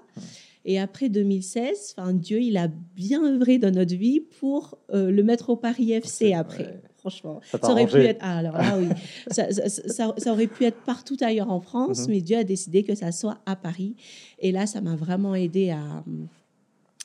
Et 0.64 0.78
après 0.80 1.08
2016, 1.08 1.94
enfin, 1.96 2.12
Dieu, 2.12 2.40
il 2.40 2.56
a 2.56 2.68
bien 2.68 3.24
œuvré 3.24 3.58
dans 3.58 3.70
notre 3.70 3.94
vie 3.94 4.20
pour 4.20 4.78
euh, 4.92 5.10
le 5.10 5.22
mettre 5.22 5.50
au 5.50 5.56
Paris 5.56 5.92
FC 5.92 6.32
après. 6.32 6.80
Franchement, 7.10 7.40
ça, 7.50 7.70
aurait 7.70 7.86
pu 7.86 7.98
être. 7.98 8.20
Ah, 8.20 8.38
alors 8.38 8.56
là, 8.56 8.78
oui. 8.78 8.88
ça, 9.30 9.50
ça, 9.50 10.14
ça, 10.16 10.32
aurait 10.32 10.46
pu 10.46 10.64
être 10.64 10.80
partout 10.84 11.16
ailleurs 11.20 11.50
en 11.50 11.60
France, 11.60 12.02
mhm. 12.02 12.14
mais 12.14 12.20
Dieu 12.20 12.38
a 12.38 12.44
décidé 12.44 12.82
que 12.84 12.94
ça 12.94 13.12
soit 13.12 13.38
à 13.46 13.56
Paris. 13.56 13.94
Et 14.38 14.52
là, 14.52 14.66
ça 14.66 14.80
m'a 14.80 14.96
vraiment 14.96 15.34
aidé 15.34 15.70
à, 15.70 16.04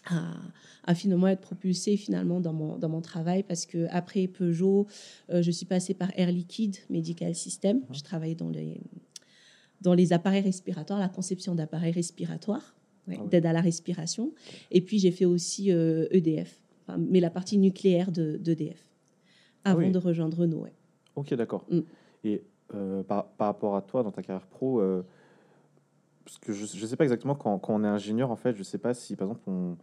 à 0.09 0.21
à 0.83 0.95
finalement 0.95 1.27
être 1.27 1.41
propulsée 1.41 1.97
finalement 1.97 2.39
dans 2.39 2.53
mon, 2.53 2.77
dans 2.77 2.89
mon 2.89 3.01
travail 3.01 3.43
parce 3.43 3.65
que 3.65 3.87
après 3.89 4.27
Peugeot, 4.27 4.87
euh, 5.29 5.41
je 5.41 5.51
suis 5.51 5.65
passée 5.65 5.93
par 5.93 6.11
Air 6.15 6.31
Liquide 6.31 6.77
Medical 6.89 7.33
System. 7.35 7.81
Je 7.91 8.01
travaillais 8.01 8.35
dans 8.35 8.49
les, 8.49 8.81
dans 9.81 9.93
les 9.93 10.13
appareils 10.13 10.41
respiratoires, 10.41 10.99
la 10.99 11.09
conception 11.09 11.55
d'appareils 11.55 11.93
respiratoires, 11.93 12.75
ah 13.09 13.13
d'aide 13.29 13.45
à 13.45 13.53
la 13.53 13.61
respiration. 13.61 14.33
Et 14.71 14.81
puis 14.81 14.99
j'ai 14.99 15.11
fait 15.11 15.25
aussi 15.25 15.69
EDF, 15.69 16.59
e 16.89 16.97
mais 16.97 17.19
la 17.19 17.29
partie 17.29 17.57
nucléaire 17.57 18.11
d'EDF, 18.11 18.89
avant 19.63 19.89
de 19.89 19.97
rejoindre 19.97 20.39
Renault. 20.39 20.65
Ok, 21.15 21.33
d'accord. 21.33 21.65
Mm. 21.69 21.79
Et 22.23 22.43
euh, 22.73 23.03
par, 23.03 23.27
par, 23.27 23.47
rapport 23.47 23.75
à 23.75 23.81
toi, 23.81 24.03
dans 24.03 24.11
ta 24.11 24.21
carrière 24.21 24.47
pro, 24.47 24.79
euh, 24.79 25.03
parce 26.25 26.37
que 26.39 26.53
je 26.53 26.63
ne 26.63 26.87
sais 26.87 26.95
pas 26.95 27.03
exactement 27.03 27.35
quand, 27.35 27.59
quand, 27.59 27.75
on 27.75 27.83
est 27.83 27.87
ingénieur, 27.87 28.31
en 28.31 28.35
fait, 28.35 28.53
je 28.53 28.59
ne 28.59 28.63
sais 28.63 28.77
pas 28.77 28.93
si, 28.93 29.15
par 29.15 29.27
exemple, 29.27 29.47
on, 29.47 29.77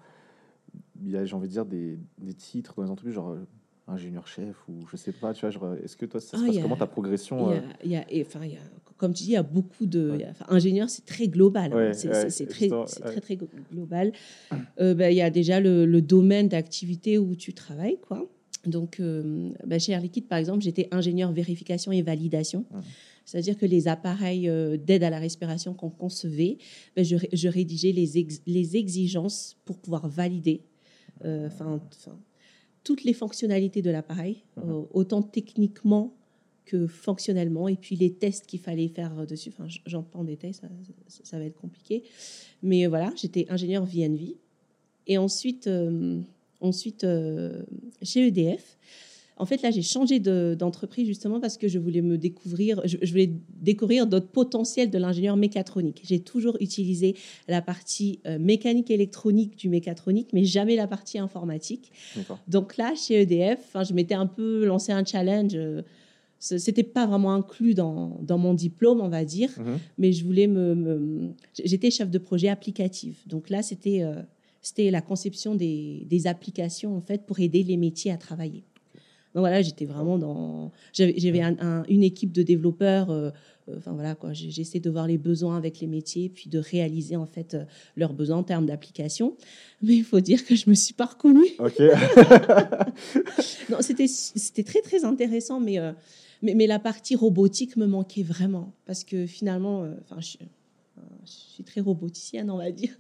il 1.03 1.11
y 1.11 1.17
a, 1.17 1.25
j'ai 1.25 1.37
envie 1.37 1.49
de 1.49 1.53
dire, 1.53 1.67
des, 1.67 1.99
des, 2.19 2.35
titres 2.35 2.75
dans 2.77 2.83
les 2.83 2.91
entreprises, 2.91 3.15
genre 3.15 3.31
euh, 3.31 3.47
ingénieur-chef 3.87 4.57
ou 4.69 4.87
je 4.91 4.97
sais 4.97 5.13
pas, 5.13 5.35
tu 5.35 5.47
vois, 5.47 5.77
est-ce 5.79 5.97
que 5.97 6.07
toi, 6.07 6.21
ça 6.21 6.37
se 6.37 6.43
ah, 6.43 6.47
passe 6.47 6.63
comment 6.63 6.77
ta 6.77 6.87
progression 6.87 7.53
il 7.85 7.91
y 7.91 7.97
a, 7.97 8.05
enfin, 8.23 8.41
il 8.45 8.53
y 8.53 8.57
a, 8.57 8.61
Comme 8.97 9.13
tu 9.13 9.25
dis, 9.25 9.31
il 9.31 9.35
y 9.35 9.37
a 9.37 9.43
beaucoup 9.43 9.87
de... 9.87 10.19
ingénieur, 10.49 10.89
c'est 10.89 11.05
très 11.05 11.29
global. 11.29 11.73
Hein. 11.73 11.93
c'est, 11.93 12.09
très, 12.09 12.31
c'est 12.31 12.47
très, 12.47 13.21
très 13.21 13.39
global. 13.71 14.13
Euh, 14.81 14.95
ben, 14.95 15.11
il 15.13 15.17
y 15.17 15.23
a 15.23 15.31
déjà 15.31 15.61
le, 15.61 15.87
le 15.87 16.03
domaine 16.03 16.49
d'activité 16.49 17.19
où 17.19 17.37
tu 17.37 17.53
travailles, 17.53 17.99
quoi. 18.01 18.27
Donc, 18.67 19.01
ben, 19.01 19.81
chez 19.81 19.93
Air 19.93 20.01
Liquide, 20.01 20.27
par 20.27 20.39
exemple, 20.39 20.63
j'étais 20.63 20.89
ingénieur 20.91 21.33
vérification 21.33 21.93
et 21.93 22.03
validation. 22.03 22.67
Mmh. 22.71 22.81
C'est-à-dire 23.31 23.57
que 23.57 23.67
les 23.67 23.87
appareils 23.87 24.49
euh, 24.49 24.77
d'aide 24.77 25.05
à 25.05 25.11
la 25.11 25.21
respiration 25.21 25.73
qu'on 25.73 25.89
concevait, 25.91 26.59
ben, 26.97 27.05
je, 27.05 27.49
rédigeais 27.49 27.93
les, 27.93 28.27
les, 28.47 28.77
exigences 28.77 29.57
pour 29.65 29.79
pouvoir 29.79 30.09
valider 30.09 30.63
euh, 31.25 31.49
toutes 32.83 33.05
les 33.05 33.13
fonctionnalités 33.13 33.83
de 33.83 33.91
l'appareil, 33.91 34.43
euh, 34.59 34.83
autant 34.93 35.23
techniquement 35.23 36.13
que 36.65 36.89
fonctionnellement, 36.89 37.69
et 37.69 37.77
puis 37.77 37.95
les 37.95 38.13
tests 38.13 38.47
qu'il 38.47 38.59
fallait 38.59 38.89
faire 38.89 39.25
dessus. 39.29 39.51
Enfin, 39.51 39.69
j'en 39.87 40.03
prends 40.03 40.25
des 40.25 40.37
tests, 40.37 40.65
ça, 41.07 41.39
va 41.39 41.45
être 41.45 41.57
compliqué. 41.57 42.03
Mais 42.63 42.87
voilà, 42.87 43.13
j'étais 43.15 43.47
ingénieur 43.49 43.85
VNV. 43.85 44.37
Et 45.07 45.19
ensuite, 45.19 45.69
ensuite 46.61 47.07
chez 48.03 48.27
EDF, 48.27 48.77
En 49.41 49.47
fait, 49.47 49.63
là, 49.63 49.71
j'ai 49.71 49.81
changé 49.81 50.21
d'entreprise 50.21 51.07
justement 51.07 51.41
parce 51.41 51.57
que 51.57 51.67
je 51.67 51.79
voulais 51.79 52.03
me 52.03 52.19
découvrir, 52.19 52.83
je, 52.85 52.99
voulais 53.11 53.33
découvrir 53.49 54.07
d'autres 54.07 54.29
potentiels 54.29 54.91
de 54.91 54.99
l'ingénieur 54.99 55.35
mécatronique. 55.37 56.03
J'ai 56.05 56.21
toujours 56.21 56.59
utilisé 56.61 57.17
la 57.49 57.63
partie 57.63 58.21
euh, 58.27 58.39
mécanique 58.39 58.91
électronique 58.91 59.57
du 59.57 59.71
mécatronique, 59.71 60.29
mais 60.35 60.45
jamais 60.45 60.77
la 60.77 60.87
partie 60.87 61.19
informatique. 61.19 61.91
Donc 62.49 62.77
là, 62.77 62.93
chez 62.95 63.23
EDF, 63.23 63.77
je 63.83 63.95
m'étais 63.95 64.15
un 64.15 64.27
peu 64.27 64.67
lancé 64.67 64.93
un 64.93 65.07
challenge. 65.07 65.55
Euh, 65.55 65.81
c'était 66.39 66.83
pas 66.83 67.07
vraiment 67.07 67.33
inclus 67.33 67.73
dans, 67.73 68.19
dans, 68.23 68.39
mon 68.39 68.53
diplôme, 68.53 69.01
on 69.01 69.09
va 69.09 69.25
dire, 69.25 69.51
mhm. 69.59 69.79
mais 69.97 70.13
je 70.13 70.25
voulais 70.25 70.47
me, 70.47 71.33
j'étais 71.63 71.91
chef 71.91 72.11
de 72.11 72.19
projet 72.19 72.49
applicatif. 72.49 73.27
Donc 73.27 73.49
là, 73.49 73.63
c'était 73.63 74.03
euh, 74.03 74.15
c'était 74.63 74.91
la 74.91 75.01
conception 75.01 75.55
des, 75.55 76.07
des, 76.09 76.27
applications 76.27 76.97
en 76.97 77.01
fait 77.01 77.27
pour 77.27 77.41
aider 77.41 77.63
les 77.63 77.77
métiers 77.77 78.13
à 78.13 78.17
travailler. 78.17 78.65
Donc 79.35 79.43
voilà, 79.43 79.63
j'étais 79.63 79.85
vraiment 79.85 80.19
dans. 80.19 80.73
J'avais 80.93 81.41
une 81.89 82.03
équipe 82.03 82.33
de 82.33 82.43
développeurs. 82.43 83.11
Euh, 83.11 83.31
euh, 83.69 83.77
enfin 83.79 83.93
voilà 83.93 84.17
quoi, 84.17 84.33
j'essaie 84.33 84.81
de 84.81 84.91
voir 84.91 85.07
les 85.07 85.19
besoins 85.19 85.57
avec 85.57 85.79
les 85.79 85.87
métiers, 85.87 86.29
puis 86.29 86.51
de 86.51 86.59
réaliser 86.59 87.15
en 87.15 87.27
fait 87.27 87.57
leurs 87.97 88.13
besoins 88.13 88.39
en 88.39 88.43
termes 88.43 88.67
d'application. 88.67 89.37
Mais 89.83 89.95
il 89.95 90.05
faut 90.05 90.21
dire 90.21 90.45
que 90.45 90.57
je 90.57 90.69
me 90.69 90.75
suis 90.75 90.95
pas 90.95 91.07
reconnue. 91.07 91.47
Ok. 91.61 91.79
non, 93.71 93.79
c'était 93.81 94.09
c'était 94.09 94.65
très 94.65 94.81
très 94.81 95.05
intéressant, 95.05 95.61
mais 95.61 95.79
mais, 96.43 96.67
la 96.67 96.79
partie 96.79 97.17
robotique 97.17 97.77
me 97.77 97.87
manquait 97.87 98.23
vraiment 98.23 98.73
parce 98.87 99.05
que 99.05 99.27
finalement, 99.27 99.85
euh, 99.85 99.95
enfin, 100.03 100.21
je, 100.21 100.37
suis 101.25 101.65
très 101.65 101.81
roboticienne, 101.81 102.51
on 102.51 102.59
va 102.59 102.71
dire. 102.71 102.97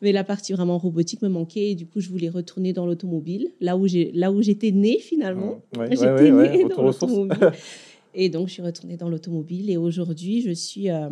Mais 0.00 0.12
la 0.12 0.24
partie 0.24 0.52
vraiment 0.52 0.78
robotique 0.78 1.22
me 1.22 1.28
manquait 1.28 1.70
et 1.70 1.74
du 1.74 1.86
coup, 1.86 2.00
je 2.00 2.08
voulais 2.08 2.28
retourner 2.28 2.72
dans 2.72 2.86
l'automobile, 2.86 3.50
là 3.60 3.76
où 3.76 3.86
j'ai, 3.86 4.12
là 4.12 4.32
où 4.32 4.42
j'étais 4.42 4.70
née 4.70 4.98
finalement. 4.98 5.62
j'étais 5.90 6.30
née 6.30 6.64
dans 6.64 6.82
l'automobile. 6.82 7.52
et 8.14 8.28
donc, 8.28 8.48
je 8.48 8.54
suis 8.54 8.62
retournée 8.62 8.96
dans 8.96 9.08
l'automobile 9.08 9.70
et 9.70 9.76
aujourd'hui, 9.76 10.42
je 10.42 10.52
suis 10.52 10.90
euh, 10.90 11.08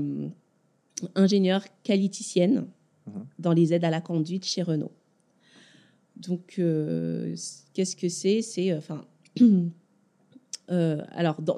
ingénieure 1.14 1.64
qualiticienne 1.82 2.66
dans 3.38 3.52
les 3.52 3.74
aides 3.74 3.84
à 3.84 3.90
la 3.90 4.00
conduite 4.00 4.44
chez 4.44 4.62
Renault. 4.62 4.92
Donc, 6.16 6.56
euh, 6.58 7.34
qu'est-ce 7.72 7.96
que 7.96 8.08
c'est? 8.08 8.42
C'est, 8.42 8.74
enfin, 8.74 9.04
Euh, 10.70 11.02
alors, 11.12 11.40
dans, 11.42 11.56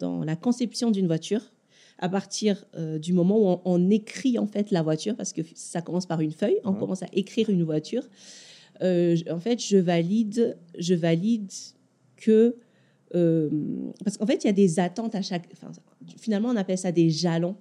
dans, 0.00 0.24
la 0.24 0.34
conception 0.34 0.90
d'une 0.90 1.06
voiture, 1.06 1.40
à 2.02 2.08
partir 2.08 2.64
euh, 2.76 2.98
du 2.98 3.12
moment 3.12 3.38
où 3.38 3.60
on, 3.64 3.90
écrit 3.90 4.38
en 4.38 4.46
fait 4.46 4.70
la 4.72 4.82
voiture, 4.82 5.16
parce 5.16 5.32
que 5.32 5.40
ça 5.54 5.80
commence 5.80 6.04
par 6.04 6.20
une 6.20 6.32
feuille, 6.32 6.58
on 6.64 6.74
commence 6.74 7.02
à 7.02 7.06
écrire 7.12 7.48
une 7.48 7.62
voiture. 7.62 8.02
Euh, 8.82 9.16
en 9.30 9.38
fait, 9.38 9.62
je 9.64 9.78
valide, 9.78 10.58
je 10.78 10.94
valide 10.94 11.50
que 12.16 12.56
parce 14.04 14.16
qu'en 14.16 14.26
fait, 14.26 14.42
il 14.42 14.46
y 14.46 14.50
a 14.50 14.54
des 14.54 14.80
attentes 14.80 15.14
à 15.14 15.20
chaque. 15.20 15.46
finalement, 16.18 16.48
on 16.48 16.56
appelle 16.56 16.78
ça 16.78 16.92
des 16.92 17.10
jalons. 17.10 17.56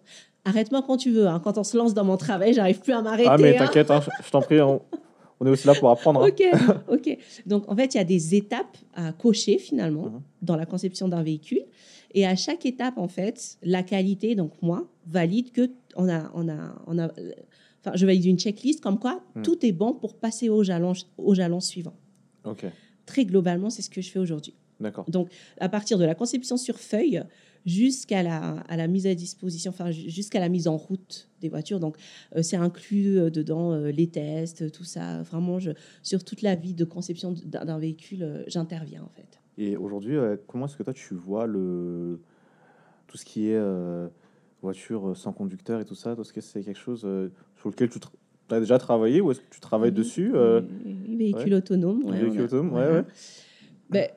Arrête-moi 0.45 0.81
quand 0.87 0.97
tu 0.97 1.11
veux. 1.11 1.27
Hein. 1.27 1.41
Quand 1.43 1.57
on 1.57 1.63
se 1.63 1.77
lance 1.77 1.93
dans 1.93 2.05
mon 2.05 2.17
travail, 2.17 2.53
j'arrive 2.53 2.79
plus 2.79 2.93
à 2.93 3.01
m'arrêter. 3.01 3.29
Ah 3.29 3.37
mais 3.37 3.57
hein. 3.57 3.65
t'inquiète, 3.65 3.91
hein, 3.91 3.99
je 4.25 4.31
t'en 4.31 4.41
prie. 4.41 4.61
On 4.61 5.45
est 5.45 5.49
aussi 5.49 5.67
là 5.67 5.73
pour 5.73 5.89
apprendre. 5.89 6.25
ok, 6.25 6.43
ok. 6.87 7.17
Donc, 7.45 7.69
en 7.69 7.75
fait, 7.75 7.95
il 7.95 7.97
y 7.97 7.99
a 7.99 8.05
des 8.05 8.35
étapes 8.35 8.77
à 8.93 9.11
cocher 9.11 9.57
finalement 9.57 10.05
mhm. 10.05 10.21
dans 10.41 10.55
la 10.55 10.65
conception 10.65 11.07
d'un 11.07 11.21
véhicule. 11.21 11.63
Et 12.13 12.25
à 12.25 12.35
chaque 12.35 12.65
étape, 12.65 12.97
en 12.97 13.07
fait, 13.07 13.57
la 13.63 13.83
qualité, 13.83 14.35
donc 14.35 14.53
moi, 14.61 14.91
valide 15.07 15.51
que 15.51 15.71
on 15.95 16.09
a, 16.09 16.31
on 16.33 16.49
a, 16.49 16.75
on 16.87 16.99
a, 16.99 17.07
enfin, 17.79 17.95
je 17.95 18.05
valide 18.05 18.25
une 18.25 18.39
checklist 18.39 18.81
comme 18.81 18.99
quoi 18.99 19.23
mhm. 19.35 19.43
tout 19.43 19.65
est 19.65 19.71
bon 19.71 19.93
pour 19.93 20.15
passer 20.15 20.49
au 20.49 20.63
jalon, 20.63 20.93
au 21.17 21.33
jalon 21.33 21.59
suivant. 21.59 21.95
Ok. 22.43 22.65
Très 23.05 23.25
globalement, 23.25 23.69
c'est 23.69 23.81
ce 23.81 23.89
que 23.89 24.01
je 24.01 24.09
fais 24.09 24.19
aujourd'hui. 24.19 24.55
D'accord. 24.79 25.05
Donc, 25.09 25.29
à 25.59 25.69
partir 25.69 25.97
de 25.97 26.05
la 26.05 26.15
conception 26.15 26.57
sur 26.57 26.79
feuille, 26.79 27.23
jusqu'à 27.65 28.23
la, 28.23 28.59
à 28.67 28.77
la 28.77 28.87
mise 28.87 29.07
à 29.07 29.15
disposition, 29.15 29.71
enfin 29.71 29.91
jusqu'à 29.91 30.39
la 30.39 30.49
mise 30.49 30.67
en 30.67 30.77
route 30.77 31.29
des 31.41 31.49
voitures. 31.49 31.79
Donc 31.79 31.97
euh, 32.35 32.41
c'est 32.41 32.57
inclus 32.57 33.17
euh, 33.17 33.29
dedans 33.29 33.71
euh, 33.71 33.91
les 33.91 34.07
tests, 34.07 34.71
tout 34.71 34.83
ça. 34.83 35.21
Vraiment, 35.23 35.59
je, 35.59 35.71
sur 36.03 36.23
toute 36.23 36.41
la 36.41 36.55
vie 36.55 36.73
de 36.73 36.85
conception 36.85 37.33
d'un 37.45 37.79
véhicule, 37.79 38.43
j'interviens 38.47 39.03
en 39.03 39.09
fait. 39.09 39.39
Et 39.57 39.77
aujourd'hui, 39.77 40.17
comment 40.47 40.65
est-ce 40.65 40.77
que 40.77 40.83
toi 40.83 40.93
tu 40.93 41.13
vois 41.13 41.45
le 41.45 42.19
tout 43.07 43.17
ce 43.17 43.25
qui 43.25 43.49
est 43.49 43.61
voiture 44.61 45.15
sans 45.15 45.33
conducteur 45.33 45.81
et 45.81 45.85
tout 45.85 45.95
ça? 45.95 46.15
Est-ce 46.19 46.33
que 46.33 46.41
c'est 46.41 46.63
quelque 46.63 46.79
chose 46.79 47.01
sur 47.01 47.69
lequel 47.69 47.89
tu 47.89 47.99
as 48.49 48.59
déjà 48.59 48.77
travaillé 48.77 49.21
ou 49.21 49.31
est-ce 49.31 49.41
que 49.41 49.49
tu 49.49 49.59
travailles 49.59 49.91
dessus 49.91 50.31
Véhicule 51.07 51.55
autonome. 51.55 52.03
Ouais, 52.03 52.19
véhicule 52.19 52.41
autonome, 52.41 52.73
ouais, 52.73 52.91
ouais. 52.91 53.03
Ben, 53.89 54.07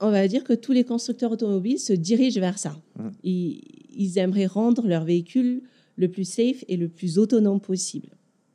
on 0.00 0.10
va 0.10 0.28
dire 0.28 0.44
que 0.44 0.52
tous 0.52 0.72
les 0.72 0.84
constructeurs 0.84 1.32
automobiles 1.32 1.78
se 1.78 1.92
dirigent 1.92 2.40
vers 2.40 2.58
ça. 2.58 2.76
Mmh. 2.96 3.08
Ils, 3.22 4.18
aimeraient 4.18 4.46
rendre 4.46 4.86
leur 4.86 5.04
véhicule 5.04 5.62
le 5.96 6.08
plus 6.08 6.24
safe 6.24 6.64
et 6.68 6.76
le 6.76 6.88
plus 6.88 7.18
autonome 7.18 7.60
possible. 7.60 8.08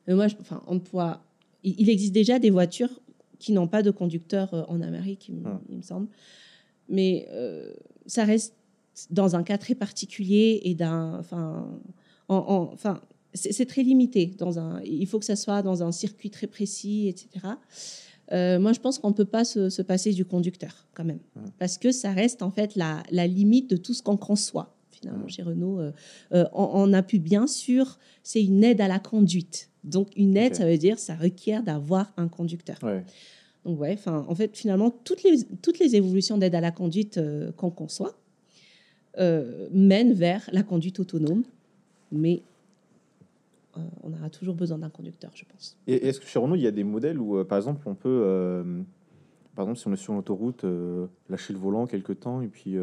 moi, 0.08 0.28
enfin, 0.40 0.62
on 0.68 0.82
il, 1.64 1.90
existe 1.90 2.14
déjà 2.14 2.40
des 2.40 2.50
voitures 2.50 3.02
qui 3.40 3.54
n'ont 3.54 3.68
pas 3.68 3.82
de 3.82 3.92
conducteur 3.92 4.54
euh, 4.54 4.64
en 4.68 4.82
Amérique, 4.82 5.30
il, 5.30 5.36
me 5.36 5.78
mmh. 5.78 5.84
semble. 5.84 6.08
Mais 6.88 7.28
euh, 7.32 7.74
ça 8.06 8.26
reste 8.26 8.56
dans 9.10 9.36
un 9.36 9.44
cas 9.44 9.58
très 9.58 9.76
particulier 9.76 10.62
et 10.64 10.76
d'un, 10.76 11.18
enfin, 11.20 11.80
enfin, 12.28 13.02
c'est 13.34 13.66
très 13.66 13.84
limité. 13.84 14.34
Dans 14.38 14.60
un, 14.60 14.82
il 14.84 15.08
faut 15.08 15.20
que 15.20 15.26
ça 15.26 15.36
soit 15.36 15.62
dans 15.62 15.84
un 15.84 15.92
circuit 15.92 16.30
très 16.30 16.48
précis, 16.48 17.08
etc. 17.08 17.48
Euh, 18.32 18.60
moi, 18.60 18.74
je 18.74 18.80
pense 18.80 19.00
qu'on 19.00 19.10
ne 19.10 19.14
peut 19.14 19.26
pas 19.26 19.46
se, 19.46 19.82
passer 19.82 20.12
du 20.14 20.26
conducteur 20.26 20.88
quand 20.94 21.06
même, 21.06 21.20
parce 21.58 21.78
que 21.78 21.92
ça 21.92 22.12
reste 22.12 22.42
en 22.42 22.52
fait 22.52 22.76
la, 22.76 23.04
limite 23.28 23.70
de 23.70 23.78
tout 23.78 23.94
ce 23.94 24.04
qu'on 24.04 24.18
conçoit. 24.18 24.76
Finalement, 25.00 25.28
chez 25.28 25.44
Renault, 25.44 25.80
euh, 25.80 25.92
euh, 26.34 26.46
on, 26.54 26.92
a 26.94 27.04
pu 27.04 27.20
bien 27.20 27.48
sûr, 27.48 28.00
c'est 28.24 28.44
une 28.44 28.64
aide 28.64 28.82
à 28.82 28.88
la 28.88 29.00
conduite. 29.00 29.70
Donc, 29.84 30.10
une 30.16 30.36
aide, 30.36 30.56
ça 30.56 30.66
veut 30.66 30.78
dire, 30.78 31.00
ça 31.00 31.16
requiert 31.16 31.64
d'avoir 31.64 32.12
un 32.18 32.28
conducteur. 32.28 32.78
Donc, 33.66 33.80
ouais, 33.80 33.94
enfin, 33.94 34.26
en 34.28 34.36
fait, 34.36 34.56
finalement, 34.56 34.90
toutes 34.90 35.24
les, 35.24 35.44
toutes 35.62 35.80
les 35.80 35.96
évolutions 35.96 36.38
d'aide 36.38 36.56
à 36.56 36.62
la 36.62 36.72
conduite 36.72 37.20
qu'on 37.56 37.72
conçoit 37.72 38.18
mènent 39.18 40.14
vers 40.14 40.50
la 40.52 40.64
conduite 40.64 41.00
autonome, 41.00 41.44
mais 42.12 42.44
euh, 43.78 43.82
on 44.04 44.14
aura 44.14 44.30
toujours 44.30 44.56
besoin 44.56 44.78
d'un 44.78 44.90
conducteur, 44.90 45.32
je 45.36 45.46
pense. 45.46 45.78
Et 45.88 46.08
est-ce 46.08 46.20
que 46.20 46.26
chez 46.26 46.40
Renault, 46.40 46.56
il 46.56 46.62
y 46.62 46.68
a 46.68 46.72
des 46.72 46.84
modèles 46.84 47.20
où, 47.20 47.38
euh, 47.38 47.44
par 47.44 47.58
exemple, 47.58 47.88
on 47.88 47.96
peut, 47.96 48.22
euh, 48.26 48.82
par 49.56 49.66
exemple, 49.66 49.80
si 49.80 49.88
on 49.88 49.94
est 49.94 49.98
sur 49.98 50.14
l'autoroute, 50.14 50.66
lâcher 51.30 51.54
le 51.54 51.60
volant 51.60 51.86
quelque 51.86 52.14
temps 52.14 52.42
et 52.42 52.48
puis 52.48 52.78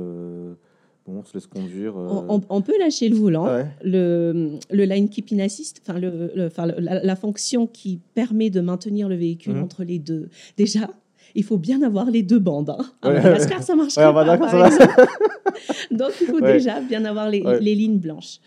bon, 1.06 1.18
on 1.20 1.24
se 1.24 1.34
laisse 1.34 1.46
conduire. 1.46 1.94
On, 1.96 2.60
peut 2.60 2.78
lâcher 2.78 3.08
le 3.08 3.16
volant. 3.16 3.46
Le, 3.82 4.58
le, 4.70 4.84
line 4.84 5.08
keeping 5.08 5.40
assist, 5.40 5.82
enfin, 5.82 5.98
le, 5.98 6.50
la, 6.78 7.16
fonction 7.16 7.66
qui 7.66 8.00
permet 8.14 8.50
de 8.50 8.60
maintenir 8.60 9.08
le 9.08 9.16
véhicule 9.16 9.54
mhm. 9.54 9.64
entre 9.64 9.84
les 9.84 9.98
deux. 9.98 10.28
Déjà, 10.56 10.90
il 11.34 11.44
faut 11.44 11.58
bien 11.58 11.82
avoir 11.82 12.10
les 12.10 12.22
deux 12.22 12.38
bandes. 12.38 12.70
Hein. 12.70 12.84
À 13.02 13.12
Madagascar, 13.12 13.62
ça 13.62 13.76
marche 13.76 13.94
pas, 13.94 14.12
par 14.12 14.38
Donc, 15.90 16.12
il 16.20 16.26
faut 16.26 16.40
déjà 16.40 16.80
bien 16.80 17.04
avoir 17.04 17.28
les, 17.28 17.42
les 17.60 17.74
lignes 17.74 17.98
blanches. 17.98 18.40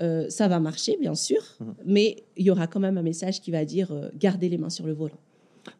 Euh, 0.00 0.28
ça 0.28 0.46
va 0.46 0.60
marcher, 0.60 0.96
bien 1.00 1.14
sûr, 1.14 1.40
mhm. 1.60 1.74
mais 1.84 2.24
il 2.36 2.46
y 2.46 2.50
aura 2.50 2.68
quand 2.68 2.78
même 2.78 2.98
un 2.98 3.02
message 3.02 3.40
qui 3.40 3.50
va 3.50 3.64
dire 3.64 3.90
euh, 3.90 4.10
gardez 4.14 4.48
les 4.48 4.56
mains 4.56 4.70
sur 4.70 4.86
le 4.86 4.92
volant. 4.92 5.18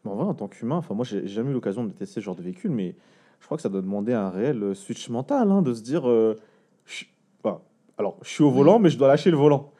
En 0.03 0.15
vrai, 0.15 0.25
en 0.25 0.33
tant 0.33 0.47
qu'humain, 0.47 0.75
enfin, 0.75 0.93
moi, 0.93 1.05
j'ai 1.05 1.25
jamais 1.25 1.51
eu 1.51 1.53
l'occasion 1.53 1.85
de 1.85 1.91
tester 1.91 2.19
ce 2.19 2.19
genre 2.19 2.35
de 2.35 2.41
véhicule, 2.41 2.71
mais 2.71 2.95
je 3.39 3.45
crois 3.45 3.57
que 3.57 3.63
ça 3.63 3.69
doit 3.69 3.81
demander 3.81 4.13
un 4.13 4.29
réel 4.29 4.61
euh, 4.61 4.73
switch 4.73 5.09
mental, 5.09 5.51
hein, 5.51 5.61
de 5.61 5.73
se 5.73 5.81
dire 5.81 6.05
alors, 7.97 8.17
je 8.21 8.29
suis 8.29 8.43
au 8.43 8.49
volant, 8.49 8.79
mais 8.79 8.89
je 8.89 8.97
dois 8.97 9.09
lâcher 9.09 9.29
le 9.29 9.35
volant. 9.35 9.73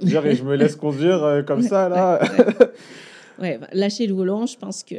Dire, 0.00 0.24
et 0.24 0.34
je 0.34 0.44
me 0.44 0.56
laisse 0.56 0.76
conduire 0.76 1.44
comme 1.46 1.60
ça, 1.68 1.90
là. 1.90 2.20
ouais, 3.38 3.60
lâcher 3.72 4.06
le 4.06 4.14
volant, 4.14 4.46
je 4.46 4.56
pense 4.56 4.82
que 4.82 4.94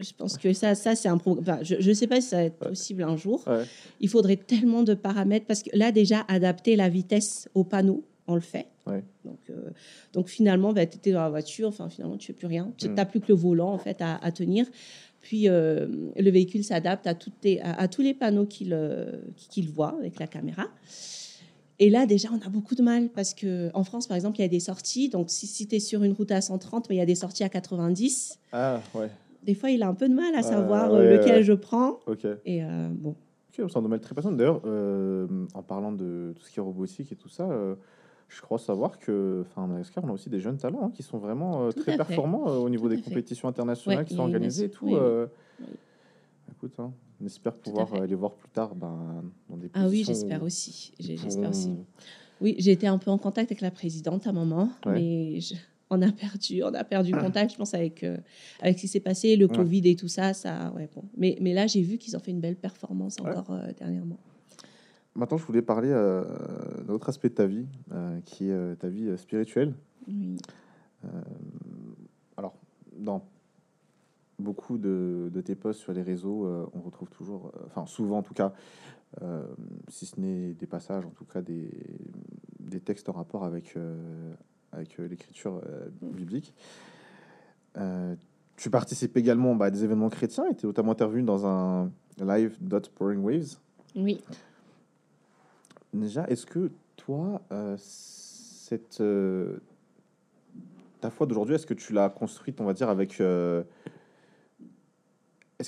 je 0.00 0.12
pense 0.16 0.36
que 0.36 0.52
ça, 0.52 0.74
ça 0.74 0.94
c'est 0.94 1.08
un 1.08 1.16
problème. 1.16 1.58
je 1.62 1.88
ne 1.88 1.94
sais 1.94 2.06
pas 2.08 2.20
si 2.20 2.28
ça 2.28 2.36
va 2.38 2.42
être 2.42 2.58
possible 2.58 3.04
un 3.04 3.16
jour. 3.16 3.44
Il 4.00 4.08
faudrait 4.08 4.36
tellement 4.36 4.82
de 4.82 4.94
paramètres 4.94 5.46
parce 5.46 5.62
que 5.62 5.70
là, 5.74 5.92
déjà, 5.92 6.24
adapter 6.28 6.74
la 6.74 6.88
vitesse 6.88 7.48
au 7.54 7.62
panneau, 7.62 8.04
on 8.26 8.34
le 8.34 8.40
fait. 8.40 8.66
Donc, 9.24 9.38
euh, 9.50 9.70
donc 10.12 10.28
finalement, 10.28 10.72
bah, 10.72 10.86
tu 10.86 10.96
étais 10.96 11.10
dans 11.10 11.22
la 11.22 11.28
voiture, 11.28 11.68
enfin, 11.68 11.88
finalement, 11.88 12.16
tu 12.16 12.30
ne 12.30 12.34
fais 12.34 12.38
plus 12.38 12.46
rien. 12.46 12.72
Tu 12.76 12.88
n'as 12.88 13.04
mm. 13.04 13.08
plus 13.08 13.20
que 13.20 13.26
le 13.28 13.34
volant 13.34 13.72
en 13.72 13.78
fait, 13.78 14.00
à, 14.00 14.30
tenir. 14.30 14.66
Puis 15.26 15.48
euh, 15.48 15.88
le 16.16 16.30
véhicule 16.30 16.62
s'adapte 16.62 17.08
à, 17.08 17.14
à, 17.64 17.88
tous 17.88 18.02
les 18.02 18.14
panneaux 18.14 18.46
qu'il 18.46 18.72
euh, 18.72 19.10
qu'il 19.50 19.68
voit 19.68 19.96
avec 19.98 20.20
la 20.20 20.28
caméra. 20.28 20.66
Et 21.80 21.90
là, 21.90 22.06
déjà, 22.06 22.28
on 22.32 22.46
a 22.46 22.48
beaucoup 22.48 22.76
de 22.76 22.82
mal 22.82 23.08
parce 23.08 23.34
qu'en 23.34 23.82
France, 23.82 24.06
par 24.06 24.16
exemple, 24.16 24.38
il 24.38 24.42
y 24.42 24.44
a 24.44 24.48
des 24.48 24.60
sorties. 24.60 25.08
Donc, 25.08 25.30
si, 25.30 25.46
si 25.46 25.66
tu 25.66 25.76
es 25.76 25.80
sur 25.80 26.04
une 26.04 26.12
route 26.12 26.30
à 26.30 26.40
130, 26.40 26.88
mais 26.88 26.94
il 26.94 26.98
y 26.98 27.02
a 27.02 27.06
des 27.06 27.16
sorties 27.16 27.44
à 27.44 27.48
90. 27.48 28.38
Ah, 28.52 28.80
ouais 28.94 29.10
des 29.46 29.54
fois, 29.54 29.70
il 29.70 29.82
a 29.82 29.88
un 29.88 29.94
peu 29.94 30.08
de 30.08 30.14
mal 30.14 30.34
à 30.34 30.42
savoir 30.42 30.92
euh, 30.92 31.16
lequel 31.16 31.42
je 31.42 31.52
prends. 31.52 32.00
Ok. 32.06 32.26
Et 32.44 32.62
euh, 32.62 32.88
bon. 32.90 33.10
Ok, 33.10 33.70
c'est 33.70 33.78
un 33.78 33.82
domaine 33.82 34.00
très 34.00 34.14
passionnant. 34.14 34.36
D'ailleurs, 34.36 34.60
euh, 34.66 35.26
en 35.54 35.62
parlant 35.62 35.92
de 35.92 36.34
tout 36.36 36.44
ce 36.44 36.50
qui 36.50 36.58
est 36.58 36.62
robotique 36.62 37.10
et 37.12 37.16
tout 37.16 37.28
ça, 37.28 37.48
je 38.28 38.40
crois 38.40 38.58
savoir 38.58 38.98
que, 38.98 39.44
enfin, 39.46 39.66
Madagascar, 39.66 40.04
on 40.04 40.08
a 40.08 40.12
aussi 40.12 40.28
des 40.28 40.40
jeunes 40.40 40.58
talents 40.58 40.86
hein, 40.86 40.90
qui 40.92 41.02
sont 41.02 41.18
vraiment 41.18 41.70
très 41.70 41.96
performants 41.96 42.46
au 42.46 42.68
niveau 42.68 42.88
des 42.88 43.00
compétitions 43.00 43.48
internationales 43.48 44.04
qui 44.04 44.14
sont 44.14 44.22
organisées 44.22 44.66
et 44.66 44.70
tout. 44.70 44.96
Écoute, 46.50 46.74
hein, 46.78 46.92
On 47.20 47.26
espère 47.26 47.54
pouvoir 47.54 47.92
aller 47.94 48.14
voir 48.14 48.32
plus 48.34 48.48
tard 48.48 48.74
ben, 48.74 49.24
dans 49.48 49.56
des 49.56 49.70
Ah 49.74 49.88
oui, 49.88 50.04
j'espère 50.04 50.42
aussi. 50.42 50.92
J'espère 50.98 51.50
aussi. 51.50 51.76
Oui, 52.40 52.54
j'ai 52.58 52.72
été 52.72 52.86
un 52.86 52.98
peu 52.98 53.10
en 53.10 53.18
contact 53.18 53.50
avec 53.50 53.60
la 53.60 53.70
présidente 53.70 54.26
à 54.26 54.30
un 54.30 54.32
moment, 54.32 54.70
mais 54.86 55.38
on 55.90 56.02
a 56.02 56.10
perdu, 56.12 56.62
on 56.62 56.74
a 56.74 56.84
perdu 56.84 57.12
contact, 57.12 57.52
je 57.52 57.56
pense, 57.56 57.74
avec, 57.74 58.02
euh, 58.02 58.16
avec 58.60 58.76
ce 58.76 58.82
qui 58.82 58.88
s'est 58.88 59.00
passé, 59.00 59.36
le 59.36 59.48
Covid 59.48 59.88
et 59.88 59.96
tout 59.96 60.08
ça. 60.08 60.34
ça 60.34 60.72
ouais, 60.74 60.88
bon. 60.94 61.04
mais, 61.16 61.38
mais 61.40 61.54
là, 61.54 61.66
j'ai 61.66 61.82
vu 61.82 61.98
qu'ils 61.98 62.16
ont 62.16 62.20
fait 62.20 62.32
une 62.32 62.40
belle 62.40 62.56
performance 62.56 63.18
encore 63.20 63.50
euh, 63.50 63.68
dernièrement. 63.78 64.18
Maintenant, 65.16 65.38
je 65.38 65.44
voulais 65.44 65.62
parler 65.62 65.90
euh, 65.90 66.24
d'un 66.84 66.94
autre 66.94 67.08
aspect 67.08 67.28
de 67.28 67.34
ta 67.34 67.46
vie, 67.46 67.66
qui 68.24 68.50
est 68.50 68.76
ta 68.76 68.88
vie 68.88 69.16
spirituelle. 69.18 69.74
Oui. 70.06 70.36
alors, 72.36 72.54
dans 72.96 73.24
beaucoup 74.38 74.78
de, 74.78 75.30
de, 75.32 75.40
tes 75.40 75.54
posts 75.54 75.80
sur 75.80 75.92
les 75.92 76.02
réseaux, 76.02 76.46
on 76.74 76.80
retrouve 76.80 77.08
toujours, 77.08 77.52
enfin 77.66 77.86
souvent 77.86 78.18
en 78.18 78.22
tout 78.22 78.34
cas, 78.34 78.52
si 79.88 80.06
ce 80.06 80.20
n'est 80.20 80.52
des 80.52 80.66
passages, 80.66 81.06
en 81.06 81.10
tout 81.10 81.24
cas 81.24 81.40
des, 81.40 81.70
des 82.60 82.80
textes 82.80 83.08
en 83.08 83.12
rapport 83.12 83.44
avec 83.44 83.76
avec 84.76 84.98
euh, 84.98 85.08
l'écriture 85.08 85.60
euh, 85.66 85.88
biblique. 86.02 86.54
Euh, 87.76 88.14
tu 88.56 88.70
participes 88.70 89.16
également 89.16 89.54
bah, 89.54 89.66
à 89.66 89.70
des 89.70 89.84
événements 89.84 90.08
chrétiens 90.08 90.46
et 90.50 90.54
tu 90.54 90.64
es 90.64 90.66
notamment 90.66 90.92
intervenu 90.92 91.22
dans 91.22 91.46
un 91.46 91.90
live 92.18 92.56
Dot 92.60 92.88
Pouring 92.90 93.22
Waves. 93.22 93.56
Oui. 93.94 94.20
Déjà, 95.96 96.26
est-ce 96.28 96.46
que 96.46 96.70
toi, 96.96 97.42
cette, 97.76 99.02
ta 101.00 101.10
foi 101.10 101.26
d'aujourd'hui, 101.26 101.54
est-ce 101.54 101.66
que 101.66 101.74
tu 101.74 101.92
l'as 101.92 102.08
construite, 102.08 102.60
on 102.60 102.64
va 102.64 102.74
dire, 102.74 102.88
avec. 102.88 103.20
est-ce 103.20 103.64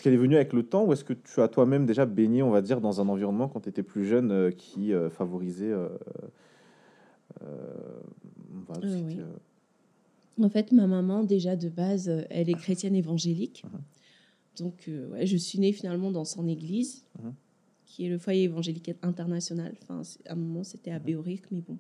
qu'elle 0.02 0.14
est 0.14 0.18
venue 0.18 0.36
avec 0.36 0.52
le 0.52 0.62
temps 0.62 0.84
ou 0.84 0.92
est-ce 0.92 1.04
que 1.04 1.12
tu 1.12 1.40
as 1.40 1.48
toi-même 1.48 1.86
déjà 1.86 2.06
baigné, 2.06 2.42
on 2.42 2.50
va 2.50 2.62
dire, 2.62 2.80
dans 2.80 3.00
un 3.00 3.08
environnement 3.08 3.48
quand 3.48 3.60
tu 3.60 3.68
étais 3.68 3.82
plus 3.82 4.04
jeune 4.06 4.52
qui 4.54 4.92
favorisait 5.10 5.74
euh, 7.42 8.00
oui. 8.82 9.18
En 10.40 10.48
fait, 10.48 10.72
ma 10.72 10.86
maman, 10.86 11.24
déjà 11.24 11.56
de 11.56 11.68
base, 11.68 12.08
euh, 12.08 12.22
elle 12.30 12.48
est 12.48 12.54
chrétienne 12.58 12.94
évangélique. 12.94 13.64
Uh-huh. 13.64 14.62
Donc, 14.62 14.84
euh, 14.88 15.08
ouais, 15.10 15.26
je 15.26 15.36
suis 15.36 15.58
née 15.58 15.72
finalement 15.72 16.10
dans 16.10 16.24
son 16.24 16.46
église, 16.46 17.04
uh-huh. 17.18 17.32
Qui 17.88 18.06
est 18.06 18.08
le 18.08 18.18
foyer 18.18 18.44
évangélique 18.44 18.90
international. 19.02 19.74
Enfin, 19.82 20.02
à 20.26 20.32
un 20.32 20.36
moment, 20.36 20.62
c'était 20.62 20.90
à 20.90 20.98
uh-huh. 20.98 21.04
Béoric, 21.04 21.42
mais 21.50 21.62
bon. 21.62 21.78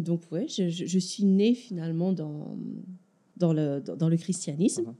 donc, 0.00 0.20
ouais, 0.32 0.46
je, 0.48 0.68
je, 0.68 0.98
suis 0.98 1.24
née 1.24 1.54
finalement 1.54 2.12
dans, 2.12 2.58
dans, 3.36 3.52
le, 3.52 3.80
dans, 3.80 4.08
le 4.08 4.16
christianisme 4.16 4.94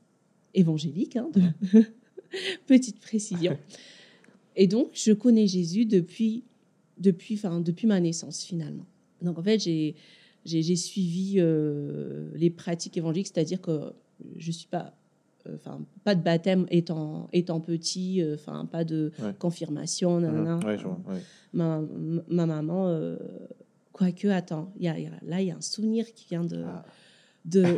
évangélique. 0.55 1.17
Hein, 1.17 1.31
Petite 2.67 3.01
précision. 3.01 3.59
Et 4.57 4.67
donc, 4.67 4.91
je 4.93 5.13
connais 5.13 5.47
Jésus 5.47 5.85
depuis, 5.85 6.45
depuis, 6.99 7.35
enfin, 7.35 7.61
depuis 7.61 7.87
ma 7.87 8.01
naissance 8.01 8.45
finalement. 8.45 8.87
Donc 9.23 9.39
en 9.39 9.43
fait, 9.43 9.59
j'ai 9.59 10.77
suivi 10.77 11.35
euh, 11.39 12.31
les 12.35 12.51
pratiques 12.51 12.97
évangéliques, 12.97 13.29
c'est-à-dire 13.29 13.61
que 13.61 13.93
je 14.37 14.51
suis 14.53 14.69
pas, 14.69 14.87
euh, 14.87 14.91
enfin 15.55 15.81
pas 16.05 16.15
de 16.15 16.23
baptême 16.23 16.67
étant 16.71 17.29
étant 17.33 17.61
petit, 17.61 18.23
euh, 18.23 18.35
enfin 18.35 18.67
pas 18.67 18.85
de 18.85 19.13
confirmation, 19.39 20.21
mmh. 20.21 20.61
ma, 21.53 21.83
ma, 22.29 22.47
maman, 22.47 23.17
quoique 23.93 24.29
attends, 24.29 24.73
y 24.79 24.89
a, 24.89 24.97
là 25.23 25.41
il 25.41 25.49
y 25.49 25.51
a 25.51 25.57
un 25.57 25.61
souvenir 25.61 26.13
qui 26.15 26.27
vient 26.27 26.45
de 26.45 26.65
ah. 26.67 26.85
de 27.45 27.65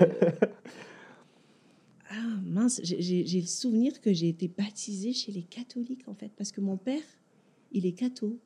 ah 2.11 2.15
mince, 2.45 2.81
j'ai 2.83 3.41
le 3.41 3.47
souvenir 3.47 4.01
que 4.01 4.13
j'ai 4.13 4.29
été 4.29 4.49
baptisée 4.49 5.13
chez 5.13 5.33
les 5.33 5.43
catholiques 5.43 6.09
en 6.09 6.15
fait, 6.15 6.33
parce 6.37 6.53
que 6.53 6.61
mon 6.61 6.77
père, 6.77 7.03
il 7.73 7.87
est 7.87 7.93
catho 7.93 8.39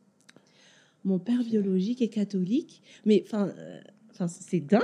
mon 1.05 1.18
père 1.18 1.43
biologique 1.43 2.03
est 2.03 2.09
catholique, 2.09 2.83
mais 3.05 3.23
enfin. 3.27 3.53
Euh, 4.21 4.25
enfin, 4.25 4.29
c'est 4.41 4.61
dingue. 4.61 4.83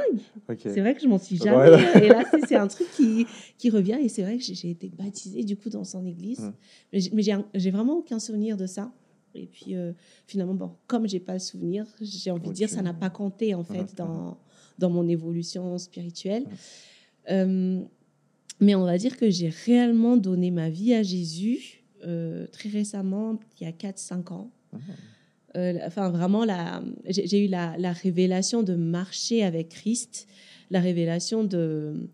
C'est 0.59 0.81
vrai 0.81 0.95
que 0.95 1.01
je 1.01 1.09
m'en 1.09 1.19
suis 1.19 1.37
jamais. 1.37 1.79
Et 2.03 2.09
là, 2.09 2.25
c'est 2.47 2.57
un 2.57 2.67
truc 2.67 2.89
qui, 2.93 3.27
qui 3.59 3.71
revient. 3.71 3.99
Et 4.01 4.09
c'est 4.09 4.23
vrai 4.23 4.39
que 4.39 4.43
j'ai 4.43 4.71
été 4.71 4.89
baptisée 4.89 5.45
du 5.45 5.57
coup 5.57 5.71
dans 5.71 5.85
son 5.85 6.05
église. 6.07 6.41
Hum. 6.41 6.53
Mais 7.13 7.23
j'ai 7.55 7.71
vraiment 7.71 7.99
aucun 7.99 8.19
souvenir 8.19 8.57
de 8.57 8.67
ça. 8.67 8.93
Et 9.35 9.47
puis 9.47 9.75
euh, 9.75 9.93
finalement, 10.27 10.55
bon, 10.55 10.73
comme 10.87 11.07
j'ai 11.07 11.21
pas 11.21 11.35
le 11.35 11.39
souvenir, 11.39 11.87
j'ai 12.01 12.31
envie 12.31 12.49
de 12.49 12.55
dire 12.55 12.71
ça 12.71 12.81
n'a 12.81 12.95
pas 12.95 13.11
compté 13.11 13.55
en 13.55 13.65
fait 13.65 13.81
hum, 13.81 13.87
dans, 13.97 14.39
dans 14.79 14.91
mon 14.91 15.07
évolution 15.09 15.77
spirituelle. 15.79 16.47
Euh, 17.31 17.83
mais 18.61 18.75
on 18.75 18.85
va 18.85 18.97
dire 18.97 19.19
que 19.19 19.29
j'ai 19.29 19.51
réellement 19.51 20.17
donné 20.17 20.51
ma 20.51 20.71
vie 20.71 20.95
à 20.95 21.03
Jésus 21.03 21.83
très 22.53 22.69
récemment, 22.69 23.37
il 23.61 23.65
y 23.65 23.67
a 23.67 23.73
4-5 23.73 24.33
ans. 24.33 24.53
Euh, 25.57 25.79
enfin 25.87 26.11
vraiment, 26.11 26.45
j'ai 27.07 27.45
eu 27.45 27.49
la, 27.49 27.93
révélation 27.93 28.63
de 28.63 28.75
marcher 28.75 29.43
avec 29.43 29.71
Christ, 29.71 30.29
la 30.71 30.81
révélation 30.81 31.45
de, 31.45 32.09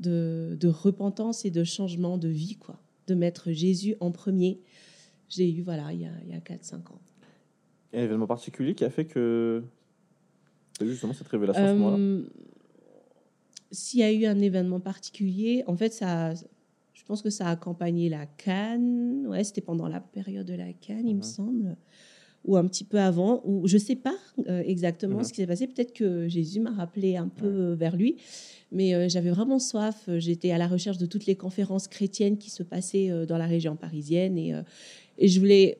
de, 0.00 0.68
repentance 0.68 1.44
et 1.44 1.50
de 1.50 1.64
changement 1.64 2.18
de 2.18 2.28
vie, 2.28 2.56
quoi, 2.56 2.78
de 3.06 3.14
mettre 3.14 3.52
Jésus 3.52 3.96
en 4.00 4.12
premier. 4.12 4.60
J'ai 5.28 5.50
eu, 5.50 5.62
voilà, 5.62 5.92
il 5.92 6.00
y 6.00 6.06
a, 6.06 6.36
a 6.36 6.38
4-5 6.38 6.74
ans. 6.74 7.00
un 7.92 7.98
événement 7.98 8.26
particulier 8.26 8.74
qui 8.74 8.84
a 8.84 8.90
fait 8.90 9.06
que 9.06 9.64
tu 10.78 10.84
as 10.84 10.86
eu 10.86 10.90
justement 10.90 11.12
cette 11.12 11.28
révélation 11.28 11.64
à 11.64 11.68
ce 11.68 11.74
moment-là? 11.74 11.96
Euh, 11.96 12.22
S'il 13.72 14.00
y 14.00 14.02
a 14.02 14.12
eu 14.12 14.26
un 14.26 14.38
événement 14.38 14.80
particulier, 14.80 15.64
en 15.66 15.76
fait, 15.76 15.92
ça, 15.92 16.34
je 16.34 17.04
pense 17.04 17.22
que 17.22 17.30
ça 17.30 17.48
a 17.48 17.50
accompagné 17.50 18.08
la 18.08 18.26
Cannes. 18.26 19.26
Ouais, 19.26 19.42
c'était 19.42 19.62
pendant 19.62 19.88
la 19.88 20.00
période 20.00 20.46
de 20.46 20.54
la 20.54 20.72
Cannes, 20.72 21.08
il 21.08 21.14
me 21.14 21.20
mhm. 21.20 21.22
semble 21.22 21.76
ou 22.44 22.56
un 22.56 22.66
petit 22.66 22.84
peu 22.84 22.98
avant, 22.98 23.40
ou 23.44 23.66
je 23.66 23.74
ne 23.74 23.80
sais 23.80 23.96
pas 23.96 24.16
euh, 24.48 24.62
exactement 24.66 25.24
ce 25.24 25.30
qui 25.32 25.36
s'est 25.36 25.46
passé. 25.46 25.66
Peut-être 25.66 25.94
que 25.94 26.28
Jésus 26.28 26.60
m'a 26.60 26.72
rappelé 26.72 27.16
un 27.16 27.28
peu 27.28 27.46
euh, 27.46 27.74
vers 27.74 27.96
lui, 27.96 28.16
mais 28.70 28.94
euh, 28.94 29.08
j'avais 29.08 29.30
vraiment 29.30 29.58
soif. 29.58 30.08
J'étais 30.18 30.50
à 30.50 30.58
la 30.58 30.66
recherche 30.66 30.98
de 30.98 31.06
toutes 31.06 31.26
les 31.26 31.36
conférences 31.36 31.88
chrétiennes 31.88 32.36
qui 32.36 32.50
se 32.50 32.62
passaient 32.62 33.10
dans 33.26 33.38
la 33.38 33.46
région 33.46 33.76
parisienne 33.76 34.36
et, 34.38 34.54
et 35.18 35.28
je 35.28 35.40
voulais. 35.40 35.78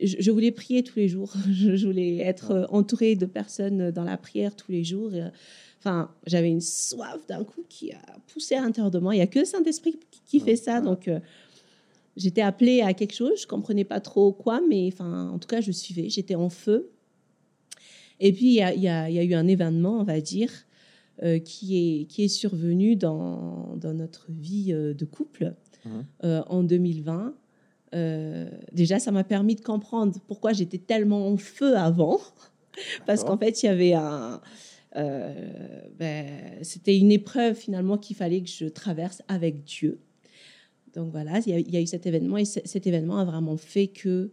Je, 0.00 0.30
voulais 0.30 0.52
prier 0.52 0.82
tous 0.84 0.98
les 0.98 1.08
jours. 1.08 1.34
Je 1.50 1.86
voulais 1.86 2.18
être 2.18 2.66
entourée 2.70 3.14
de 3.14 3.26
personnes 3.26 3.90
dans 3.90 4.04
la 4.04 4.16
prière 4.16 4.56
tous 4.56 4.70
les 4.72 4.84
jours. 4.84 5.10
Enfin, 5.80 6.10
j'avais 6.24 6.48
une 6.48 6.62
soif 6.62 7.18
d'un 7.28 7.44
coup 7.44 7.64
qui 7.68 7.92
a 7.92 8.00
poussé 8.32 8.54
à 8.54 8.62
l'intérieur 8.62 8.92
de 8.92 9.00
moi. 9.00 9.14
Il 9.14 9.18
n'y 9.18 9.24
a 9.24 9.26
que 9.26 9.40
le 9.40 9.44
Saint-Esprit 9.44 9.98
qui 10.24 10.40
fait 10.40 10.56
ça. 10.56 10.80
Donc, 10.80 11.10
j'étais 12.16 12.42
appelée 12.42 12.82
à 12.82 12.94
quelque 12.94 13.14
chose, 13.14 13.42
je 13.42 13.46
comprenais 13.46 13.84
pas 13.84 14.00
trop 14.00 14.32
quoi, 14.32 14.60
mais 14.68 14.88
enfin, 14.92 15.30
en 15.30 15.38
tout 15.38 15.48
cas, 15.48 15.60
je 15.60 15.72
suivais, 15.72 16.08
j'étais 16.08 16.34
en 16.34 16.48
feu. 16.48 16.90
Et 18.20 18.32
puis, 18.32 18.46
il 18.46 18.54
y 18.54 18.62
a, 18.62 18.74
y, 18.74 18.88
a, 18.88 19.10
y 19.10 19.18
a, 19.18 19.24
eu 19.24 19.34
un 19.34 19.48
événement, 19.48 20.00
on 20.00 20.04
va 20.04 20.20
dire, 20.20 20.50
euh, 21.22 21.38
qui, 21.38 21.76
est, 21.76 22.04
qui 22.06 22.24
est 22.24 22.28
survenu 22.28 22.96
dans, 22.96 23.76
dans 23.76 23.94
notre 23.94 24.26
vie 24.30 24.72
euh, 24.72 24.94
de 24.94 25.04
couple 25.04 25.54
mmh. 25.84 25.90
euh, 26.24 26.42
en 26.48 26.62
2020. 26.62 27.34
déjà, 28.72 28.98
ça 28.98 29.10
m'a 29.12 29.24
permis 29.24 29.54
de 29.54 29.60
comprendre 29.60 30.18
pourquoi 30.26 30.52
j'étais 30.52 30.78
tellement 30.78 31.28
en 31.28 31.36
feu 31.36 31.76
avant. 31.76 32.20
Parce 33.06 33.24
qu'en 33.24 33.36
fait, 33.36 33.62
il 33.62 33.66
y 33.66 33.68
avait 33.68 33.92
un. 33.92 34.40
Ben, 34.94 36.26
C'était 36.62 36.96
une 36.96 37.12
épreuve 37.12 37.54
finalement 37.54 37.98
qu'il 37.98 38.16
fallait 38.16 38.42
que 38.42 38.48
je 38.48 38.66
traverse 38.66 39.22
avec 39.28 39.64
Dieu. 39.64 40.00
Donc 40.94 41.10
voilà, 41.10 41.38
il 41.46 41.72
y, 41.72 41.76
a, 41.76 41.80
eu 41.80 41.86
cet 41.86 42.06
événement 42.06 42.36
et 42.36 42.44
cet 42.44 42.86
événement 42.86 43.18
a 43.18 43.24
vraiment 43.24 43.56
fait 43.56 43.88
que 43.88 44.30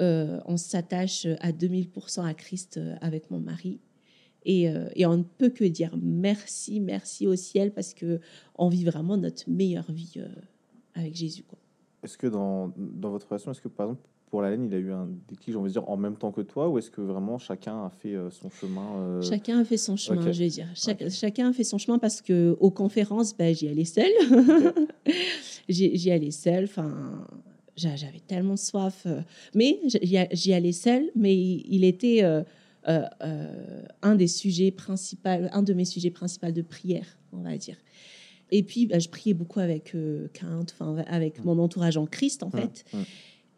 euh, 0.00 0.40
on 0.44 0.56
s'attache 0.56 1.26
à 1.40 1.50
2000% 1.50 2.24
à 2.24 2.34
Christ 2.34 2.76
euh, 2.76 2.94
avec 3.00 3.30
mon 3.30 3.40
mari. 3.40 3.80
Et, 4.44 4.68
euh, 4.68 4.88
et, 4.94 5.06
on 5.06 5.16
ne 5.16 5.22
peut 5.24 5.48
que 5.48 5.64
dire 5.64 5.96
merci, 6.00 6.80
merci 6.80 7.26
au 7.26 7.34
ciel 7.34 7.72
parce 7.72 7.94
que 7.94 8.20
on 8.54 8.68
vit 8.68 8.84
vraiment 8.84 9.16
notre 9.16 9.48
meilleure 9.50 9.90
vie 9.90 10.22
avec 10.94 11.14
Jésus. 11.14 11.44
Est-ce 12.02 12.16
que 12.16 12.28
dans, 12.28 12.72
dans, 12.76 13.10
votre 13.10 13.26
relation, 13.28 13.50
est-ce 13.50 13.60
que 13.60 13.68
par 13.68 13.86
exemple 13.86 14.08
pour 14.30 14.42
la 14.42 14.50
laine, 14.50 14.66
il 14.66 14.74
a 14.74 14.78
eu 14.78 14.92
un 14.92 15.08
déclic, 15.28 15.52
j'ai 15.52 15.56
envie 15.56 15.68
de 15.68 15.72
dire, 15.72 15.88
en 15.88 15.96
même 15.96 16.16
temps 16.16 16.32
que 16.32 16.40
toi, 16.40 16.68
ou 16.68 16.78
est-ce 16.78 16.90
que 16.90 17.00
vraiment 17.00 17.38
chacun 17.38 17.84
a 17.84 17.90
fait 17.90 18.16
son 18.30 18.50
chemin 18.50 19.20
Chacun 19.22 19.60
a 19.60 19.64
fait 19.64 19.76
son 19.76 19.96
chemin, 19.96 20.30
je 20.30 20.38
vais 20.38 20.48
dire. 20.48 20.68
Chacun 20.74 21.48
a 21.48 21.52
fait 21.52 21.64
son 21.64 21.78
chemin 21.78 21.98
parce 21.98 22.20
que 22.20 22.56
aux 22.60 22.70
conférences, 22.70 23.36
ben, 23.36 23.54
j'y 23.54 23.68
allais 23.68 23.84
seule. 23.84 24.12
j'y 25.68 26.10
allais 26.10 26.30
seule. 26.30 26.64
Enfin, 26.64 27.26
j'avais 27.76 28.20
tellement 28.26 28.56
soif. 28.56 29.04
Euh, 29.06 29.20
mais 29.54 29.78
j'y 30.32 30.52
allais 30.52 30.72
seule, 30.72 31.10
mais 31.14 31.36
il 31.36 31.84
était 31.84 32.22
euh, 32.88 33.02
euh, 33.22 33.82
un 34.02 34.14
des 34.14 34.28
sujets 34.28 34.70
principaux, 34.70 35.28
un 35.28 35.62
de 35.62 35.74
mes 35.74 35.84
sujets 35.84 36.10
principaux 36.10 36.50
de 36.50 36.62
prière, 36.62 37.18
on 37.32 37.42
va 37.42 37.56
dire. 37.56 37.76
Et 38.50 38.62
puis, 38.62 38.86
bah, 38.86 38.98
je 38.98 39.08
priais 39.08 39.34
beaucoup 39.34 39.60
avec 39.60 39.94
euh, 39.94 40.28
enfin, 40.42 40.96
avec 41.06 41.44
mon 41.44 41.58
entourage 41.58 41.96
en 41.98 42.06
Christ, 42.06 42.42
en 42.42 42.50
fait. 42.50 42.84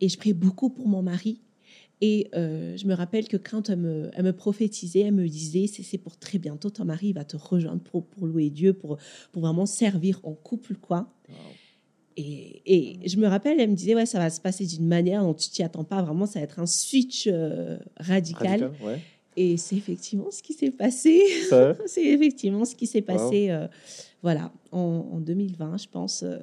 Et 0.01 0.09
je 0.09 0.17
priais 0.17 0.35
beaucoup 0.35 0.71
pour 0.71 0.89
mon 0.89 1.03
mari. 1.03 1.41
Et 2.03 2.31
je 2.33 2.87
me 2.87 2.95
rappelle 2.95 3.29
que 3.29 3.37
quand 3.37 3.69
elle 3.69 3.81
me, 3.81 4.11
elle 4.15 4.25
me 4.25 4.33
prophétisait, 4.33 5.01
elle 5.01 5.13
me 5.13 5.29
disait, 5.29 5.67
c'est 5.67 5.99
pour 5.99 6.17
très 6.17 6.39
bientôt, 6.39 6.71
ton 6.71 6.87
mari 6.87 7.13
va 7.13 7.25
te 7.25 7.37
rejoindre 7.37 7.83
pour, 7.83 8.07
pour 8.07 8.27
louer 8.27 8.49
Dieu, 8.49 8.73
pour, 8.73 8.97
pour 9.33 9.43
vraiment 9.43 9.67
servir 9.67 10.19
en 10.23 10.33
couple, 10.33 10.77
quoi. 10.77 11.13
Et, 12.17 12.63
et, 12.67 13.09
je 13.09 13.17
me 13.17 13.27
rappelle, 13.27 13.61
elle 13.61 13.71
me 13.71 13.77
disait, 13.77 13.95
ouais, 13.95 14.07
ça 14.07 14.19
va 14.19 14.31
se 14.31 14.41
passer 14.41 14.67
d'une 14.67 14.87
manière 14.87 15.23
dont 15.23 15.35
tu 15.35 15.49
t'y 15.49 15.63
attends 15.63 15.85
pas 15.85 16.03
vraiment, 16.03 16.27
ça 16.27 16.41
va 16.41 16.45
être 16.45 16.59
un 16.59 16.67
switch 16.67 17.29
euh, 17.31 17.79
radical. 17.99 18.73
Et 19.37 19.57
c'est 19.57 19.77
effectivement 19.77 20.31
ce 20.31 20.43
qui 20.43 20.53
s'est 20.53 20.73
passé. 20.73 21.23
c'est 21.87 22.05
effectivement 22.05 22.65
ce 22.65 22.75
qui 22.75 22.87
s'est 22.87 23.03
passé, 23.03 23.51
euh, 23.51 23.69
voilà, 24.23 24.53
en, 24.73 25.21
2020, 25.21 25.79
je 25.79 25.89
pense. 25.89 26.23
Euh, 26.23 26.39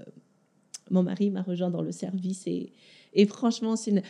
mon 0.90 1.04
mari 1.04 1.30
m'a 1.30 1.42
rejoint 1.42 1.70
dans 1.70 1.82
le 1.82 1.92
service 1.92 2.48
et, 2.48 2.72
et 3.18 3.26
franchement, 3.26 3.76
c'est 3.76 3.92
une... 3.92 4.02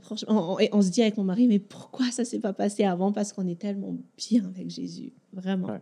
Franchement, 0.00 0.56
on, 0.58 0.68
on, 0.72 0.82
se 0.82 0.90
dit 0.90 1.02
avec 1.02 1.16
mon 1.18 1.24
mari, 1.24 1.46
mais 1.46 1.60
pourquoi 1.60 2.10
ça 2.10 2.24
s'est 2.24 2.40
pas 2.40 2.52
passé 2.52 2.82
avant? 2.82 3.12
Parce 3.12 3.32
qu'on 3.32 3.46
est 3.46 3.60
tellement 3.60 3.96
bien 4.16 4.44
avec 4.46 4.68
Jésus, 4.70 5.12
vraiment. 5.32 5.78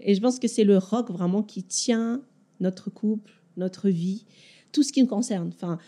Et 0.00 0.14
je 0.14 0.20
pense 0.20 0.38
que 0.38 0.48
c'est 0.48 0.64
le 0.64 0.78
roc 0.78 1.10
vraiment 1.10 1.42
qui 1.42 1.62
tient 1.62 2.22
notre 2.60 2.90
couple, 2.90 3.32
notre 3.56 3.88
vie, 3.90 4.24
tout 4.70 4.82
ce 4.82 4.92
qui 4.92 5.02
nous 5.02 5.08
concerne. 5.08 5.50
Enfin, 5.54 5.78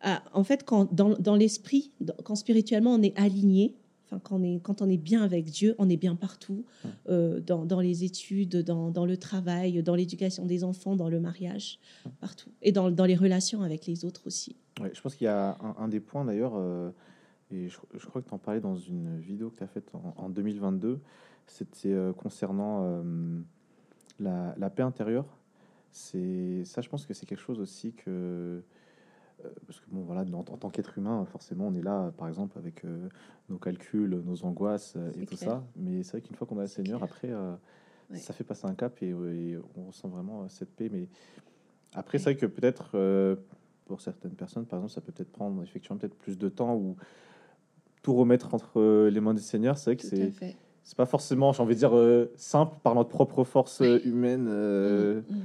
ah, 0.00 0.22
en 0.32 0.44
fait, 0.44 0.64
quand, 0.64 0.92
dans, 0.92 1.16
dans 1.18 1.34
l'esprit, 1.34 1.90
quand 2.24 2.36
spirituellement 2.36 2.94
on 2.94 3.02
est 3.02 3.18
aligné, 3.18 3.74
enfin, 4.10 4.20
quand, 4.22 4.36
on 4.36 4.42
est, 4.42 4.60
quand 4.62 4.82
on 4.82 4.88
est 4.88 4.96
bien 4.96 5.22
avec 5.22 5.46
Dieu, 5.46 5.74
on 5.78 5.88
est 5.88 5.96
bien 5.96 6.16
partout, 6.16 6.64
euh, 7.08 7.40
dans, 7.40 7.64
dans, 7.64 7.80
les 7.80 8.04
études, 8.04 8.62
dans, 8.62 8.90
dans, 8.90 9.06
le 9.06 9.16
travail, 9.16 9.82
dans 9.82 9.94
l'éducation 9.94 10.46
des 10.46 10.64
enfants, 10.64 10.96
dans 10.96 11.08
le 11.08 11.20
mariage, 11.20 11.78
partout. 12.20 12.50
Et 12.62 12.72
dans, 12.72 12.90
dans, 12.90 13.04
les 13.04 13.16
relations 13.16 13.62
avec 13.62 13.86
les 13.86 14.04
autres 14.04 14.22
aussi. 14.26 14.56
Ouais, 14.80 14.90
je 14.94 15.00
pense 15.00 15.14
qu'il 15.14 15.26
y 15.26 15.28
a 15.28 15.56
un, 15.78 15.88
des 15.88 16.00
points 16.00 16.24
d'ailleurs, 16.24 16.54
euh, 16.56 16.90
et 17.50 17.68
je, 17.68 17.78
je, 17.94 18.06
crois 18.06 18.22
que 18.22 18.28
tu 18.28 18.34
en 18.34 18.38
parlais 18.38 18.60
dans 18.60 18.76
une 18.76 19.18
vidéo 19.18 19.50
que 19.50 19.58
tu 19.58 19.64
as 19.64 19.68
faite 19.68 19.90
en, 19.94 20.14
en 20.16 20.28
2022, 20.28 21.00
c'était 21.46 21.92
euh, 21.92 22.12
concernant 22.12 23.02
la, 24.18 24.54
la, 24.58 24.70
paix 24.70 24.82
intérieure 24.82 25.26
c'est 25.92 26.64
ça, 26.64 26.80
je 26.80 26.88
pense 26.88 27.06
que 27.06 27.14
c'est 27.14 27.26
quelque 27.26 27.40
chose 27.42 27.60
aussi 27.60 27.92
que 27.92 28.62
parce 29.66 29.80
que 29.80 29.86
bon 29.90 30.02
voilà, 30.02 30.22
en, 30.32 30.42
tant 30.42 30.70
qu'être 30.70 30.98
humain, 30.98 31.24
forcément, 31.26 31.68
on 31.68 31.74
est 31.74 31.82
là, 31.82 32.12
par 32.16 32.28
exemple, 32.28 32.58
avec 32.58 32.84
euh, 32.84 33.08
nos 33.48 33.58
calculs, 33.58 34.22
nos 34.24 34.44
angoisses 34.44 34.94
euh, 34.96 35.10
et 35.20 35.26
tout 35.26 35.36
ça. 35.36 35.64
Mais 35.76 36.02
c'est 36.02 36.12
vrai 36.12 36.20
qu'une 36.20 36.36
fois 36.36 36.46
qu'on 36.46 36.58
a 36.58 36.62
le 36.62 36.66
Seigneur, 36.66 37.02
après, 37.02 37.30
ça 38.14 38.32
fait 38.32 38.44
passer 38.44 38.66
un 38.66 38.74
cap 38.74 39.02
et, 39.02 39.14
on 39.14 39.86
ressent 39.86 40.08
vraiment 40.08 40.48
cette 40.48 40.70
paix. 40.70 40.88
Mais 40.92 41.08
après, 41.94 42.18
c'est 42.18 42.24
vrai 42.24 42.36
que 42.36 42.46
peut-être 42.46 43.38
pour 43.86 44.00
certaines 44.00 44.34
personnes, 44.34 44.66
par 44.66 44.78
exemple, 44.78 44.92
ça 44.92 45.00
peut 45.00 45.12
peut-être 45.12 45.32
prendre 45.32 45.62
effectivement 45.62 45.96
peut-être 45.96 46.16
plus 46.16 46.38
de 46.38 46.48
temps 46.48 46.76
ou 46.76 46.96
tout 48.02 48.14
remettre 48.14 48.54
entre 48.54 49.08
les 49.08 49.20
mains 49.20 49.34
du 49.34 49.42
Seigneur. 49.42 49.78
C'est 49.78 49.90
vrai 49.90 49.96
que 49.96 50.06
c'est 50.06 50.32
c'est 50.82 50.96
pas 50.96 51.06
forcément, 51.06 51.52
j'ai 51.52 51.62
envie 51.62 51.74
de 51.74 51.78
dire, 51.78 52.28
simple 52.36 52.76
par 52.82 52.94
notre 52.94 53.10
propre 53.10 53.44
force 53.44 53.80
humaine. 53.80 54.44
Mm, 54.44 55.24
mm 55.28 55.40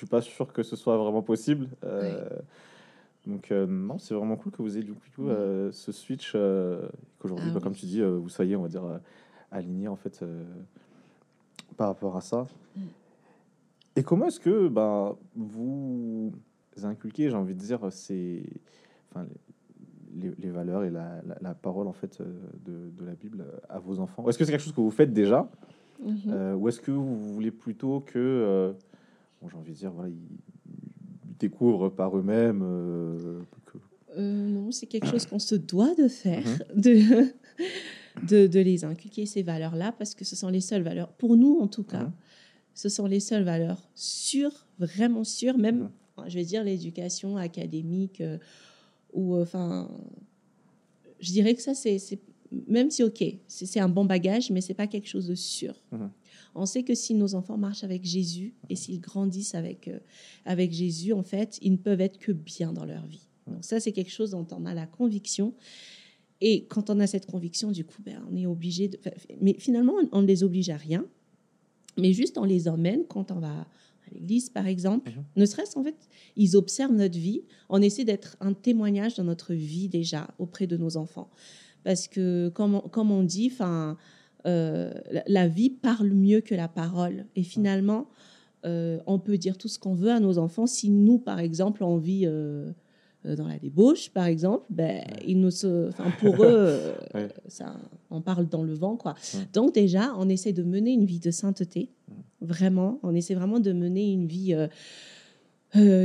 suis 0.00 0.06
pas 0.06 0.22
sûr 0.22 0.52
que 0.52 0.62
ce 0.62 0.76
soit 0.76 0.96
vraiment 0.96 1.22
possible. 1.22 1.68
Euh, 1.84 2.28
donc, 3.26 3.52
euh, 3.52 3.66
non, 3.66 3.98
c'est 3.98 4.14
vraiment 4.14 4.36
cool 4.36 4.52
que 4.52 4.62
vous 4.62 4.76
ayez 4.76 4.84
du 4.84 4.94
coup 4.94 5.28
euh, 5.28 5.70
ce 5.72 5.92
switch, 5.92 6.32
qu'aujourd'hui, 6.32 7.48
ah 7.50 7.54
bah, 7.54 7.60
comme 7.62 7.74
tu 7.74 7.86
dis, 7.86 8.02
vous 8.02 8.28
soyez, 8.28 8.56
on 8.56 8.62
va 8.62 8.68
dire, 8.68 9.00
aligné 9.50 9.88
en 9.88 9.96
fait 9.96 10.24
par 11.76 11.88
rapport 11.88 12.16
à 12.16 12.20
ça. 12.20 12.46
Mm. 12.76 12.80
Et 13.96 14.02
comment 14.02 14.26
est-ce 14.26 14.40
que 14.40 14.68
bah, 14.68 15.16
vous 15.36 16.32
inculquez, 16.82 17.28
j'ai 17.28 17.36
envie 17.36 17.54
de 17.54 17.60
dire, 17.60 17.92
ces, 17.92 18.42
enfin, 19.10 19.26
les, 20.14 20.32
les, 20.38 20.50
valeurs 20.50 20.84
et 20.84 20.90
la, 20.90 21.20
la, 21.40 21.54
parole 21.54 21.88
en 21.88 21.92
fait 21.92 22.22
de, 22.22 22.90
de, 22.90 23.04
la 23.04 23.14
Bible 23.14 23.44
à 23.68 23.78
vos 23.78 23.98
enfants? 24.00 24.26
Est-ce 24.28 24.38
que 24.38 24.44
c'est 24.44 24.52
quelque 24.52 24.62
chose 24.62 24.72
que 24.72 24.80
vous 24.80 24.90
faites 24.90 25.12
déjà? 25.12 25.50
Mm-hmm. 26.02 26.54
Ou 26.54 26.68
est-ce 26.68 26.80
que 26.80 26.90
vous 26.90 27.34
voulez 27.34 27.50
plutôt 27.50 28.00
que 28.00 28.74
j'ai 29.46 29.56
envie 29.56 29.72
de 29.72 29.76
dire, 29.76 29.92
voilà, 29.92 30.08
ils 30.08 30.49
découvrent 31.40 31.88
par 31.88 32.16
eux-mêmes. 32.16 32.62
Euh, 32.62 33.40
euh, 34.16 34.48
non, 34.48 34.70
c'est 34.70 34.86
quelque 34.86 35.06
chose 35.06 35.26
qu'on 35.26 35.38
se 35.38 35.54
doit 35.54 35.94
de 35.94 36.08
faire, 36.08 36.44
mhm. 36.74 36.80
de, 36.80 37.26
de, 38.26 38.46
de, 38.46 38.60
les 38.60 38.84
inculquer, 38.84 39.26
ces 39.26 39.42
valeurs-là, 39.42 39.92
parce 39.92 40.14
que 40.14 40.24
ce 40.24 40.36
sont 40.36 40.48
les 40.48 40.60
seules 40.60 40.82
valeurs, 40.82 41.12
pour 41.12 41.36
nous 41.36 41.58
en 41.60 41.68
tout 41.68 41.84
cas, 41.84 42.04
mhm. 42.04 42.12
ce 42.74 42.88
sont 42.88 43.06
les 43.06 43.20
seules 43.20 43.44
valeurs 43.44 43.88
sûres, 43.94 44.66
vraiment 44.78 45.24
sûres, 45.24 45.58
même, 45.58 45.90
mhm. 46.18 46.28
je 46.28 46.34
vais 46.34 46.44
dire, 46.44 46.64
l'éducation 46.64 47.36
académique, 47.36 48.20
euh, 48.20 48.38
ou 49.12 49.36
enfin, 49.36 49.90
je 51.20 51.32
dirais 51.32 51.54
que 51.54 51.62
ça, 51.62 51.74
c'est, 51.74 51.98
même 52.66 52.90
si, 52.90 53.02
ok, 53.02 53.24
c'est 53.46 53.80
un 53.80 53.88
bon 53.88 54.04
bagage, 54.04 54.50
mais 54.50 54.60
c'est 54.60 54.74
pas 54.74 54.86
quelque 54.86 55.08
chose 55.08 55.26
de 55.28 55.34
sûr. 55.34 55.74
On 56.54 56.66
sait 56.66 56.82
que 56.82 56.94
si 56.94 57.14
nos 57.14 57.34
enfants 57.34 57.56
marchent 57.56 57.84
avec 57.84 58.04
Jésus 58.04 58.54
et 58.68 58.76
s'ils 58.76 59.00
grandissent 59.00 59.54
avec, 59.54 59.88
euh, 59.88 59.98
avec 60.44 60.72
Jésus, 60.72 61.12
en 61.12 61.22
fait, 61.22 61.58
ils 61.62 61.72
ne 61.72 61.76
peuvent 61.76 62.00
être 62.00 62.18
que 62.18 62.32
bien 62.32 62.72
dans 62.72 62.84
leur 62.84 63.06
vie. 63.06 63.28
Donc 63.46 63.64
ça, 63.64 63.80
c'est 63.80 63.92
quelque 63.92 64.10
chose 64.10 64.30
dont 64.30 64.46
on 64.52 64.66
a 64.66 64.74
la 64.74 64.86
conviction. 64.86 65.54
Et 66.40 66.66
quand 66.66 66.90
on 66.90 67.00
a 67.00 67.06
cette 67.06 67.26
conviction, 67.26 67.70
du 67.70 67.84
coup, 67.84 68.02
ben, 68.02 68.22
on 68.30 68.36
est 68.36 68.46
obligé 68.46 68.88
de... 68.88 68.98
Mais 69.40 69.54
finalement, 69.58 69.94
on 70.12 70.22
ne 70.22 70.26
les 70.26 70.42
oblige 70.42 70.70
à 70.70 70.76
rien, 70.76 71.06
mais 71.98 72.12
juste 72.12 72.38
on 72.38 72.44
les 72.44 72.68
emmène 72.68 73.04
quand 73.06 73.30
on 73.30 73.40
va 73.40 73.48
à 73.50 74.14
l'église, 74.14 74.48
par 74.48 74.66
exemple. 74.66 75.12
Ne 75.36 75.44
serait-ce 75.44 75.78
en 75.78 75.84
fait, 75.84 76.08
ils 76.36 76.56
observent 76.56 76.94
notre 76.94 77.18
vie. 77.18 77.42
On 77.68 77.82
essaie 77.82 78.04
d'être 78.04 78.36
un 78.40 78.54
témoignage 78.54 79.16
dans 79.16 79.24
notre 79.24 79.54
vie 79.54 79.88
déjà 79.88 80.28
auprès 80.38 80.66
de 80.66 80.76
nos 80.76 80.96
enfants. 80.96 81.30
Parce 81.84 82.08
que, 82.08 82.50
comme 82.50 82.74
on, 82.76 82.80
comme 82.80 83.10
on 83.10 83.22
dit, 83.22 83.50
enfin 83.52 83.96
euh, 84.46 84.92
la 85.26 85.48
vie 85.48 85.70
parle 85.70 86.10
mieux 86.10 86.40
que 86.40 86.54
la 86.54 86.68
parole. 86.68 87.26
Et 87.36 87.42
finalement, 87.42 88.06
euh, 88.64 88.98
on 89.06 89.18
peut 89.18 89.38
dire 89.38 89.58
tout 89.58 89.68
ce 89.68 89.78
qu'on 89.78 89.94
veut 89.94 90.10
à 90.10 90.20
nos 90.20 90.38
enfants. 90.38 90.66
Si 90.66 90.90
nous, 90.90 91.18
par 91.18 91.38
exemple, 91.38 91.84
on 91.84 91.96
vit 91.96 92.26
euh, 92.26 92.72
dans 93.24 93.46
la 93.46 93.58
débauche, 93.58 94.10
par 94.10 94.26
exemple, 94.26 94.64
ben, 94.70 95.02
ils 95.26 95.38
nous, 95.38 95.64
enfin, 95.64 96.10
pour 96.20 96.44
eux, 96.44 96.78
ça, 97.48 97.76
on 98.10 98.20
parle 98.20 98.48
dans 98.48 98.62
le 98.62 98.74
vent. 98.74 98.96
Quoi. 98.96 99.14
Donc 99.52 99.74
déjà, 99.74 100.14
on 100.16 100.28
essaie 100.28 100.52
de 100.52 100.62
mener 100.62 100.92
une 100.92 101.04
vie 101.04 101.20
de 101.20 101.30
sainteté. 101.30 101.90
Vraiment, 102.40 102.98
on 103.02 103.14
essaie 103.14 103.34
vraiment 103.34 103.60
de 103.60 103.72
mener 103.72 104.10
une 104.10 104.26
vie 104.26 104.56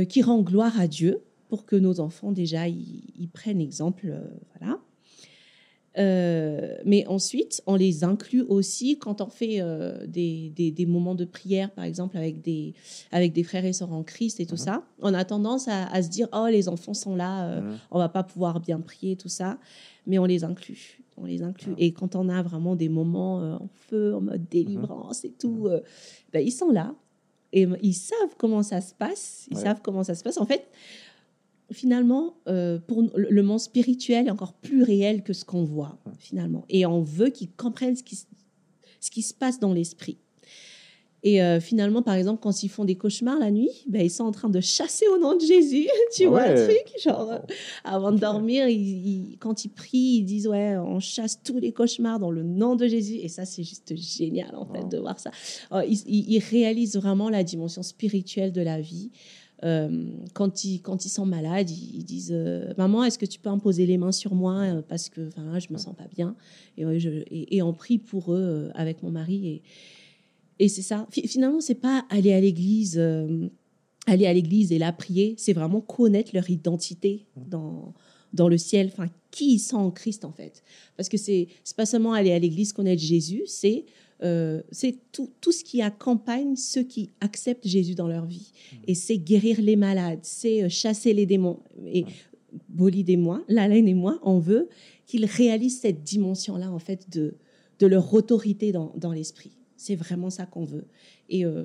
qui 0.08 0.22
rend 0.22 0.42
gloire 0.42 0.78
à 0.78 0.86
Dieu 0.86 1.22
pour 1.48 1.64
que 1.64 1.76
nos 1.76 2.00
enfants, 2.00 2.32
déjà, 2.32 2.68
ils 2.68 3.28
prennent 3.32 3.60
exemple. 3.60 4.12
voilà. 4.58 4.78
Euh, 5.98 6.76
mais 6.84 7.06
ensuite, 7.06 7.62
on 7.66 7.74
les 7.74 8.04
inclut 8.04 8.42
aussi 8.42 8.98
quand 8.98 9.20
on 9.20 9.28
fait 9.28 9.60
euh, 9.60 10.06
des, 10.06 10.50
des, 10.50 10.86
moments 10.86 11.14
de 11.14 11.24
prière, 11.24 11.70
par 11.70 11.84
exemple, 11.84 12.16
avec 12.16 12.42
des, 12.42 12.74
avec 13.12 13.32
des 13.32 13.42
frères 13.42 13.64
et 13.64 13.72
sœurs 13.72 13.92
en 13.92 14.02
Christ 14.02 14.40
et 14.40 14.46
tout 14.46 14.54
mhm. 14.54 14.60
ça. 14.60 14.82
On 15.00 15.14
a 15.14 15.24
tendance 15.24 15.68
à, 15.68 16.02
se 16.02 16.08
dire, 16.08 16.28
oh, 16.32 16.46
les 16.50 16.68
enfants 16.68 16.94
sont 16.94 17.16
là, 17.16 17.48
euh, 17.48 17.60
mhm. 17.62 17.78
on 17.90 17.98
va 17.98 18.08
pas 18.08 18.22
pouvoir 18.22 18.60
bien 18.60 18.80
prier, 18.80 19.16
tout 19.16 19.28
ça. 19.28 19.58
Mais 20.06 20.18
on 20.18 20.26
les 20.26 20.44
inclut. 20.44 21.02
On 21.16 21.24
les 21.24 21.42
inclut. 21.42 21.74
Et 21.78 21.92
quand 21.92 22.14
on 22.14 22.28
a 22.28 22.42
vraiment 22.42 22.76
des 22.76 22.90
moments 22.90 23.38
en 23.38 23.68
feu, 23.74 24.14
en 24.14 24.20
mode 24.20 24.46
délivrance 24.50 25.24
et 25.24 25.32
tout, 25.32 25.68
ben, 26.32 26.40
ils 26.40 26.52
sont 26.52 26.70
là. 26.70 26.94
Et 27.52 27.66
ils 27.80 27.94
savent 27.94 28.36
comment 28.36 28.62
ça 28.62 28.82
se 28.82 28.92
passe. 28.92 29.46
Ils 29.50 29.56
savent 29.56 29.80
comment 29.82 30.04
ça 30.04 30.14
se 30.14 30.22
passe. 30.22 30.36
En 30.36 30.44
fait, 30.44 30.68
finalement, 31.72 32.34
euh, 32.48 32.78
pour 32.78 33.02
le 33.14 33.42
monde 33.42 33.60
spirituel 33.60 34.28
est 34.28 34.30
encore 34.30 34.54
plus 34.54 34.82
réel 34.82 35.22
que 35.22 35.32
ce 35.32 35.44
qu'on 35.44 35.64
voit, 35.64 35.98
finalement. 36.18 36.64
Et 36.68 36.86
on 36.86 37.02
veut 37.02 37.30
qu'ils 37.30 37.50
comprennent 37.50 37.96
ce 37.96 38.02
qui, 38.02 38.16
ce 39.00 39.10
qui 39.10 39.22
se 39.22 39.34
passe 39.34 39.58
dans 39.58 39.72
l'esprit. 39.72 40.18
Et 41.22 41.42
euh, 41.42 41.58
finalement, 41.58 42.02
par 42.02 42.14
exemple, 42.14 42.40
quand 42.40 42.62
ils 42.62 42.68
font 42.68 42.84
des 42.84 42.94
cauchemars 42.94 43.40
la 43.40 43.50
nuit, 43.50 43.70
ben, 43.88 44.00
ils 44.00 44.10
sont 44.10 44.22
en 44.22 44.30
train 44.30 44.48
de 44.48 44.60
chasser 44.60 45.08
au 45.08 45.18
nom 45.18 45.34
de 45.34 45.40
Jésus. 45.40 45.88
tu 46.14 46.26
vois 46.26 46.46
le 46.52 46.66
truc 46.66 47.02
Genre, 47.02 47.32
euh, 47.32 47.38
avant 47.82 48.12
de 48.12 48.18
dormir, 48.18 48.68
ils, 48.68 49.36
quand 49.40 49.64
ils 49.64 49.70
prient, 49.70 50.18
ils 50.18 50.24
disent 50.24 50.46
Ouais, 50.46 50.76
on 50.76 51.00
chasse 51.00 51.42
tous 51.42 51.58
les 51.58 51.72
cauchemars 51.72 52.20
dans 52.20 52.30
le 52.30 52.44
nom 52.44 52.76
de 52.76 52.86
Jésus. 52.86 53.16
Et 53.16 53.28
ça, 53.28 53.44
c'est 53.44 53.64
juste 53.64 53.96
génial, 53.96 54.54
en 54.54 54.66
fait, 54.66 54.88
de 54.88 54.98
voir 54.98 55.18
ça. 55.18 55.32
ils, 55.88 56.04
ils, 56.06 56.38
réalisent 56.38 56.96
vraiment 56.96 57.28
la 57.28 57.42
dimension 57.42 57.82
spirituelle 57.82 58.52
de 58.52 58.60
la 58.60 58.80
vie. 58.80 59.10
Euh, 59.64 60.10
quand, 60.34 60.64
ils, 60.64 60.80
quand 60.80 61.04
ils 61.06 61.08
sont 61.08 61.24
malades, 61.24 61.70
ils, 61.70 62.04
disent 62.04 62.32
euh, 62.32 62.74
Maman, 62.76 63.04
est-ce 63.04 63.18
que 63.18 63.24
tu 63.24 63.38
peux 63.38 63.48
imposer 63.48 63.86
les 63.86 63.96
mains 63.96 64.12
sur 64.12 64.34
moi 64.34 64.54
euh, 64.56 64.82
parce 64.86 65.08
que 65.08 65.30
je 65.30 65.72
me 65.72 65.78
sens 65.78 65.96
pas 65.96 66.08
bien 66.14 66.36
et, 66.76 67.00
je, 67.00 67.24
et, 67.30 67.62
on 67.62 67.72
prie 67.72 67.98
pour 67.98 68.34
eux 68.34 68.70
avec 68.74 69.02
mon 69.02 69.10
mari. 69.10 69.48
Et, 69.48 69.62
et 70.58 70.68
c'est 70.68 70.82
ça. 70.82 71.06
Finalement, 71.10 71.60
c'est 71.60 71.74
pas 71.74 72.04
aller 72.10 72.34
à 72.34 72.40
l'église, 72.40 72.98
aller 74.06 74.26
à 74.26 74.32
l'église 74.32 74.72
et 74.72 74.78
la 74.78 74.92
prier, 74.92 75.34
c'est 75.38 75.52
vraiment 75.54 75.80
connaître 75.80 76.32
leur 76.34 76.48
identité 76.50 77.26
dans, 77.36 77.94
dans 78.32 78.48
le 78.48 78.58
ciel, 78.58 78.92
qui 79.30 79.54
ils 79.54 79.58
sont 79.58 79.78
en 79.78 79.90
Christ 79.90 80.24
en 80.24 80.32
fait. 80.32 80.62
Parce 80.96 81.08
que 81.08 81.16
c'est 81.16 81.48
pas 81.76 81.86
seulement 81.86 82.12
aller 82.12 82.32
à 82.32 82.38
l'église 82.38 82.72
connaître 82.72 83.02
Jésus, 83.02 83.42
c'est 83.46 83.86
euh, 84.22 84.62
c'est 84.70 84.96
tout, 85.12 85.30
tout, 85.40 85.52
ce 85.52 85.62
qui 85.62 85.82
accompagne 85.82 86.56
ceux 86.56 86.82
qui 86.82 87.10
acceptent 87.20 87.66
Jésus 87.66 87.94
dans 87.94 88.08
leur 88.08 88.24
vie. 88.24 88.52
Et 88.86 88.94
c'est 88.94 89.18
guérir 89.18 89.60
les 89.60 89.76
malades, 89.76 90.20
c'est 90.22 90.64
euh, 90.64 90.68
chasser 90.68 91.12
les 91.12 91.26
démons. 91.26 91.60
Et 91.86 92.06
Bolide 92.68 93.10
et 93.10 93.16
moi, 93.18 93.42
Lalaine 93.48 93.88
et 93.88 93.94
moi, 93.94 94.18
on 94.22 94.38
veut 94.38 94.68
qu'ils 95.04 95.26
réalisent 95.26 95.80
cette 95.80 96.02
dimension-là, 96.02 96.70
en 96.70 96.78
fait, 96.78 97.10
de, 97.10 97.34
de 97.78 97.86
leur 97.86 98.12
autorité 98.14 98.72
dans, 98.72 98.92
dans 98.96 99.12
l'esprit. 99.12 99.52
C'est 99.76 99.96
vraiment 99.96 100.30
ça 100.30 100.46
qu'on 100.46 100.64
veut. 100.64 100.86
Et, 101.28 101.44
euh, 101.44 101.64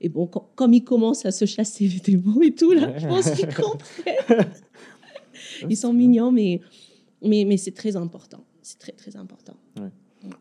Et 0.00 0.08
bon, 0.08 0.26
comme 0.26 0.74
ils 0.74 0.82
commencent 0.82 1.24
à 1.24 1.30
se 1.30 1.44
chasser 1.44 1.86
les 1.86 2.00
démons 2.00 2.42
et 2.42 2.52
tout, 2.52 2.72
là, 2.72 2.98
je 2.98 3.06
pense 3.06 3.30
qu'ils 3.30 3.54
comprennent. 3.54 4.50
ils 5.70 5.76
sont 5.76 5.92
mignons, 5.92 6.32
mais, 6.32 6.60
mais, 7.22 7.44
mais 7.44 7.56
c'est 7.56 7.74
très 7.74 7.94
important. 7.94 8.44
C'est 8.62 8.78
très, 8.78 8.92
très 8.92 9.14
important. 9.14 9.56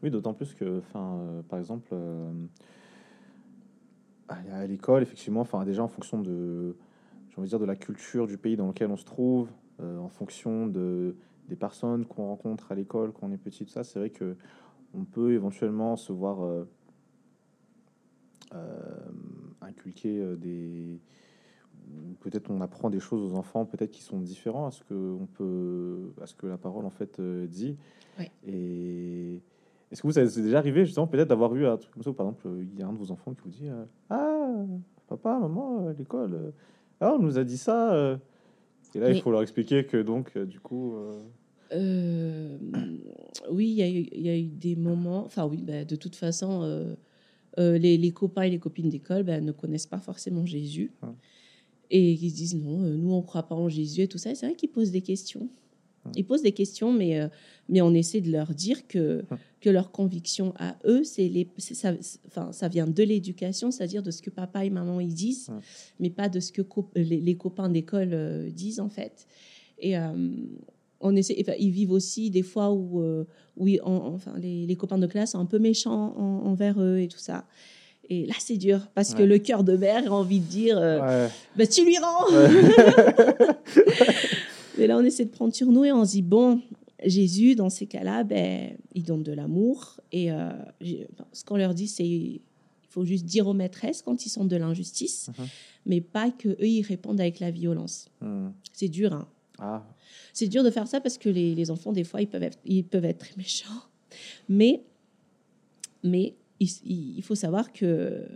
Oui, 0.01 0.09
d'autant 0.09 0.33
plus 0.33 0.53
que, 0.53 0.79
enfin, 0.79 1.19
euh, 1.19 1.41
par 1.43 1.59
exemple, 1.59 1.89
euh, 1.93 2.31
à 4.27 4.65
l'école, 4.65 5.03
effectivement, 5.03 5.41
enfin, 5.41 5.63
déjà 5.65 5.83
en 5.83 5.87
fonction 5.87 6.19
de, 6.19 6.75
j'ai 7.29 7.37
envie 7.37 7.47
de 7.47 7.49
dire, 7.49 7.59
de 7.59 7.65
la 7.65 7.75
culture 7.75 8.27
du 8.27 8.37
pays 8.37 8.55
dans 8.55 8.67
lequel 8.67 8.89
on 8.89 8.97
se 8.97 9.05
trouve, 9.05 9.49
euh, 9.81 9.97
en 9.99 10.09
fonction 10.09 10.67
de, 10.67 11.15
des 11.49 11.55
personnes 11.55 12.05
qu'on 12.05 12.27
rencontre 12.27 12.71
à 12.71 12.75
l'école 12.75 13.11
quand 13.11 13.27
on 13.27 13.31
est 13.31 13.37
petit, 13.37 13.65
tout 13.65 13.71
ça, 13.71 13.83
c'est 13.83 13.99
vrai 13.99 14.09
que 14.09 14.35
on 14.95 15.05
peut 15.05 15.33
éventuellement 15.33 15.95
se 15.95 16.13
voir 16.13 16.65
inculquer 19.61 20.35
des 20.37 20.99
peut-être 22.19 22.51
on 22.51 22.61
apprend 22.61 22.91
des 22.91 22.99
choses 22.99 23.33
aux 23.33 23.35
enfants 23.35 23.65
peut-être 23.65 23.89
qui 23.89 24.03
sont 24.03 24.19
différents 24.19 24.67
à 24.67 24.71
ce 24.71 24.83
que 24.83 24.93
on 24.93 25.25
peut 25.25 26.13
à 26.21 26.27
ce 26.27 26.35
que 26.35 26.45
la 26.45 26.59
parole 26.59 26.85
en 26.85 26.91
fait 26.91 27.19
dit. 27.19 27.75
Et 28.45 29.41
est-ce 29.93 30.01
que 30.01 30.07
vous 30.07 30.17
avez 30.17 30.27
déjà 30.41 30.57
arrivé 30.57 30.85
justement 30.85 31.05
peut-être 31.05 31.27
d'avoir 31.27 31.55
eu 31.55 31.67
un 31.67 31.77
truc 31.77 31.93
comme 31.93 32.01
ça, 32.01 32.11
par 32.11 32.25
exemple, 32.25 32.47
il 32.73 32.79
y 32.79 32.81
a 32.81 32.87
un 32.87 32.93
de 32.93 32.97
vos 32.97 33.11
enfants 33.11 33.31
qui 33.35 33.41
vous 33.43 33.51
dit 33.51 33.69
euh, 33.69 33.85
Ah, 34.09 34.51
papa, 35.07 35.37
maman, 35.39 35.89
à 35.89 35.93
l'école, 35.93 36.33
euh, 36.33 36.49
ah, 36.99 37.13
on 37.13 37.19
nous 37.19 37.37
a 37.37 37.43
dit 37.43 37.59
ça. 37.59 37.93
Euh. 37.93 38.17
Et 38.95 38.99
là, 38.99 39.11
il 39.11 39.21
faut 39.21 39.29
leur 39.29 39.43
expliquer 39.43 39.85
que 39.85 40.01
donc, 40.01 40.35
du 40.35 40.59
coup. 40.59 40.95
oui, 41.71 41.77
il 43.51 43.61
y, 43.61 44.21
y, 44.21 44.29
a 44.29 44.37
eu 44.37 44.47
des 44.47 44.75
moments. 44.75 45.25
Enfin, 45.25 45.45
oui, 45.45 45.61
bah, 45.61 45.85
de 45.85 45.95
toute 45.95 46.15
façon, 46.15 46.95
les, 47.57 47.97
les, 47.97 48.11
copains 48.11 48.43
et 48.43 48.49
les 48.49 48.59
copines 48.59 48.89
d'école 48.89 49.21
bah, 49.23 49.41
ne 49.41 49.51
connaissent 49.51 49.85
pas 49.85 49.99
forcément 49.99 50.45
Jésus. 50.45 50.91
Et 51.91 52.13
ils 52.13 52.33
disent 52.33 52.55
non, 52.55 52.77
nous, 52.77 53.13
on 53.13 53.21
ne 53.21 53.25
croit 53.25 53.43
pas 53.43 53.55
en 53.55 53.69
Jésus 53.69 54.01
et 54.01 54.07
tout 54.07 54.17
ça. 54.17 54.33
C'est 54.33 54.47
vrai 54.47 54.55
qu'ils 54.55 54.69
posent 54.69 54.91
des 54.91 55.01
questions. 55.01 55.49
Ils 56.15 56.25
posent 56.25 56.41
des 56.41 56.51
questions, 56.51 56.91
mais, 56.91 57.19
euh, 57.19 57.27
mais 57.69 57.81
on 57.81 57.93
essaie 57.93 58.21
de 58.21 58.31
leur 58.31 58.53
dire 58.53 58.87
que, 58.87 59.23
que 59.61 59.69
leur 59.69 59.91
conviction 59.91 60.53
à 60.57 60.75
eux, 60.85 61.03
c'est 61.03 61.27
les, 61.27 61.47
ça, 61.57 61.93
enfin, 62.27 62.51
ça 62.51 62.67
vient 62.67 62.87
de 62.87 63.03
l'éducation, 63.03 63.71
c'est-à-dire 63.71 64.03
de 64.03 64.11
ce 64.11 64.21
que 64.21 64.29
papa 64.29 64.65
et 64.65 64.69
maman 64.69 64.99
ils 64.99 65.13
disent, 65.13 65.49
mais 65.99 66.09
pas 66.09 66.29
de 66.29 66.39
ce 66.39 66.51
que 66.51 66.61
les, 66.95 67.35
copains 67.35 67.69
d'école 67.69 68.13
euh, 68.13 68.49
disent 68.49 68.79
en 68.79 68.89
fait. 68.89 69.27
Et 69.79 69.97
euh, 69.97 70.11
on 70.99 71.15
essaie, 71.15 71.43
ils 71.59 71.71
vivent 71.71 71.91
aussi 71.91 72.29
des 72.29 72.43
fois 72.43 72.71
où, 72.71 73.03
où 73.57 73.67
enfin, 73.83 74.33
les, 74.37 74.65
les, 74.65 74.75
copains 74.75 74.97
de 74.97 75.07
classe 75.07 75.31
sont 75.31 75.39
un 75.39 75.45
peu 75.45 75.59
méchants 75.59 76.15
envers 76.17 76.81
eux 76.81 76.99
et 76.99 77.07
tout 77.07 77.17
ça. 77.17 77.45
Et 78.09 78.25
là, 78.25 78.35
c'est 78.39 78.57
dur 78.57 78.87
parce 78.93 79.13
que 79.13 79.23
le 79.23 79.39
cœur 79.39 79.63
de 79.63 79.75
mère 79.75 80.11
a 80.11 80.15
envie 80.15 80.39
de 80.39 80.45
dire 80.45 80.79
bah, 81.57 81.67
Tu 81.67 81.83
lui 81.83 81.97
rends 81.97 82.27
Et 84.77 84.87
là, 84.87 84.97
on 84.97 85.03
essaie 85.03 85.25
de 85.25 85.31
prendre 85.31 85.53
sur 85.53 85.67
nous 85.71 85.83
et 85.85 85.91
on 85.91 86.05
se 86.05 86.11
dit, 86.11 86.21
bon, 86.21 86.61
Jésus, 87.03 87.55
dans 87.55 87.69
ces 87.69 87.85
cas-là, 87.85 88.23
ben, 88.23 88.75
il 88.93 89.03
donne 89.03 89.23
de 89.23 89.31
l'amour. 89.31 89.99
Et 90.11 90.31
euh, 90.31 90.51
ce 91.31 91.43
qu'on 91.45 91.57
leur 91.57 91.73
dit, 91.73 91.87
c'est 91.87 92.05
il 92.05 92.41
faut 92.89 93.05
juste 93.05 93.25
dire 93.25 93.47
aux 93.47 93.53
maîtresses 93.53 94.01
quand 94.01 94.25
ils 94.25 94.29
sont 94.29 94.45
de 94.45 94.55
l'injustice, 94.55 95.29
mhm. 95.29 95.45
mais 95.87 96.01
pas 96.01 96.29
que 96.29 96.49
eux 96.49 96.67
ils 96.67 96.83
répondent 96.83 97.19
avec 97.19 97.39
la 97.39 97.49
violence. 97.49 98.09
Mhm. 98.21 98.53
C'est 98.71 98.89
dur. 98.89 99.13
Hein. 99.13 99.27
Ah. 99.57 99.83
C'est 100.31 100.47
dur 100.47 100.63
de 100.63 100.69
faire 100.69 100.87
ça 100.87 101.01
parce 101.01 101.17
que 101.17 101.29
les, 101.29 101.55
les, 101.55 101.71
enfants, 101.71 101.91
des 101.91 102.03
fois, 102.03 102.21
ils 102.21 102.27
peuvent 102.27 102.43
être, 102.43 102.59
ils 102.65 102.83
peuvent 102.83 103.05
être 103.05 103.19
très 103.19 103.35
méchants. 103.37 103.83
Mais, 104.47 104.83
mais 106.03 106.35
il, 106.59 106.69
il 106.85 107.21
faut 107.23 107.35
savoir 107.35 107.73
que 107.73 108.27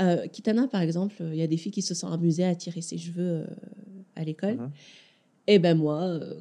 euh, 0.00 0.26
Kitana, 0.28 0.66
par 0.68 0.80
exemple, 0.80 1.16
il 1.20 1.36
y 1.36 1.42
a 1.42 1.46
des 1.46 1.56
filles 1.56 1.72
qui 1.72 1.82
se 1.82 1.94
sont 1.94 2.08
amusées 2.08 2.44
à 2.44 2.54
tirer 2.54 2.80
ses 2.80 2.96
cheveux 2.96 3.22
euh, 3.22 3.46
à 4.20 4.24
l'école. 4.24 4.56
Mhm. 4.56 4.70
Et 5.46 5.58
ben 5.58 5.76
moi, 5.76 6.02
euh, 6.02 6.34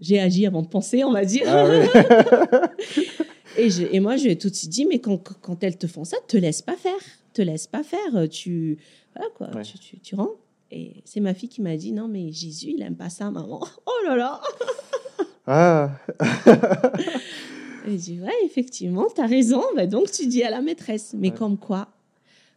j'ai 0.00 0.18
agi 0.18 0.46
avant 0.46 0.62
de 0.62 0.68
penser, 0.68 1.04
on 1.04 1.12
va 1.12 1.24
dire. 1.24 1.44
Ah 1.46 1.68
et, 3.58 3.68
et, 3.92 4.00
moi, 4.00 4.16
je 4.16 4.24
lui 4.24 4.30
ai 4.32 4.38
tout 4.38 4.50
de 4.50 4.54
suite 4.54 4.70
dit, 4.70 4.86
mais 4.86 4.98
quand, 4.98 5.16
quand, 5.40 5.62
elles 5.62 5.76
te 5.76 5.86
font 5.86 6.04
ça, 6.04 6.16
te 6.26 6.36
laisse 6.36 6.62
pas 6.62 6.76
faire. 6.76 6.98
Te 7.34 7.42
laisse 7.42 7.66
pas 7.66 7.82
faire. 7.82 8.28
Tu, 8.30 8.78
voilà 9.14 9.28
quoi, 9.36 9.62
tu, 9.62 9.78
tu, 9.78 9.98
tu 10.00 10.14
rends. 10.14 10.32
Et 10.70 11.02
c'est 11.04 11.20
ma 11.20 11.34
fille 11.34 11.48
qui 11.48 11.62
m'a 11.62 11.76
dit, 11.76 11.92
non, 11.92 12.08
mais 12.08 12.30
Jésus, 12.30 12.74
il 12.76 12.82
aime 12.82 12.96
pas 12.96 13.10
ça, 13.10 13.30
maman. 13.30 13.60
Oh 13.86 14.06
là 14.06 14.16
là 14.16 14.40
Ah 15.46 15.90
Et 17.86 18.20
ouais, 18.20 18.32
effectivement, 18.44 19.06
tu 19.14 19.20
as 19.20 19.26
raison. 19.26 19.62
Bah, 19.74 19.86
donc, 19.86 20.10
tu 20.10 20.26
dis 20.26 20.42
à 20.42 20.50
la 20.50 20.60
maîtresse. 20.60 21.14
Mais 21.16 21.30
comme 21.30 21.56
quoi, 21.56 21.88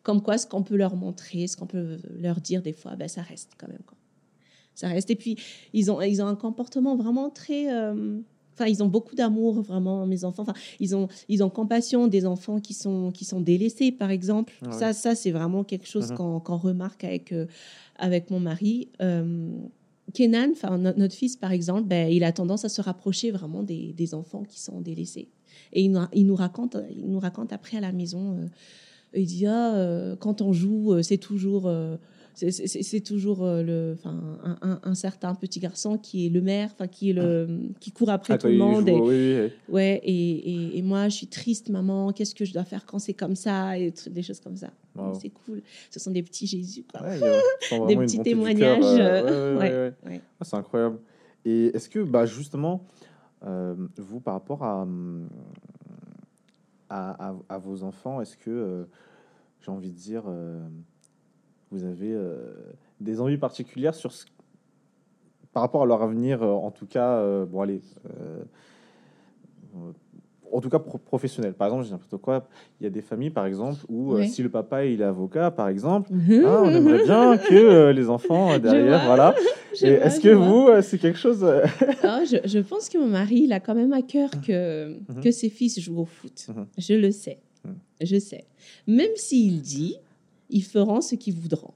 comme 0.04 0.22
quoi, 0.22 0.38
ce 0.38 0.48
qu'on 0.48 0.64
peut 0.64 0.76
leur 0.76 0.96
montrer, 0.96 1.48
ce 1.48 1.56
qu'on 1.56 1.68
peut 1.68 1.98
leur 2.20 2.42
dire 2.42 2.62
des 2.62 2.74
fois, 2.74 2.96
ben, 2.96 3.08
ça 3.08 3.22
reste 3.22 3.52
quand 3.58 3.68
même. 3.68 3.84
Quoi. 3.86 3.98
Ça 4.74 4.88
reste. 4.88 5.10
Et 5.12 5.16
puis, 5.16 5.38
ils 5.74 5.92
ont, 5.92 6.02
ils 6.02 6.22
ont 6.22 6.28
un 6.28 6.36
comportement 6.36 6.96
vraiment 6.96 7.30
très. 7.30 7.72
Euh, 7.74 8.20
enfin, 8.54 8.66
ils 8.66 8.82
ont 8.82 8.88
beaucoup 8.88 9.16
d'amour, 9.16 9.62
vraiment, 9.62 10.06
mes 10.08 10.24
enfants. 10.24 10.44
Enfin, 10.44 10.54
ils 10.80 10.96
ont, 10.96 11.08
ils 11.30 11.44
ont 11.44 11.50
compassion 11.50 12.08
des 12.08 12.26
enfants 12.26 12.60
qui 12.60 12.74
sont, 12.74 13.12
qui 13.12 13.26
sont 13.26 13.42
délaissés, 13.42 13.92
par 13.92 14.10
exemple. 14.10 14.54
Ça, 14.72 14.94
ça 14.94 15.14
c'est 15.14 15.32
vraiment 15.32 15.64
quelque 15.64 15.88
chose 15.88 16.12
mm-hmm. 16.12 16.44
qu'on 16.44 16.58
remarque 16.58 17.04
avec, 17.04 17.32
euh, 17.32 17.46
avec 17.98 18.32
mon 18.32 18.40
mari. 18.40 18.90
Euh, 19.02 19.52
Kenan, 20.14 20.52
enfin, 20.52 20.78
notre 20.78 21.14
fils, 21.14 21.38
par 21.38 21.52
exemple, 21.52 21.84
ben, 21.84 22.12
il 22.12 22.24
a 22.24 22.32
tendance 22.32 22.66
à 22.66 22.70
se 22.70 22.82
rapprocher 22.82 23.32
vraiment 23.32 23.64
des, 23.64 23.94
des 23.94 24.14
enfants 24.14 24.44
qui 24.44 24.60
sont 24.60 24.82
délaissés. 24.82 25.30
Et 25.74 25.84
il, 25.84 26.08
il, 26.14 26.26
nous, 26.26 26.36
raconte, 26.36 26.76
il 26.90 27.08
nous 27.08 27.20
raconte 27.20 27.54
après 27.54 27.78
à 27.78 27.82
la 27.82 27.92
maison 27.92 28.50
il 29.14 29.26
dit 29.26 29.46
ah, 29.46 29.76
euh, 29.76 30.16
quand 30.16 30.42
on 30.42 30.54
joue, 30.54 30.94
euh, 30.94 31.02
c'est 31.02 31.18
toujours 31.18 31.68
euh, 31.68 31.98
c'est 32.34 33.02
toujours 33.02 33.44
le, 33.44 33.98
un, 34.06 34.80
un, 34.82 34.96
certain 34.96 35.36
petit 35.36 35.60
garçon 35.60 35.98
qui 35.98 36.26
est 36.26 36.30
le 36.30 36.42
maire, 36.42 36.70
enfin 36.74 36.88
qui 36.88 37.10
est 37.10 37.14
le, 37.14 37.60
qui 37.82 37.92
court 37.92 38.10
après 38.10 38.36
ah, 38.36 38.38
tout 38.38 38.48
le 38.48 38.56
monde. 38.56 38.88
et, 38.88 38.94
oui, 38.94 39.52
Ouais, 39.68 40.02
et, 40.04 40.78
et, 40.78 40.82
moi 40.82 41.10
je 41.10 41.18
suis 41.18 41.28
triste, 41.28 41.70
maman. 41.70 42.14
Qu'est-ce 42.14 42.34
que 42.34 42.46
je 42.46 42.54
dois 42.54 42.64
faire 42.64 42.86
quand 42.86 43.00
c'est 43.00 43.14
comme 43.14 43.36
ça 43.36 43.78
et 43.78 43.94
des 44.10 44.24
choses 44.24 44.40
comme 44.40 44.56
ça. 44.56 44.70
C'est 45.20 45.30
cool. 45.30 45.62
Ce 45.90 46.00
sont 46.00 46.12
des 46.12 46.24
petits 46.24 46.48
Jésus, 46.48 46.86
quoi. 46.90 47.02
des 47.88 47.98
petits 47.98 48.20
témoignages. 48.20 49.94
Ah, 50.40 50.44
c'est 50.44 50.56
incroyable. 50.56 51.00
Et 51.44 51.66
est-ce 51.76 51.90
que, 51.90 52.00
bah, 52.00 52.26
justement, 52.26 52.86
vous, 53.44 54.22
par 54.22 54.36
rapport 54.36 54.64
à, 54.64 54.88
hum, 56.92 57.44
à, 57.50 57.58
vos 57.58 57.84
enfants 57.84 58.22
Est-ce 58.22 58.38
que, 58.38 58.50
euh, 58.50 58.86
j'ai 59.62 59.72
envie 59.72 59.92
de 59.92 59.96
dire, 59.96 60.24
euh, 60.28 60.60
vous 61.72 61.86
avez 61.86 62.14
euh, 62.14 62.54
des 63.00 63.22
envies 63.22 63.38
particulières 63.38 63.96
sur 63.96 64.12
ce, 64.12 64.26
par 65.54 65.64
rapport 65.64 65.84
à 65.84 65.86
leur 65.86 66.02
avenir, 66.02 66.44
en 66.44 66.72
tout 66.72 66.86
cas, 66.86 67.46
bon, 67.46 67.62
allez, 67.62 67.82
en 70.52 70.62
tout 70.62 70.70
cas 70.70 70.80
professionnel. 70.80 71.54
Par 71.54 71.68
exemple, 71.68 71.86
j'ai 71.86 71.92
n'importe 71.92 72.22
quoi. 72.22 72.48
Il 72.80 72.84
y 72.84 72.88
a 72.88 72.90
des 72.90 73.02
familles, 73.02 73.30
par 73.30 73.46
exemple, 73.46 73.80
où 73.90 74.14
euh, 74.14 74.26
si 74.26 74.44
le 74.44 74.50
papa 74.50 74.86
il 74.86 75.02
est 75.02 75.06
avocat, 75.06 75.52
par 75.52 75.68
exemple, 75.68 76.12
mhm. 76.12 76.44
ah, 76.46 76.62
on 76.64 76.70
aimerait 76.70 77.04
bien 77.04 77.38
que 77.50 77.56
euh, 77.56 77.94
les 77.94 78.10
enfants 78.10 78.54
euh, 78.54 78.60
derrière, 78.60 79.06
voilà. 79.06 79.36
Est-ce 79.82 80.20
que 80.20 80.30
vous, 80.30 80.70
c'est 80.82 80.98
quelque 80.98 81.18
chose 81.18 81.44
ah, 82.04 82.24
je, 82.26 82.38
je, 82.44 82.60
pense 82.60 82.90
que 82.90 82.98
mon 82.98 83.08
mari, 83.08 83.42
il 83.44 83.54
a 83.54 83.60
quand 83.60 83.76
même 83.76 83.94
à 83.94 84.02
cœur 84.02 84.30
que, 84.46 84.90
mhm. 84.90 85.22
que 85.24 85.32
ses 85.32 85.50
fils 85.50 85.80
jouent 85.80 86.02
au 86.02 86.06
foot. 86.06 86.48
Mhm. 86.50 86.68
Je 86.78 86.94
le 86.94 87.12
sais. 87.12 87.40
Je 88.02 88.18
sais. 88.18 88.46
Même 88.88 89.12
s'il 89.16 89.62
dit, 89.62 89.96
ils 90.50 90.64
feront 90.64 91.02
ce 91.02 91.16
qu'ils 91.16 91.36
voudront. 91.36 91.74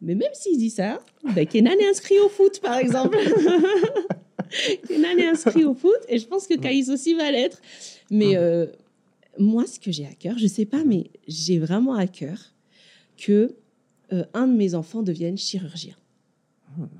Mais 0.00 0.14
même 0.14 0.32
s'il 0.32 0.58
dit 0.58 0.70
ça, 0.70 1.00
ben, 1.34 1.44
Kenan 1.44 1.72
est 1.72 1.90
inscrit 1.90 2.18
au 2.20 2.28
foot, 2.28 2.60
par 2.60 2.78
exemple. 2.78 3.18
Kenan 4.86 5.18
est 5.18 5.28
inscrit 5.28 5.64
au 5.64 5.74
foot 5.74 5.98
et 6.08 6.18
je 6.18 6.26
pense 6.26 6.46
que 6.46 6.54
Caïs 6.54 6.88
aussi 6.88 7.14
va 7.14 7.30
l'être. 7.30 7.60
Mais 8.10 8.36
euh, 8.36 8.66
moi, 9.38 9.66
ce 9.66 9.78
que 9.78 9.92
j'ai 9.92 10.06
à 10.06 10.12
cœur, 10.12 10.38
je 10.38 10.46
sais 10.46 10.64
pas, 10.64 10.84
mais 10.84 11.10
j'ai 11.26 11.58
vraiment 11.58 11.94
à 11.94 12.06
cœur 12.06 12.54
que 13.16 13.54
euh, 14.12 14.24
un 14.34 14.46
de 14.46 14.54
mes 14.54 14.74
enfants 14.74 15.02
devienne 15.02 15.36
chirurgien. 15.36 15.96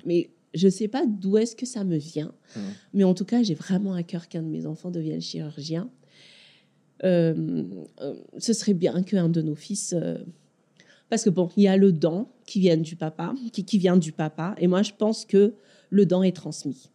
Mais 0.04 0.30
je 0.54 0.68
sais 0.68 0.88
pas 0.88 1.04
d'où 1.06 1.36
est-ce 1.36 1.54
que 1.54 1.66
ça 1.66 1.84
me 1.84 1.96
vient, 1.96 2.32
mais 2.92 3.04
en 3.04 3.14
tout 3.14 3.24
cas, 3.24 3.42
j'ai 3.42 3.54
vraiment 3.54 3.94
à 3.94 4.02
cœur 4.02 4.28
qu'un 4.28 4.42
de 4.42 4.48
mes 4.48 4.66
enfants 4.66 4.90
devienne 4.90 5.20
chirurgien. 5.20 5.88
Euh, 7.04 7.62
ce 8.38 8.52
serait 8.52 8.74
bien 8.74 9.02
qu'un 9.04 9.28
de 9.28 9.40
nos 9.40 9.54
fils 9.54 9.94
parce 11.08 11.24
que 11.24 11.30
bon, 11.30 11.48
il 11.56 11.62
y 11.62 11.68
a 11.68 11.76
le 11.76 11.92
don 11.92 12.26
qui 12.46 12.60
vient 12.60 12.76
du 12.76 12.96
papa, 12.96 13.34
qui, 13.52 13.64
qui, 13.64 13.78
vient 13.78 13.96
du 13.96 14.12
papa, 14.12 14.54
et 14.58 14.66
moi 14.66 14.82
je 14.82 14.92
pense 14.96 15.24
que 15.24 15.54
le 15.90 16.06
don 16.06 16.22
est 16.22 16.36
transmis. 16.36 16.90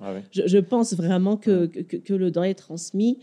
Ah 0.00 0.14
je, 0.30 0.58
pense 0.58 0.94
vraiment 0.94 1.36
que, 1.36 1.66
que, 1.66 2.14
le 2.14 2.30
don 2.30 2.42
est 2.42 2.54
transmis 2.54 3.18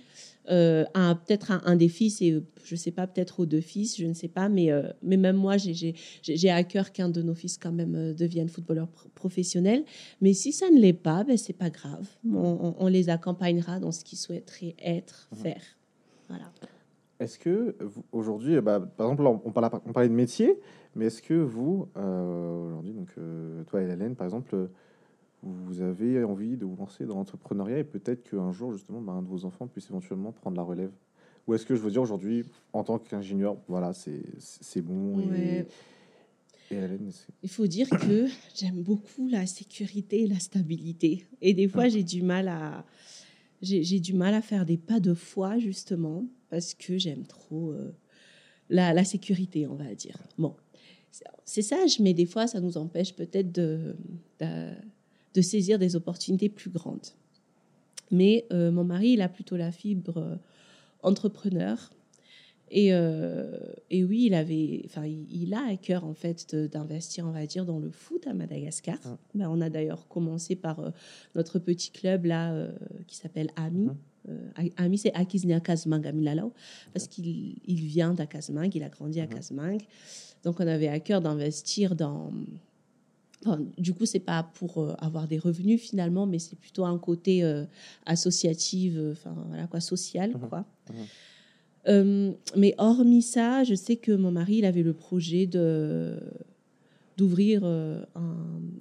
euh, 0.50 0.86
à 0.94 1.16
peut-être 1.16 1.52
un, 1.52 1.76
des 1.76 1.90
fils 1.90 2.22
et 2.22 2.44
je 2.64 2.76
ne 2.76 2.78
sais 2.78 2.92
pas, 2.92 3.08
peut-être 3.08 3.40
aux 3.40 3.46
deux 3.46 3.62
fils, 3.62 3.98
je 3.98 4.06
ne 4.06 4.14
sais 4.14 4.28
pas, 4.28 4.48
mais, 4.48 4.72
euh, 4.72 4.84
mais 5.02 5.18
même 5.18 5.36
moi, 5.36 5.56
j'ai 5.58 6.50
à 6.50 6.64
cœur 6.64 6.92
qu'un 6.92 7.10
de 7.10 7.22
nos 7.22 7.34
fils 7.34 7.58
quand 7.58 7.72
même 7.72 7.96
euh, 7.96 8.14
devienne 8.14 8.48
footballeur 8.48 8.88
professionnel. 9.16 9.84
Mais 10.22 10.34
si 10.34 10.52
ça 10.52 10.70
ne 10.70 10.80
l'est 10.80 10.94
pas, 10.94 11.24
ben, 11.24 11.38
c'est 11.38 11.58
pas 11.58 11.70
grave. 11.70 12.08
On, 12.32 12.88
les 12.88 13.10
accompagnera 13.10 13.80
dans 13.80 13.92
ce 13.92 14.04
qu'ils 14.04 14.20
souhaiteraient 14.20 14.76
être, 14.84 15.30
faire. 15.34 15.62
Voilà. 16.28 16.52
est-ce 17.20 17.40
que 17.40 17.76
aujourd'hui, 18.12 18.60
bah, 18.62 18.80
par 18.80 19.12
exemple, 19.12 19.40
on, 19.46 19.52
parlait, 19.52 19.70
on 19.86 19.94
parlait 19.94 20.10
de 20.10 20.14
métier, 20.14 20.60
mais 20.96 21.06
est-ce 21.06 21.22
que 21.22 21.34
vous, 21.34 21.88
aujourd'hui, 21.96 22.94
donc 22.94 23.10
toi 23.68 23.82
et 23.82 23.86
Hélène, 23.86 24.16
par 24.16 24.26
exemple, 24.26 24.70
vous 25.46 25.82
avez 25.82 26.24
envie 26.24 26.58
de 26.58 26.66
vous 26.66 26.76
lancer 26.76 27.06
dans 27.06 27.16
l'entrepreneuriat 27.16 27.80
et 27.80 27.84
peut-être 27.84 28.30
qu'un 28.30 28.52
jour, 28.52 28.74
justement, 28.74 29.00
bah, 29.00 29.14
un 29.14 29.22
de 29.22 29.28
vos 29.28 29.46
enfants 29.46 29.68
puisse 29.68 29.90
éventuellement 29.90 30.32
prendre 30.32 30.58
la 30.58 30.64
relève 30.64 30.92
Ou 31.48 31.54
est-ce 31.54 31.66
que 31.66 31.76
je 31.76 31.82
veux 31.82 31.92
dire 31.92 32.02
aujourd'hui, 32.02 32.46
en 32.74 32.84
tant 32.84 32.98
qu'ingénieur, 32.98 33.58
voilà, 33.68 33.94
c'est 33.94 34.82
bon 34.82 35.20
et, 35.34 35.66
Hélène, 36.72 37.12
Il 37.44 37.50
faut 37.50 37.68
dire 37.68 37.88
que 37.90 38.26
j'aime 38.56 38.82
beaucoup 38.82 39.28
la 39.28 39.46
sécurité 39.46 40.24
et 40.24 40.28
la 40.28 40.40
stabilité. 40.40 41.28
Et 41.42 41.54
des 41.54 41.68
fois, 41.68 41.84
ah. 41.84 41.90
j'ai 41.90 42.04
du 42.04 42.24
mal 42.24 42.48
à 42.48 42.84
j'ai 43.62 44.00
du 44.00 44.14
mal 44.14 44.34
à 44.34 44.42
faire 44.42 44.66
des 44.66 44.78
pas 44.78 45.00
de 45.00 45.14
foi, 45.14 45.58
justement, 45.58 46.26
parce 46.50 46.74
que 46.74 46.98
j'aime 46.98 47.26
trop 47.26 47.72
euh, 47.72 47.92
la, 48.70 48.94
la, 48.94 49.04
sécurité, 49.04 49.66
on 49.66 49.74
va 49.74 49.96
dire. 49.96 50.18
Bon, 50.38 50.56
c'est 51.46 51.62
sage, 51.62 52.00
mais 52.00 52.14
des 52.14 52.26
fois, 52.26 52.48
ça 52.48 52.60
nous 52.60 52.78
empêche 52.78 53.16
peut-être 53.16 53.52
de, 53.52 53.96
de, 54.40 54.72
saisir 55.42 55.80
des 55.80 55.96
opportunités 55.96 56.50
plus 56.50 56.70
grandes. 56.70 57.08
Mais 58.12 58.46
euh, 58.52 58.72
mon 58.72 58.84
mari, 58.84 59.12
il 59.12 59.22
a 59.22 59.30
plutôt 59.30 59.58
la 59.58 59.72
fibre 59.72 60.18
euh, 60.18 60.36
entrepreneur. 61.02 61.92
Et, 62.72 62.88
et, 62.88 64.04
oui, 64.04 64.24
il 64.26 64.34
avait, 64.34 64.82
enfin, 64.86 65.06
il, 65.06 65.54
a 65.54 65.68
à 65.68 65.76
cœur 65.78 66.04
en 66.04 66.16
fait 66.16 66.56
d'investir, 66.56 67.26
on 67.28 67.32
va 67.32 67.46
dire, 67.46 67.64
dans 67.64 67.78
le 67.78 67.92
foot 67.92 68.26
à 68.26 68.34
Madagascar. 68.34 68.98
Ah. 69.06 69.18
Ben, 69.36 69.48
on 69.50 69.62
a 69.62 69.70
d'ailleurs 69.70 70.08
commencé 70.08 70.56
par 70.56 70.92
notre 71.36 71.60
petit 71.60 71.92
club 71.92 72.26
là 72.26 72.68
qui 73.06 73.18
s'appelle 73.18 73.52
Ami. 73.56 73.92
Euh, 74.30 74.70
Ami, 74.78 74.98
c'est 74.98 75.14
Akiznia 75.14 75.60
Kazmang 75.60 76.06
Amilalau, 76.06 76.54
parce 76.94 77.08
qu'il 77.08 77.56
il 77.66 77.82
vient 77.82 78.14
d'Akazmang, 78.14 78.70
il 78.74 78.84
a 78.84 78.90
grandi 78.90 79.20
à 79.20 79.26
mhm. 79.26 79.34
Kazmang. 79.34 79.78
Donc, 80.44 80.60
on 80.60 80.68
avait 80.68 80.88
à 80.88 81.00
cœur 81.00 81.22
d'investir 81.22 81.96
dans. 81.96 82.32
Du 83.78 83.94
coup, 83.94 84.06
c'est 84.06 84.20
pas 84.20 84.44
pour 84.44 84.80
euh, 84.80 84.94
avoir 85.00 85.28
des 85.28 85.38
revenus 85.38 85.82
finalement, 85.82 86.26
mais 86.26 86.40
c'est 86.40 86.58
plutôt 86.58 86.86
un 86.86 86.98
côté 86.98 87.44
euh, 87.44 87.66
associatif, 88.06 88.94
enfin 89.12 89.36
voilà 89.50 89.68
quoi, 89.68 89.80
social, 89.80 90.32
mhm. 90.32 90.50
quoi. 90.50 90.66
Mhm. 91.88 92.36
mais 92.56 92.74
hormis 92.78 93.22
ça, 93.22 93.64
je 93.64 93.76
sais 93.76 93.96
que 93.96 94.12
mon 94.12 94.32
mari, 94.32 94.58
il 94.58 94.66
avait 94.66 94.84
le 94.84 94.94
projet 94.94 95.46
de 95.46 96.20
d'ouvrir 97.18 97.62
euh, 97.64 98.04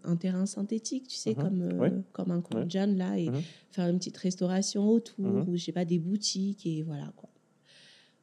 un, 0.05 0.17
terrain 0.17 0.47
synthétique, 0.47 1.09
tu 1.09 1.17
sais, 1.17 1.31
mhm. 1.31 1.37
comme, 1.37 1.63
euh, 1.63 1.91
comme 2.13 2.31
un 2.31 2.41
Konjan, 2.41 2.95
là, 2.97 3.19
et 3.19 3.29
faire 3.71 3.89
une 3.89 3.99
petite 3.99 4.17
restauration 4.17 4.89
autour, 4.89 5.49
ou 5.49 5.57
je 5.57 5.65
sais 5.65 5.73
pas, 5.73 5.85
des 5.85 5.99
boutiques, 5.99 6.67
et 6.67 6.83
voilà, 6.83 7.13
quoi. 7.17 7.29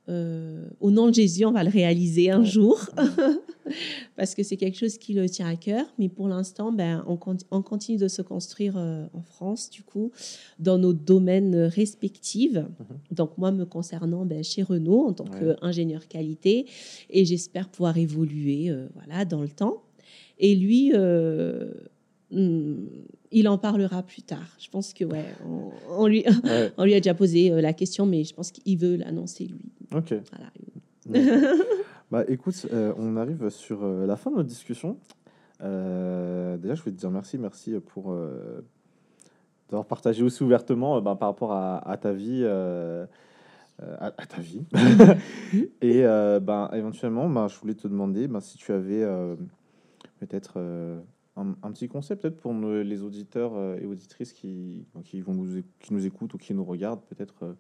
Euh, 0.10 0.68
au 0.80 0.92
nom 0.92 1.10
de 1.10 1.14
Jésus, 1.14 1.46
on 1.46 1.52
va 1.52 1.64
le 1.64 1.70
réaliser 1.70 2.32
un 2.32 2.44
jour, 2.44 2.90
parce 4.16 4.36
que 4.36 4.44
c'est 4.44 4.58
quelque 4.58 4.78
chose 4.78 4.98
qui 4.98 5.14
le 5.14 5.30
tient 5.30 5.48
à 5.48 5.56
cœur. 5.56 5.86
Mais 6.00 6.10
pour 6.10 6.28
l'instant, 6.28 6.72
ben, 6.72 7.04
on, 7.08 7.20
on, 7.52 7.62
continue 7.62 7.98
de 7.98 8.08
se 8.08 8.22
construire 8.22 8.76
en 8.76 9.22
France, 9.22 9.70
du 9.70 9.84
coup, 9.84 10.12
dans 10.60 10.78
nos 10.78 10.94
domaines 10.94 11.56
respectifs. 11.56 12.58
Donc, 13.12 13.38
moi, 13.38 13.52
me 13.52 13.66
concernant 13.66 14.26
ben, 14.26 14.44
chez 14.44 14.64
Renault, 14.64 15.06
en 15.08 15.14
tant 15.14 15.26
qu'ingénieur 15.26 16.08
qualité, 16.08 16.66
et 17.10 17.24
j'espère 17.26 17.70
pouvoir 17.70 17.98
évoluer 17.98 18.74
voilà, 18.96 19.24
dans 19.26 19.42
le 19.42 19.50
temps. 19.50 19.84
Et 20.42 20.56
lui, 20.56 20.92
euh, 20.94 21.72
il 22.32 23.48
en 23.48 23.58
parlera 23.58 24.04
plus 24.04 24.22
tard. 24.22 24.56
Je 24.60 24.70
pense 24.70 24.94
que 24.94 25.04
ouais, 25.04 25.26
on, 25.90 26.08
lui, 26.08 26.26
on 26.78 26.84
lui 26.84 26.94
a 26.94 27.00
déjà 27.00 27.14
posé 27.14 27.52
euh, 27.52 27.62
la 27.62 27.74
question, 27.74 28.06
mais 28.06 28.24
je 28.24 28.34
pense 28.34 28.52
qu'il 28.52 28.78
veut 28.78 28.96
l'annoncer 28.96 29.46
lui. 29.46 29.72
Ok. 29.94 30.14
bah 32.12 32.24
écoute, 32.28 32.68
euh, 32.72 32.94
on 32.98 33.18
arrive 33.18 33.50
sur 33.50 33.86
la 33.86 34.16
fin 34.16 34.32
de 34.32 34.38
notre 34.38 34.50
discussion. 34.50 34.98
déjà, 35.60 36.76
je 36.76 36.82
voulais 36.82 36.96
te 36.96 37.00
dire 37.00 37.12
merci, 37.12 37.38
merci 37.38 37.74
pour 37.80 38.16
d'avoir 39.70 39.86
partagé 39.86 40.24
aussi 40.24 40.44
ouvertement 40.44 41.02
bah, 41.02 41.16
par 41.16 41.30
rapport 41.30 41.54
à, 41.54 41.98
ta 42.02 42.14
vie. 42.14 42.46
À, 42.46 44.12
ta 44.12 44.42
vie. 44.42 44.64
et 45.82 46.04
ben, 46.04 46.70
éventuellement, 46.74 47.30
ben, 47.30 47.48
je 47.48 47.58
voulais 47.60 47.76
te 47.76 47.88
demander 47.88 48.28
ben, 48.28 48.40
si 48.40 48.58
tu 48.58 48.72
avais 48.72 49.06
peut-être 50.20 50.60
euh, 51.38 51.54
un, 51.64 51.72
petit 51.72 51.88
conseil 51.88 52.18
peut-être 52.18 52.38
pour 52.38 52.54
les 52.54 53.02
auditeurs 53.04 53.56
euh, 53.56 53.78
et 53.80 53.86
auditrices 53.86 54.34
qui, 54.34 54.86
qui, 55.06 55.22
vont 55.22 55.34
nous, 55.34 55.64
qui 55.80 55.94
nous 55.94 56.06
écoutent 56.06 56.34
ou 56.34 56.38
qui 56.38 56.54
nous 56.54 56.66
regardent 56.66 57.04
peut-être 57.04 57.44
euh, 57.44 57.54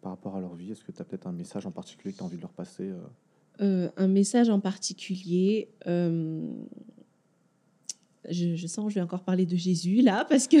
par 0.00 0.12
rapport 0.12 0.36
à 0.36 0.40
leur 0.40 0.54
vie. 0.54 0.72
Est-ce 0.72 0.84
que 0.84 0.92
tu 0.92 1.00
as 1.00 1.04
peut-être 1.04 1.26
un 1.26 1.32
message 1.32 1.66
en 1.66 1.70
particulier 1.70 2.12
que 2.12 2.18
tu 2.18 2.22
as 2.22 2.26
envie 2.26 2.36
de 2.36 2.42
leur 2.42 2.52
passer 2.52 2.90
Un 3.58 4.08
message 4.08 4.50
en 4.50 4.60
particulier 4.60 5.68
je, 8.30 8.66
sens 8.68 8.86
que 8.86 8.90
je 8.90 8.94
vais 8.94 9.00
encore 9.00 9.24
parler 9.24 9.46
de 9.46 9.56
Jésus 9.56 10.00
là 10.00 10.24
parce 10.28 10.46
que 10.46 10.56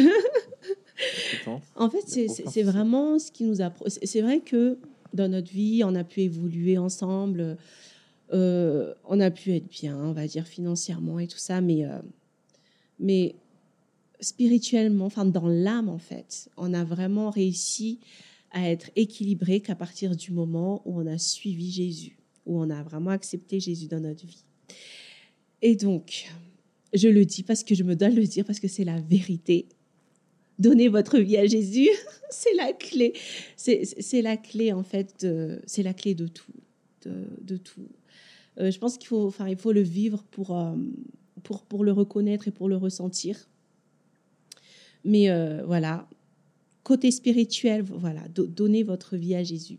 en 1.76 1.88
fait 1.88 2.02
c'est 2.08 2.62
vraiment 2.64 3.20
ce 3.20 3.30
qui 3.30 3.44
nous 3.44 3.62
a 3.62 3.72
c'est 3.86 4.20
vrai 4.20 4.40
que 4.40 4.78
dans 5.14 5.30
notre 5.30 5.52
vie 5.52 5.82
on 5.84 5.94
a 5.94 6.02
pu 6.02 6.22
évoluer 6.22 6.76
ensemble 6.76 7.56
euh, 8.32 8.94
on 9.04 9.20
a 9.20 9.30
pu 9.30 9.54
être 9.54 9.68
bien, 9.68 9.96
on 9.96 10.12
va 10.12 10.26
dire 10.26 10.46
financièrement 10.46 11.18
et 11.18 11.26
tout 11.26 11.38
ça, 11.38 11.60
mais, 11.60 11.84
euh, 11.84 11.98
mais 13.02 13.34
spirituellement, 14.20 15.06
enfin 15.06 15.24
dans 15.24 15.48
l'âme 15.48 15.88
en 15.88 15.98
fait, 15.98 16.48
on 16.56 16.72
a 16.72 16.84
vraiment 16.84 17.30
réussi 17.30 17.98
à 18.52 18.70
être 18.70 18.90
équilibré 18.96 19.60
qu'à 19.60 19.74
partir 19.74 20.16
du 20.16 20.30
moment 20.30 20.82
où 20.84 21.00
on 21.00 21.06
a 21.06 21.18
suivi 21.18 21.70
Jésus, 21.70 22.18
où 22.46 22.58
on 22.58 22.70
a 22.70 22.82
vraiment 22.82 23.10
accepté 23.10 23.60
Jésus 23.60 23.88
dans 23.88 24.00
notre 24.00 24.26
vie. 24.26 24.44
Et 25.62 25.76
donc, 25.76 26.30
je 26.92 27.08
le 27.08 27.24
dis 27.24 27.42
parce 27.42 27.64
que 27.64 27.74
je 27.74 27.82
me 27.82 27.96
dois 27.96 28.10
le 28.10 28.24
dire, 28.24 28.44
parce 28.44 28.60
que 28.60 28.68
c'est 28.68 28.84
la 28.84 29.00
vérité. 29.00 29.68
Donnez 30.58 30.88
votre 30.88 31.18
vie 31.18 31.38
à 31.38 31.46
Jésus, 31.46 31.88
c'est 32.30 32.54
la 32.54 32.72
clé. 32.72 33.14
C'est 33.56 34.22
la 34.22 34.36
clé, 34.36 34.72
en 34.72 34.82
fait, 34.82 35.26
c'est 35.66 35.82
la 35.82 35.94
clé 35.94 36.14
de 36.14 36.26
tout. 36.26 36.52
de 37.04 37.56
tout. 37.56 37.88
Euh, 38.58 38.70
je 38.70 38.78
pense 38.78 38.98
qu'il 38.98 39.08
faut, 39.08 39.26
enfin, 39.26 39.48
il 39.48 39.56
faut 39.56 39.72
le 39.72 39.80
vivre 39.80 40.22
pour, 40.30 40.56
euh, 40.56 40.74
pour, 41.42 41.62
pour 41.62 41.84
le 41.84 41.92
reconnaître 41.92 42.48
et 42.48 42.50
pour 42.50 42.68
le 42.68 42.76
ressentir. 42.76 43.48
Mais 45.04 45.30
euh, 45.30 45.64
voilà, 45.66 46.08
côté 46.82 47.10
spirituel, 47.10 47.82
voilà, 47.82 48.22
donnez 48.28 48.82
votre 48.82 49.16
vie 49.16 49.34
à 49.34 49.42
Jésus. 49.42 49.78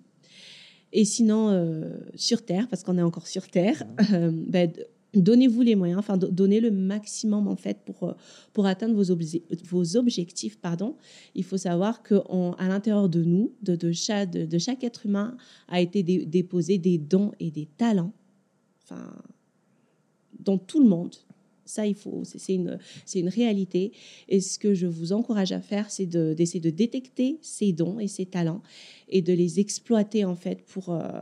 Et 0.92 1.06
sinon, 1.06 1.74
sur 2.14 2.46
Terre, 2.46 2.68
parce 2.68 2.84
qu'on 2.84 3.00
est 3.00 3.02
encore 3.02 3.26
sur 3.26 3.48
Terre, 3.48 3.82
ben, 4.12 4.72
donnez-vous 5.14 5.62
les 5.62 5.76
moyens, 5.76 6.00
enfin 6.00 6.18
donnez 6.18 6.60
le 6.60 6.72
maximum 6.72 7.48
en 7.48 7.56
fait 7.56 7.80
pour, 7.86 8.16
pour 8.52 8.66
atteindre 8.66 8.96
vos, 8.96 9.16
vos 9.66 9.98
objectifs. 9.98 10.60
Pardon. 10.60 10.96
Il 11.36 11.44
faut 11.44 11.58
savoir 11.58 12.04
qu'à 12.04 12.22
l'intérieur 12.60 13.10
de 13.10 13.24
nous, 13.24 13.54
de, 13.62 13.76
de, 13.76 13.92
chaque, 13.92 14.32
de, 14.32 14.58
chaque 14.58 14.84
être 14.84 15.06
humain, 15.06 15.38
a 15.68 15.82
été 15.82 16.04
déposé 16.04 16.78
des 16.78 16.98
dons 16.98 17.32
et 17.40 17.52
des 17.52 17.66
talents 17.66 18.14
enfin, 18.84 19.12
dans 20.40 20.58
tout 20.58 20.82
le 20.82 20.90
monde. 20.90 21.16
Ça, 21.66 21.86
il 21.86 21.96
faut, 21.96 22.24
c'est 22.24 22.54
une, 22.54 22.78
c'est 23.06 23.20
une 23.20 23.30
réalité. 23.30 23.92
Et 24.28 24.42
ce 24.42 24.60
que 24.60 24.74
je 24.74 24.88
vous 24.88 25.14
encourage 25.14 25.52
à 25.52 25.62
faire, 25.62 25.90
c'est 25.90 26.06
d'essayer 26.06 26.60
de, 26.60 26.70
détecter 26.70 27.38
ces 27.42 27.72
dons 27.72 28.00
et 28.00 28.08
ces 28.08 28.26
talents 28.26 28.62
et 29.10 29.22
de 29.22 29.34
les 29.34 29.60
exploiter 29.60 30.26
en 30.26 30.36
fait 30.36 30.62
pour, 30.64 30.90
euh, 30.90 31.22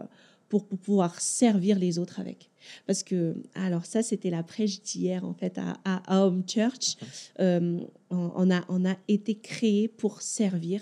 pour, 0.49 0.65
pouvoir 0.65 1.19
servir 1.19 1.77
les 1.77 1.99
autres 1.99 2.19
avec. 2.19 2.49
Parce 2.87 3.03
que, 3.03 3.35
alors 3.53 3.85
ça, 3.85 4.01
c'était 4.01 4.29
la 4.29 4.43
prêche 4.43 4.81
d'hier 4.81 5.25
en 5.25 5.33
fait 5.33 5.59
à, 5.85 6.25
Home 6.25 6.43
Church. 6.47 6.97
Euh, 7.39 7.79
on, 8.09 8.51
a, 8.51 8.63
on 8.69 8.85
a 8.85 8.95
été 9.07 9.35
créé 9.35 9.87
pour 9.87 10.21
servir. 10.21 10.81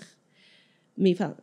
Mais 0.96 1.12
enfin, 1.12 1.36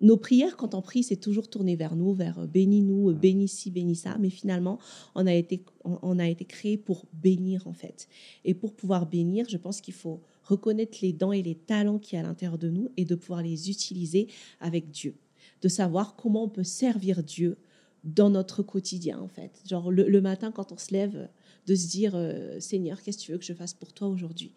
nos 0.00 0.16
prières, 0.16 0.56
quand 0.56 0.74
on 0.74 0.82
prie, 0.82 1.02
c'est 1.02 1.16
toujours 1.16 1.48
tourné 1.48 1.74
vers 1.74 1.96
nous, 1.96 2.12
vers 2.12 2.40
euh, 2.40 2.46
bénis-nous, 2.46 3.10
euh, 3.10 3.14
bénis 3.14 3.48
ci, 3.48 3.70
bénis 3.70 3.96
ça. 3.96 4.16
Mais 4.18 4.30
finalement, 4.30 4.78
on 5.14 5.26
a 5.26 5.32
été, 5.32 5.64
on 5.84 6.18
été 6.18 6.44
créé 6.44 6.76
pour 6.76 7.06
bénir, 7.12 7.66
en 7.66 7.72
fait. 7.72 8.08
Et 8.44 8.54
pour 8.54 8.74
pouvoir 8.74 9.06
bénir, 9.06 9.46
je 9.48 9.56
pense 9.56 9.80
qu'il 9.80 9.94
faut 9.94 10.20
reconnaître 10.44 10.98
les 11.02 11.12
dents 11.12 11.32
et 11.32 11.42
les 11.42 11.54
talents 11.54 11.98
qui 11.98 12.14
y 12.14 12.18
a 12.18 12.20
à 12.20 12.24
l'intérieur 12.24 12.58
de 12.58 12.68
nous 12.68 12.90
et 12.96 13.04
de 13.04 13.14
pouvoir 13.14 13.42
les 13.42 13.70
utiliser 13.70 14.28
avec 14.60 14.90
Dieu. 14.90 15.14
De 15.62 15.68
savoir 15.68 16.14
comment 16.14 16.44
on 16.44 16.48
peut 16.48 16.64
servir 16.64 17.22
Dieu 17.22 17.56
dans 18.04 18.30
notre 18.30 18.62
quotidien, 18.62 19.18
en 19.18 19.28
fait. 19.28 19.62
Genre 19.68 19.90
le, 19.90 20.20
matin, 20.20 20.52
quand 20.52 20.72
on 20.72 20.78
se 20.78 20.92
lève, 20.92 21.28
de 21.66 21.74
se 21.74 21.88
dire 21.88 22.12
euh, 22.14 22.60
Seigneur, 22.60 23.02
qu'est-ce 23.02 23.18
que 23.18 23.22
tu 23.22 23.32
veux 23.32 23.38
que 23.38 23.44
je 23.44 23.54
fasse 23.54 23.74
pour 23.74 23.92
toi 23.92 24.06
aujourd'hui? 24.06 24.52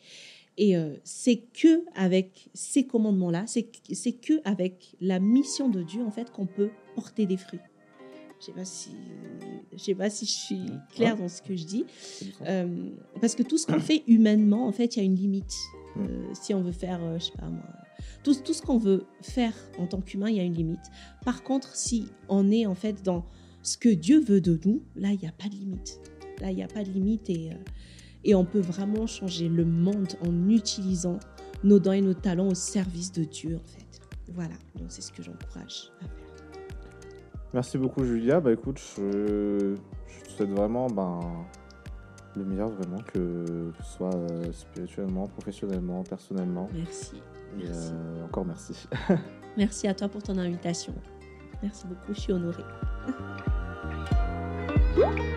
Et 0.60 0.76
euh, 0.76 0.94
c'est 1.06 1.38
que 1.38 1.86
avec 1.96 2.50
ces 2.54 2.86
commandements-là, 2.86 3.46
c'est 3.48 3.64
que 3.64 4.42
avec 4.44 4.94
la 5.00 5.22
mission 5.22 5.70
de 5.70 5.82
Dieu 5.82 6.04
en 6.04 6.12
fait 6.12 6.32
qu'on 6.32 6.46
peut 6.46 6.70
porter 6.96 7.26
des 7.26 7.38
fruits. 7.38 7.62
Je 8.42 8.48
sais 8.48 8.52
pas 8.52 8.66
si 8.66 8.90
je 9.72 9.78
sais 9.78 9.96
pas 9.96 10.10
si 10.10 10.26
je 10.26 10.32
suis 10.32 10.66
claire 10.94 11.16
dans 11.16 11.30
ce 11.30 11.42
que 11.42 11.56
je 11.56 11.64
dis, 11.64 11.86
euh, 12.46 12.90
parce 13.22 13.36
que 13.36 13.44
tout 13.44 13.58
ce 13.58 13.66
qu'on 13.66 13.80
fait 13.80 14.04
humainement, 14.08 14.68
en 14.68 14.74
fait, 14.74 14.96
il 14.96 15.00
y 15.00 15.02
a 15.02 15.06
une 15.06 15.16
limite. 15.16 15.56
Euh, 15.98 16.26
si 16.34 16.54
on 16.54 16.62
veut 16.62 16.74
faire, 16.74 17.00
je 17.18 17.26
sais 17.26 17.38
pas 17.38 17.48
moi, 17.48 17.64
tout, 18.24 18.36
tout 18.36 18.54
ce 18.54 18.62
qu'on 18.62 18.78
veut 18.78 19.06
faire 19.22 19.54
en 19.78 19.88
tant 19.88 20.02
qu'humain, 20.02 20.30
il 20.30 20.36
y 20.36 20.40
a 20.42 20.44
une 20.44 20.56
limite. 20.56 20.92
Par 21.24 21.44
contre, 21.44 21.74
si 21.74 22.08
on 22.28 22.52
est 22.52 22.66
en 22.66 22.76
fait 22.76 23.02
dans 23.02 23.24
ce 23.64 23.78
que 23.78 23.90
Dieu 23.90 24.20
veut 24.20 24.42
de 24.42 24.60
nous, 24.66 24.82
là, 24.98 25.12
il 25.14 25.20
n'y 25.20 25.28
a 25.28 25.32
pas 25.32 25.48
de 25.48 25.56
limite. 25.56 26.02
Là, 26.42 26.52
il 26.52 26.56
n'y 26.58 26.64
a 26.64 26.68
pas 26.68 26.84
de 26.84 26.92
limite 26.92 27.30
et, 27.30 27.52
et 28.24 28.36
on 28.36 28.46
peut 28.46 28.60
vraiment 28.60 29.08
changer 29.08 29.48
le 29.50 29.66
monde 29.66 30.14
en 30.26 30.50
utilisant 30.50 31.20
nos 31.64 31.80
dons 31.80 31.92
et 31.94 32.02
nos 32.02 32.14
talents 32.14 32.48
au 32.48 32.56
service 32.56 33.12
de 33.12 33.24
Dieu, 33.24 33.56
en 33.56 33.68
fait. 33.68 34.02
Voilà, 34.34 34.56
donc 34.76 34.88
c'est 34.90 35.02
ce 35.02 35.12
que 35.12 35.24
j'encourage 35.24 35.92
à 36.02 36.06
faire. 36.06 36.16
Merci 37.54 37.78
beaucoup, 37.78 38.04
Julia. 38.04 38.40
Bah 38.40 38.54
écoute, 38.54 38.80
je, 38.98 39.76
je 40.08 40.26
te 40.26 40.30
souhaite 40.30 40.52
vraiment 40.52 40.88
ben, 40.88 41.20
le 42.36 42.46
meilleur, 42.46 42.70
vraiment, 42.70 43.02
que, 43.14 43.72
ce 43.80 43.98
soit 43.98 44.16
euh, 44.16 44.52
spirituellement, 44.52 45.28
professionnellement, 45.28 46.04
personnellement. 46.04 46.70
Merci. 46.74 47.16
Et 47.60 47.66
merci. 47.66 47.92
euh, 47.92 48.26
encore 48.26 48.46
merci. 48.46 48.88
merci 49.58 49.88
à 49.88 49.94
toi 49.94 50.08
pour 50.08 50.22
ton 50.22 50.38
invitation. 50.38 50.94
Merci 51.64 51.88
beaucoup, 51.88 52.14
je 52.14 52.20
suis 52.20 52.34
honorée. 52.34 52.64